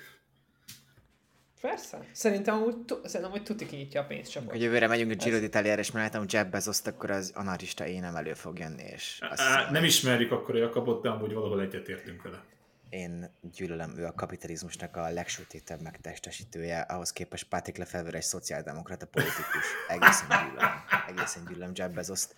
Persze. 1.61 2.07
Szerintem 2.13 2.55
amúgy, 2.55 2.75
szerintem, 3.05 3.31
hogy 3.31 3.43
tuti 3.43 3.67
kinyitja 3.67 4.01
a 4.01 4.05
pénzcsapot. 4.05 4.51
Hogy 4.51 4.63
jövőre 4.63 4.87
megyünk 4.87 5.11
a 5.11 5.15
Giro 5.15 5.39
d'Italiára, 5.41 5.79
és 5.79 5.91
már 5.91 6.03
látom 6.03 6.25
Jeff 6.29 6.47
Bezos, 6.47 6.79
akkor 6.85 7.11
az 7.11 7.33
anarista 7.35 7.87
én 7.87 8.01
nem 8.01 8.17
elő 8.17 8.35
fog 8.35 8.59
jönni. 8.59 8.83
És 8.83 9.19
azt 9.31 9.41
Á, 9.41 9.71
nem 9.71 9.85
ismerjük 9.85 10.33
akkor 10.33 10.55
a 10.55 10.59
Jakabot, 10.59 11.03
de 11.03 11.09
amúgy 11.09 11.33
valahol 11.33 11.61
egyetértünk 11.61 12.23
vele. 12.23 12.45
Én 12.89 13.31
gyűlölöm, 13.41 13.99
ő 13.99 14.05
a 14.07 14.13
kapitalizmusnak 14.15 14.97
a 14.97 15.11
legsötétebb 15.11 15.81
megtestesítője, 15.81 16.81
ahhoz 16.81 17.13
képest 17.13 17.49
Patrick 17.49 17.79
Lefebvre 17.79 18.17
egy 18.17 18.23
szociáldemokrata 18.23 19.07
politikus. 19.07 19.65
Egészen 19.89 20.29
gyűlölöm. 20.29 20.71
Egészen 21.09 21.45
gyűlölöm 21.45 21.71
Jeff 21.75 21.91
Bezos-t. 21.91 22.35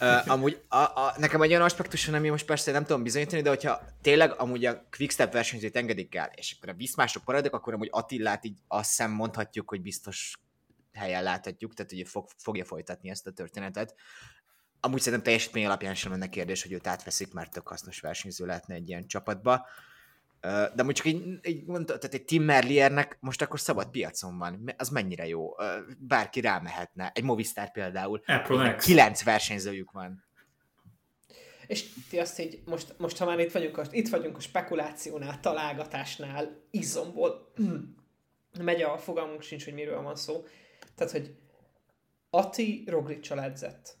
Uh, 0.00 0.30
amúgy 0.30 0.62
a, 0.68 0.76
a, 0.76 1.14
nekem 1.18 1.42
egy 1.42 1.50
olyan 1.50 1.62
aspektus, 1.62 2.08
ami 2.08 2.28
most 2.28 2.46
persze 2.46 2.72
nem 2.72 2.84
tudom 2.84 3.02
bizonyítani, 3.02 3.42
de 3.42 3.48
hogyha 3.48 3.80
tényleg 4.02 4.40
amúgy 4.40 4.64
a 4.64 4.84
Quickstep 4.96 5.32
versenyzőt 5.32 5.76
engedik 5.76 6.14
el, 6.14 6.30
és 6.34 6.56
akkor 6.56 6.68
a 6.68 6.76
viszmások 6.76 7.24
maradok, 7.24 7.54
akkor 7.54 7.74
amúgy 7.74 7.88
Attillát 7.90 8.44
így 8.44 8.58
azt 8.68 8.88
hiszem 8.88 9.10
mondhatjuk, 9.10 9.68
hogy 9.68 9.82
biztos 9.82 10.32
helyen 10.92 11.22
láthatjuk, 11.22 11.74
tehát 11.74 11.92
hogy 11.92 12.08
fog, 12.08 12.28
fogja 12.36 12.64
folytatni 12.64 13.10
ezt 13.10 13.26
a 13.26 13.32
történetet. 13.32 13.94
Amúgy 14.80 15.00
szerintem 15.00 15.22
teljesítmény 15.22 15.66
alapján 15.66 15.94
sem 15.94 16.10
lenne 16.10 16.28
kérdés, 16.28 16.62
hogy 16.62 16.72
őt 16.72 16.86
átveszik, 16.86 17.32
mert 17.32 17.50
tök 17.50 17.68
hasznos 17.68 18.00
versenyző 18.00 18.46
lehetne 18.46 18.74
egy 18.74 18.88
ilyen 18.88 19.06
csapatba. 19.06 19.66
De 20.44 20.82
mondjuk 20.82 20.96
csak 20.96 21.06
így, 21.06 21.38
így 21.42 21.64
mondta, 21.66 21.98
tehát 21.98 22.14
egy 22.14 22.24
Tim 22.24 22.42
Merliernek 22.42 23.16
most 23.20 23.42
akkor 23.42 23.60
szabad 23.60 23.90
piacon 23.90 24.38
van. 24.38 24.74
Az 24.76 24.88
mennyire 24.88 25.26
jó? 25.26 25.50
Bárki 25.98 26.40
rámehetne. 26.40 27.10
Egy 27.14 27.22
Movistar 27.22 27.72
például. 27.72 28.22
Kilenc 28.78 29.22
versenyzőjük 29.22 29.90
van. 29.90 30.24
És 31.66 31.92
ti 32.10 32.18
azt 32.18 32.40
így, 32.40 32.62
most, 32.64 32.94
most 32.98 33.16
ha 33.16 33.24
már 33.24 33.38
itt 33.38 33.52
vagyunk, 33.52 33.80
itt 33.90 34.08
vagyunk 34.08 34.36
a 34.36 34.40
spekulációnál, 34.40 35.40
találgatásnál, 35.40 36.66
izomból, 36.70 37.52
megy 38.60 38.82
a 38.82 38.98
fogalmunk 38.98 39.42
sincs, 39.42 39.64
hogy 39.64 39.74
miről 39.74 40.02
van 40.02 40.16
szó. 40.16 40.44
Tehát, 40.94 41.12
hogy 41.12 41.36
Ati 42.30 42.84
Roglicsal 42.86 43.40
edzett 43.42 43.96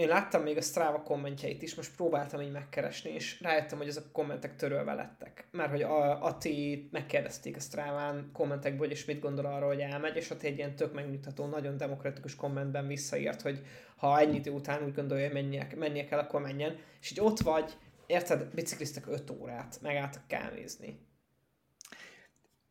én 0.00 0.08
láttam 0.08 0.42
még 0.42 0.56
a 0.56 0.60
Strava 0.60 1.02
kommentjeit 1.02 1.62
is, 1.62 1.74
most 1.74 1.94
próbáltam 1.96 2.40
így 2.40 2.52
megkeresni, 2.52 3.10
és 3.10 3.40
rájöttem, 3.40 3.78
hogy 3.78 3.88
ezek 3.88 4.04
a 4.04 4.12
kommentek 4.12 4.56
törölve 4.56 4.94
lettek. 4.94 5.48
Mert 5.50 5.70
hogy 5.70 5.82
a 5.82 6.24
Ati 6.24 6.88
megkérdezték 6.92 7.56
a 7.56 7.60
Stráván 7.60 8.30
kommentekből, 8.32 8.86
hogy 8.86 8.90
és 8.90 9.04
mit 9.04 9.20
gondol 9.20 9.44
arról, 9.46 9.68
hogy 9.68 9.80
elmegy, 9.80 10.16
és 10.16 10.30
ott 10.30 10.42
egy 10.42 10.56
ilyen 10.56 10.76
tök 10.76 10.94
megnyugtató, 10.94 11.46
nagyon 11.46 11.76
demokratikus 11.76 12.36
kommentben 12.36 12.86
visszaírt, 12.86 13.42
hogy 13.42 13.62
ha 13.96 14.20
ennyi 14.20 14.36
idő 14.36 14.50
után 14.50 14.84
úgy 14.84 14.94
gondolja, 14.94 15.24
hogy 15.24 15.34
mennie, 15.34 15.66
mennie 15.76 16.04
kell, 16.04 16.18
akkor 16.18 16.40
menjen. 16.40 16.78
És 17.00 17.10
így 17.10 17.20
ott 17.20 17.38
vagy, 17.38 17.72
érted, 18.06 18.54
bicikliztek 18.54 19.06
5 19.06 19.30
órát, 19.30 19.78
megálltak 19.82 20.22
kávézni. 20.26 20.98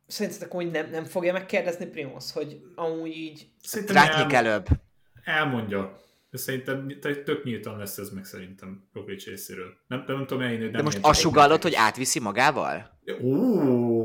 Szerintetek 0.06 0.52
hogy 0.52 0.70
nem, 0.70 0.90
nem 0.90 1.04
fogja 1.04 1.32
megkérdezni 1.32 1.86
Primoz, 1.86 2.32
hogy 2.32 2.60
amúgy 2.74 3.16
így... 3.16 3.50
Szerintem 3.62 3.96
Rátnyik 3.96 4.32
előbb. 4.32 4.66
Elmondja 5.24 6.08
Szerintem 6.32 6.88
tök 7.00 7.44
nyíltan 7.44 7.78
lesz 7.78 7.98
ez 7.98 8.10
meg 8.10 8.24
szerintem 8.24 8.88
Roglic 8.92 9.24
részéről. 9.24 9.74
Nem, 9.86 10.04
nem 10.06 10.26
tudom 10.26 10.42
elhinni, 10.42 10.62
hogy 10.62 10.70
nem 10.70 10.76
De 10.78 10.82
most 10.82 10.98
azt 11.00 11.20
sugallod, 11.20 11.62
hogy 11.62 11.74
átviszi 11.74 12.20
magával? 12.20 12.98
Ó. 13.22 13.98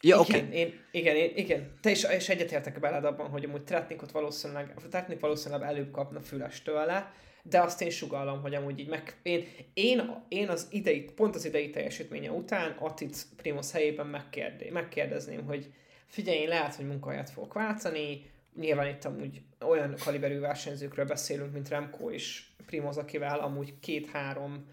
Ja, 0.00 0.18
oké. 0.18 0.36
Okay. 0.36 0.58
Én, 0.58 0.74
igen, 0.90 1.16
én, 1.16 1.30
igen. 1.34 1.78
Te 1.80 1.90
is, 1.90 2.04
és 2.04 2.28
egyetértek 2.28 2.78
veled 2.78 3.04
abban, 3.04 3.28
hogy 3.28 3.44
amúgy 3.44 3.64
Tretnikot 3.64 4.10
valószínűleg, 4.10 4.74
Tretnik 4.90 5.20
valószínűleg 5.20 5.68
előbb 5.68 5.90
kapna 5.90 6.20
füles 6.20 6.62
tőle, 6.62 7.12
de 7.42 7.60
azt 7.60 7.82
én 7.82 7.90
sugallom, 7.90 8.40
hogy 8.40 8.54
amúgy 8.54 8.78
így 8.78 8.88
meg... 8.88 9.16
Én, 9.22 9.44
én, 9.74 10.24
én 10.28 10.48
az 10.48 10.66
idei, 10.70 11.00
pont 11.00 11.34
az 11.34 11.44
idei 11.44 11.70
teljesítménye 11.70 12.30
után 12.30 12.76
Atit 12.78 13.26
Primos 13.36 13.72
helyében 13.72 14.06
megkérdé, 14.06 14.70
megkérdezném, 14.70 15.44
hogy 15.44 15.72
figyelj, 16.06 16.38
én 16.38 16.48
lehet, 16.48 16.74
hogy 16.74 16.86
munkahelyet 16.86 17.30
fogok 17.30 17.52
váltani, 17.52 18.30
nyilván 18.58 18.88
itt 18.88 19.04
amúgy 19.04 19.42
olyan 19.60 19.94
kaliberű 20.04 20.38
versenyzőkről 20.38 21.04
beszélünk, 21.04 21.52
mint 21.52 21.68
Remco 21.68 22.10
és 22.10 22.46
Primoz, 22.66 22.96
akivel 22.96 23.38
amúgy 23.38 23.78
két-három 23.78 24.66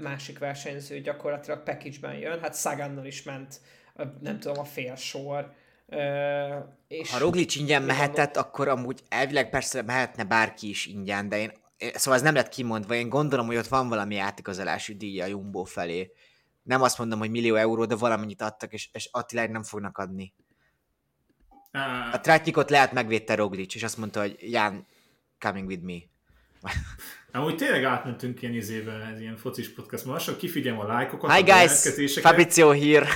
másik 0.00 0.38
versenyző 0.38 1.00
gyakorlatilag 1.00 1.62
package-ben 1.62 2.14
jön. 2.14 2.40
Hát 2.40 2.56
Sagannal 2.56 3.06
is 3.06 3.22
ment, 3.22 3.60
nem 4.20 4.38
tudom, 4.38 4.58
a 4.58 4.64
fél 4.64 4.96
sor. 4.96 5.52
és 6.88 7.10
ha 7.10 7.18
Roglic 7.18 7.56
ingyen 7.56 7.82
mehetett, 7.82 8.16
mondom, 8.16 8.42
akkor 8.42 8.68
amúgy 8.68 9.02
elvileg 9.08 9.50
persze 9.50 9.82
mehetne 9.82 10.24
bárki 10.24 10.68
is 10.68 10.86
ingyen, 10.86 11.28
de 11.28 11.38
én, 11.38 11.52
szóval 11.94 12.18
ez 12.18 12.24
nem 12.24 12.34
lett 12.34 12.48
kimondva, 12.48 12.94
én 12.94 13.08
gondolom, 13.08 13.46
hogy 13.46 13.56
ott 13.56 13.66
van 13.66 13.88
valami 13.88 14.18
átigazolási 14.18 14.96
díja 14.96 15.24
a 15.24 15.28
Jumbo 15.28 15.64
felé. 15.64 16.12
Nem 16.62 16.82
azt 16.82 16.98
mondom, 16.98 17.18
hogy 17.18 17.30
millió 17.30 17.54
euró, 17.54 17.84
de 17.84 17.96
valamennyit 17.96 18.42
adtak, 18.42 18.72
és, 18.72 18.88
és 18.92 19.08
Attiláig 19.12 19.50
nem 19.50 19.62
fognak 19.62 19.98
adni. 19.98 20.34
A 22.12 22.20
Tratnikot 22.20 22.70
lehet 22.70 22.92
megvédte 22.92 23.34
Roglic, 23.34 23.74
és 23.74 23.82
azt 23.82 23.96
mondta, 23.96 24.20
hogy 24.20 24.36
Jan, 24.40 24.86
coming 25.38 25.68
with 25.68 25.82
me. 25.82 25.94
Amúgy 27.32 27.56
tényleg 27.56 27.84
átmentünk 27.84 28.42
ilyen 28.42 28.54
izében, 28.54 29.00
ez 29.02 29.20
ilyen 29.20 29.36
focis 29.36 29.74
podcast. 29.74 30.04
Ma 30.04 30.12
lassan 30.12 30.36
kifigyelem 30.36 30.80
a 30.80 30.86
lájkokat, 30.86 31.32
Hi 31.32 31.42
guys, 31.42 32.18
Fabrizio 32.20 32.70
here. 32.70 33.06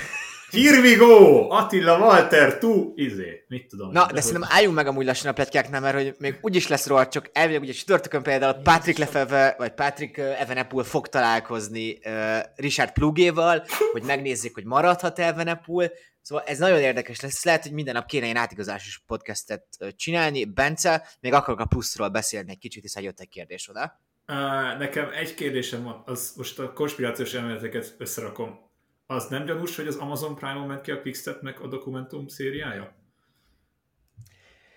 Here 0.51 0.81
we 0.81 0.97
go! 0.97 1.51
Attila 1.51 1.99
Walter, 1.99 2.59
tu, 2.59 2.93
izé, 2.97 3.45
mit 3.49 3.67
tudom. 3.69 3.93
Na, 3.93 4.07
de, 4.07 4.13
de 4.13 4.21
szerintem 4.21 4.49
álljunk 4.53 4.75
meg 4.75 4.87
amúgy 4.87 5.05
lassan 5.05 5.31
a 5.31 5.33
pletykáknál, 5.33 5.81
mert 5.81 5.95
hogy 5.95 6.15
még 6.19 6.39
úgyis 6.41 6.69
lesz 6.69 6.87
róla, 6.87 7.09
csak 7.09 7.31
elvileg 7.33 7.63
ugye 7.63 7.73
csütörtökön 7.73 8.23
például 8.23 8.53
Patrick 8.53 8.99
Lefebvre, 8.99 9.55
vagy 9.59 9.73
Patrick 9.73 10.19
Evenepul 10.19 10.85
fog 10.85 11.09
találkozni 11.09 11.99
uh, 12.05 12.39
Richard 12.57 12.93
Plugéval, 12.93 13.65
hogy 13.93 14.03
megnézzék, 14.03 14.55
hogy 14.55 14.65
maradhat 14.65 15.19
Evenepul, 15.19 15.91
Szóval 16.23 16.45
ez 16.45 16.59
nagyon 16.59 16.79
érdekes 16.79 17.21
lesz. 17.21 17.45
Lehet, 17.45 17.62
hogy 17.62 17.73
minden 17.73 17.95
nap 17.95 18.07
kéne 18.07 18.27
egy 18.27 18.37
átigazásos 18.37 19.03
podcastet 19.07 19.66
csinálni. 19.97 20.45
Bence, 20.45 21.09
még 21.21 21.33
akarok 21.33 21.61
a 21.61 21.64
pluszról 21.64 22.09
beszélni 22.09 22.51
egy 22.51 22.59
kicsit, 22.59 22.83
hiszen 22.83 23.03
jött 23.03 23.21
egy 23.21 23.29
kérdés 23.29 23.68
oda. 23.68 24.01
Uh, 24.27 24.37
nekem 24.79 25.11
egy 25.12 25.35
kérdésem 25.35 25.83
van, 25.83 26.03
az 26.07 26.33
most 26.37 26.59
a 26.59 26.73
konspirációs 26.73 27.35
elméleteket 27.35 27.95
összerakom. 27.99 28.59
Az 29.07 29.29
nem 29.29 29.45
gyanús, 29.45 29.77
hogy 29.77 29.87
az 29.87 29.97
Amazon 29.97 30.35
Prime-on 30.35 30.66
ment 30.66 30.81
ki 30.81 30.91
a 30.91 31.01
Quickstep 31.01 31.43
meg 31.43 31.61
a 31.61 31.66
dokumentum 31.66 32.27
szériája? 32.27 32.99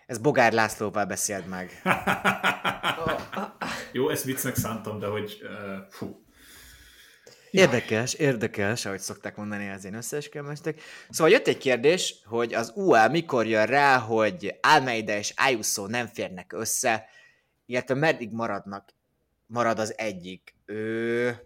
Ez 0.05 0.17
Bogár 0.17 0.53
Lászlóval 0.53 1.05
beszélt 1.05 1.47
meg. 1.47 1.81
Jó, 3.91 4.09
ezt 4.09 4.23
viccnek 4.23 4.55
szántam, 4.55 4.99
de 4.99 5.07
hogy 5.07 5.41
uh, 5.43 5.49
fú. 5.89 6.22
Érdekes, 7.53 8.13
érdekes, 8.13 8.85
ahogy 8.85 8.99
szokták 8.99 9.35
mondani 9.35 9.69
az 9.69 9.85
én 9.85 9.93
összeesküvemestek. 9.93 10.81
Szóval 11.09 11.33
jött 11.33 11.47
egy 11.47 11.57
kérdés, 11.57 12.15
hogy 12.25 12.53
az 12.53 12.71
UL 12.75 13.07
mikor 13.07 13.47
jön 13.47 13.65
rá, 13.65 13.97
hogy 13.97 14.55
Almeida 14.61 15.17
és 15.17 15.33
Ayuso 15.35 15.87
nem 15.87 16.07
férnek 16.07 16.53
össze, 16.53 17.05
illetve 17.65 17.95
meddig 17.95 18.31
maradnak, 18.31 18.89
marad 19.45 19.79
az 19.79 19.97
egyik. 19.97 20.55
Ő... 20.65 21.37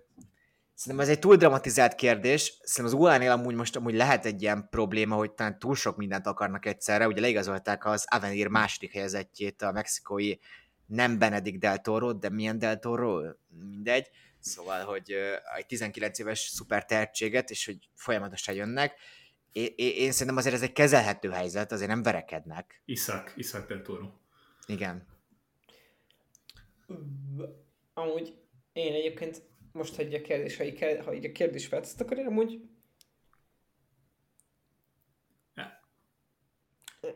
Szerintem 0.74 1.08
ez 1.08 1.12
egy 1.12 1.20
túl 1.20 1.36
dramatizált 1.36 1.96
kérdés. 1.96 2.58
Szerintem 2.64 3.00
az 3.00 3.06
UL-nél 3.06 3.32
amúgy 3.32 3.56
most 3.56 3.76
amúgy 3.76 3.96
lehet 3.96 4.26
egy 4.26 4.42
ilyen 4.42 4.68
probléma, 4.70 5.16
hogy 5.16 5.32
talán 5.32 5.60
túl 5.60 5.76
sok 5.76 5.98
mindent 5.98 6.28
akarnak 6.28 6.66
egyszerre. 6.66 7.08
Ugye 7.08 7.22
leigazolták 7.22 7.86
az 7.86 8.06
Avenir 8.10 8.48
második 8.48 8.92
helyezettjét, 8.92 9.62
a 9.62 9.72
mexikói 9.72 10.34
nem 10.88 11.18
Benedict 11.20 11.60
Del 11.60 11.82
Toro, 11.82 12.14
de 12.14 12.30
milyen 12.30 12.60
Del 12.60 12.80
Toro, 12.80 13.22
mindegy 13.48 14.10
Szóval, 14.40 14.86
hogy 14.86 15.16
egy 15.58 15.66
19 15.66 16.20
éves 16.20 16.40
szuper 16.40 16.86
tehetséget, 16.86 17.50
és 17.50 17.66
hogy 17.66 17.90
folyamatosan 17.94 18.56
jönnek. 18.56 18.96
Én, 19.52 19.74
én 19.76 20.12
szerintem 20.12 20.38
azért 20.38 20.56
ez 20.56 20.62
egy 20.62 20.74
kezelhető 20.74 21.30
helyzet, 21.30 21.72
azért 21.72 21.90
nem 21.90 22.04
verekednek. 22.04 22.82
Iszák, 22.86 23.34
Iszák 23.36 23.68
del 23.68 23.82
Toro. 23.82 24.12
Igen. 24.68 25.08
Amúgy 27.94 28.34
én 28.74 28.94
egyébként 28.94 29.42
most, 29.72 29.96
hogy 29.96 30.14
a 30.14 30.22
kérdés, 30.22 30.58
ha 30.58 30.64
így, 30.64 30.80
ha 31.06 31.14
így 31.14 31.26
a 31.26 31.32
kérdés 31.32 31.68
felteszt, 31.68 32.02
akkor 32.02 32.18
én 32.18 32.26
amúgy 32.26 32.62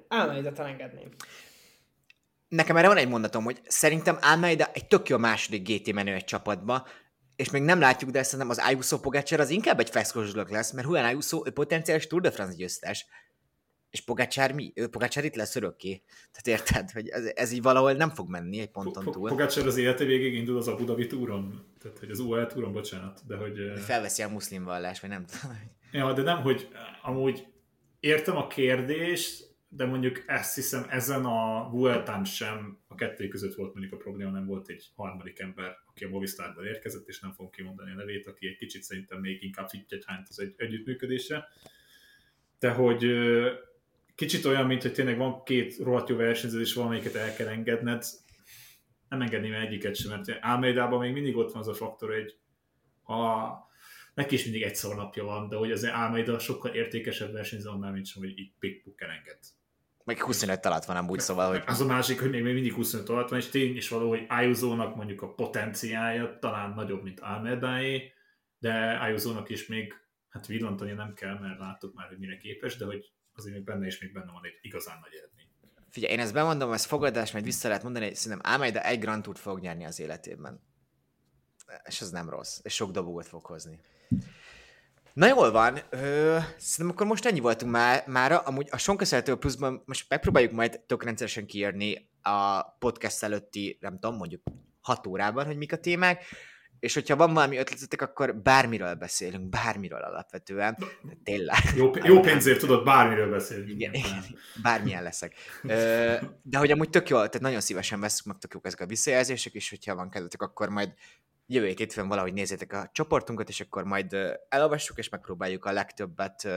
Álmaidat 0.07 0.59
engedném. 0.59 1.09
Nekem 2.51 2.77
erre 2.77 2.87
van 2.87 2.97
egy 2.97 3.07
mondatom, 3.07 3.43
hogy 3.43 3.61
szerintem 3.67 4.17
Almeida 4.21 4.69
egy 4.73 4.87
tök 4.87 5.09
jó 5.09 5.17
második 5.17 5.67
GT 5.67 5.93
menő 5.93 6.13
egy 6.13 6.23
csapatba, 6.23 6.87
és 7.35 7.49
még 7.49 7.61
nem 7.61 7.79
látjuk, 7.79 8.09
de 8.09 8.23
szerintem 8.23 8.49
az 8.49 8.57
Ayuso 8.57 8.99
Pogacar 8.99 9.39
az 9.39 9.49
inkább 9.49 9.79
egy 9.79 9.89
feszkos 9.89 10.31
lesz, 10.33 10.71
mert 10.71 10.87
Juan 10.87 11.05
Ayuso 11.05 11.43
ő 11.45 11.51
potenciális 11.51 12.07
Tour 12.07 12.21
de 12.21 12.31
France 12.31 12.55
győztes. 12.55 13.05
És 13.89 14.01
Pogacar 14.01 14.51
mi? 14.51 14.71
Ő 14.75 14.87
Pogacar 14.87 15.23
itt 15.23 15.35
lesz 15.35 15.55
örökké. 15.55 16.03
Tehát 16.31 16.59
érted, 16.61 16.91
hogy 16.91 17.09
ez, 17.09 17.31
ez 17.35 17.51
így 17.51 17.61
valahol 17.61 17.93
nem 17.93 18.09
fog 18.09 18.29
menni 18.29 18.59
egy 18.59 18.71
ponton 18.71 19.03
túl. 19.03 19.29
Pogacar 19.29 19.67
az 19.67 19.77
élete 19.77 20.03
végig 20.03 20.33
indul 20.33 20.57
az 20.57 20.67
Abu 20.67 20.85
Dhabi 20.85 21.07
túron, 21.07 21.65
tehát 21.81 21.99
hogy 21.99 22.09
az 22.09 22.19
UAE 22.19 22.45
túron, 22.45 22.73
bocsánat, 22.73 23.21
de 23.27 23.35
hogy... 23.35 23.57
Felveszi 23.85 24.21
a 24.21 24.29
muszlim 24.29 24.63
vallás, 24.63 24.99
vagy 24.99 25.09
nem 25.09 25.25
tudom. 25.25 25.57
Ja, 25.91 26.13
de 26.13 26.21
nem, 26.21 26.41
hogy 26.41 26.67
amúgy 27.01 27.47
értem 27.99 28.37
a 28.37 28.47
kérdést, 28.47 29.50
de 29.73 29.85
mondjuk 29.85 30.23
ezt 30.27 30.55
hiszem 30.55 30.85
ezen 30.89 31.25
a 31.25 31.69
Vueltán 31.69 32.23
sem 32.23 32.79
a 32.87 32.95
kettő 32.95 33.27
között 33.27 33.55
volt 33.55 33.73
mondjuk 33.73 33.93
a 33.93 34.03
probléma, 34.03 34.31
nem 34.31 34.45
volt 34.45 34.69
egy 34.69 34.89
harmadik 34.95 35.39
ember, 35.39 35.77
aki 35.85 36.03
a 36.03 36.09
Movistarból 36.09 36.65
érkezett, 36.65 37.07
és 37.07 37.19
nem 37.19 37.31
fogom 37.31 37.51
kimondani 37.51 37.91
a 37.91 37.95
nevét, 37.95 38.27
aki 38.27 38.47
egy 38.47 38.55
kicsit 38.55 38.83
szerintem 38.83 39.19
még 39.19 39.43
inkább 39.43 39.69
fittyet 39.69 40.03
hányt 40.05 40.27
az 40.29 40.39
egy 40.39 40.53
együttműködésre. 40.57 41.47
De 42.59 42.71
hogy 42.71 43.05
kicsit 44.15 44.45
olyan, 44.45 44.65
mint 44.65 44.81
hogy 44.81 44.93
tényleg 44.93 45.17
van 45.17 45.43
két 45.43 45.77
rohadt 45.77 46.09
jó 46.09 46.15
versenyző, 46.15 46.59
és 46.59 46.73
valamelyiket 46.73 47.15
el 47.15 47.33
kell 47.33 47.47
engedned, 47.47 48.03
nem 49.09 49.21
engedném 49.21 49.53
egyiket 49.53 49.95
sem, 49.95 50.09
mert 50.09 50.37
Álmeidában 50.39 50.99
még 50.99 51.13
mindig 51.13 51.35
ott 51.35 51.51
van 51.51 51.61
az 51.61 51.67
a 51.67 51.73
faktor, 51.73 52.13
hogy 52.13 52.37
ha 53.01 53.57
neki 54.13 54.35
is 54.35 54.43
mindig 54.43 54.61
egy 54.61 54.77
napja 54.95 55.23
van, 55.23 55.49
de 55.49 55.55
hogy 55.55 55.71
az 55.71 55.85
Álmeida 55.85 56.39
sokkal 56.39 56.73
értékesebb 56.73 57.31
versenyző 57.31 57.69
annál, 57.69 57.91
mint 57.91 58.05
sem, 58.05 58.21
hogy 58.21 58.39
itt 58.39 58.55
pick 58.59 59.01
elenged. 59.01 59.39
Meg 60.03 60.21
25 60.21 60.65
alatt 60.65 60.85
van 60.85 60.95
amúgy, 60.95 61.19
szóval, 61.19 61.49
hogy... 61.49 61.63
Az 61.65 61.81
a 61.81 61.85
másik, 61.85 62.19
hogy 62.19 62.29
még 62.29 62.43
mindig 62.43 62.73
25 62.73 63.09
alatt 63.09 63.29
van, 63.29 63.39
és 63.39 63.49
tény 63.49 63.75
is 63.75 63.89
való, 63.89 64.09
hogy 64.09 64.25
Ayuso-nak 64.27 64.95
mondjuk 64.95 65.21
a 65.21 65.33
potenciája 65.33 66.37
talán 66.39 66.73
nagyobb, 66.73 67.03
mint 67.03 67.19
Almedáé, 67.19 68.13
de 68.59 68.97
Ayuso-nak 69.01 69.49
is 69.49 69.67
még 69.67 69.93
hát 70.29 70.47
villantani 70.47 70.91
nem 70.91 71.13
kell, 71.13 71.39
mert 71.39 71.59
láttuk 71.59 71.93
már, 71.93 72.07
hogy 72.07 72.17
mire 72.17 72.37
képes, 72.37 72.77
de 72.77 72.85
hogy 72.85 73.11
azért 73.33 73.55
még 73.55 73.63
benne 73.63 73.85
is 73.85 73.99
még 73.99 74.13
benne 74.13 74.31
van 74.31 74.45
egy 74.45 74.57
igazán 74.61 74.99
nagy 75.01 75.13
eredmény. 75.13 75.49
Figyelj, 75.89 76.13
én 76.13 76.19
ezt 76.19 76.33
bemondom, 76.33 76.71
ez 76.71 76.85
fogadás, 76.85 77.31
majd 77.31 77.45
vissza 77.45 77.67
lehet 77.67 77.83
mondani, 77.83 78.05
hogy 78.05 78.15
szerintem 78.15 78.51
Almeida 78.51 78.81
egy 78.83 78.99
Grand 78.99 79.23
Tour 79.23 79.37
fog 79.37 79.59
nyerni 79.59 79.85
az 79.85 79.99
életében. 79.99 80.61
És 81.83 82.01
ez 82.01 82.09
nem 82.09 82.29
rossz, 82.29 82.59
és 82.63 82.73
sok 82.73 82.91
dobót 82.91 83.27
fog 83.27 83.45
hozni. 83.45 83.79
Na 85.13 85.27
jól 85.27 85.51
van, 85.51 85.79
Ö, 85.89 86.37
szerintem 86.57 86.89
akkor 86.89 87.05
most 87.05 87.25
ennyi 87.25 87.39
voltunk 87.39 87.71
már, 87.71 88.03
mára. 88.07 88.37
Amúgy 88.37 88.67
a 88.71 88.77
Sonka 88.77 89.35
pluszban 89.35 89.83
most 89.85 90.05
megpróbáljuk 90.09 90.51
majd 90.51 90.79
tök 90.87 91.03
rendszeresen 91.03 91.45
kiírni 91.45 92.09
a 92.21 92.61
podcast 92.61 93.23
előtti, 93.23 93.77
nem 93.81 93.99
tudom, 93.99 94.17
mondjuk 94.17 94.41
6 94.81 95.07
órában, 95.07 95.45
hogy 95.45 95.57
mik 95.57 95.73
a 95.73 95.77
témák, 95.77 96.23
és 96.79 96.93
hogyha 96.93 97.15
van 97.15 97.33
valami 97.33 97.57
ötletetek, 97.57 98.01
akkor 98.01 98.35
bármiről 98.35 98.95
beszélünk, 98.95 99.49
bármiről 99.49 100.01
alapvetően. 100.01 100.77
De 101.03 101.17
tényleg. 101.23 101.57
Jó, 101.75 101.91
jó 102.03 102.19
pénzért 102.19 102.59
tudod 102.59 102.83
bármiről 102.83 103.29
beszélni. 103.29 103.71
Igen, 103.71 103.93
igen, 103.93 104.23
bármilyen 104.61 105.03
leszek. 105.03 105.35
Ö, 105.63 106.15
de 106.41 106.57
hogy 106.57 106.71
amúgy 106.71 106.89
tök 106.89 107.09
jó, 107.09 107.15
tehát 107.15 107.39
nagyon 107.39 107.61
szívesen 107.61 107.99
veszünk 107.99 108.27
meg 108.27 108.37
tök 108.37 108.53
jók 108.53 108.65
ezek 108.65 108.79
a 108.79 108.85
visszajelzések, 108.85 109.53
és 109.53 109.69
hogyha 109.69 109.95
van 109.95 110.09
kedvetek, 110.09 110.41
akkor 110.41 110.69
majd 110.69 110.93
jövő 111.53 111.67
hét 111.67 111.77
hétfőn 111.77 112.07
valahogy 112.07 112.33
nézzétek 112.33 112.73
a 112.73 112.89
csoportunkat, 112.91 113.49
és 113.49 113.61
akkor 113.61 113.83
majd 113.83 114.17
elolvassuk, 114.49 114.97
és 114.97 115.09
megpróbáljuk 115.09 115.65
a 115.65 115.71
legtöbbet 115.71 116.47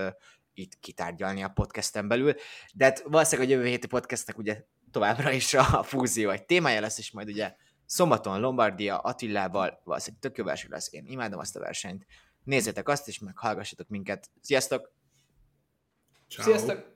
itt 0.54 0.78
kitárgyalni 0.80 1.42
a 1.42 1.48
podcasten 1.48 2.08
belül. 2.08 2.34
De 2.74 2.84
hát 2.84 3.02
valószínűleg 3.02 3.50
a 3.50 3.52
jövő 3.52 3.66
héti 3.66 3.86
podcastnek 3.86 4.38
ugye 4.38 4.64
továbbra 4.90 5.30
is 5.30 5.54
a 5.54 5.82
fúzió 5.82 6.30
egy 6.30 6.44
témája 6.44 6.80
lesz, 6.80 6.98
és 6.98 7.10
majd 7.10 7.28
ugye 7.28 7.54
szombaton 7.86 8.40
Lombardia 8.40 8.98
Attilával 8.98 9.80
valószínűleg 9.84 10.22
tök 10.22 10.36
jó 10.36 10.44
verseny 10.44 10.70
lesz. 10.70 10.92
Én 10.92 11.06
imádom 11.06 11.38
azt 11.38 11.56
a 11.56 11.60
versenyt. 11.60 12.06
Nézzétek 12.44 12.88
azt, 12.88 13.08
és 13.08 13.18
meghallgassatok 13.18 13.88
minket. 13.88 14.30
Sziasztok! 14.40 14.92
Ciao. 16.28 16.44
Sziasztok! 16.44 16.93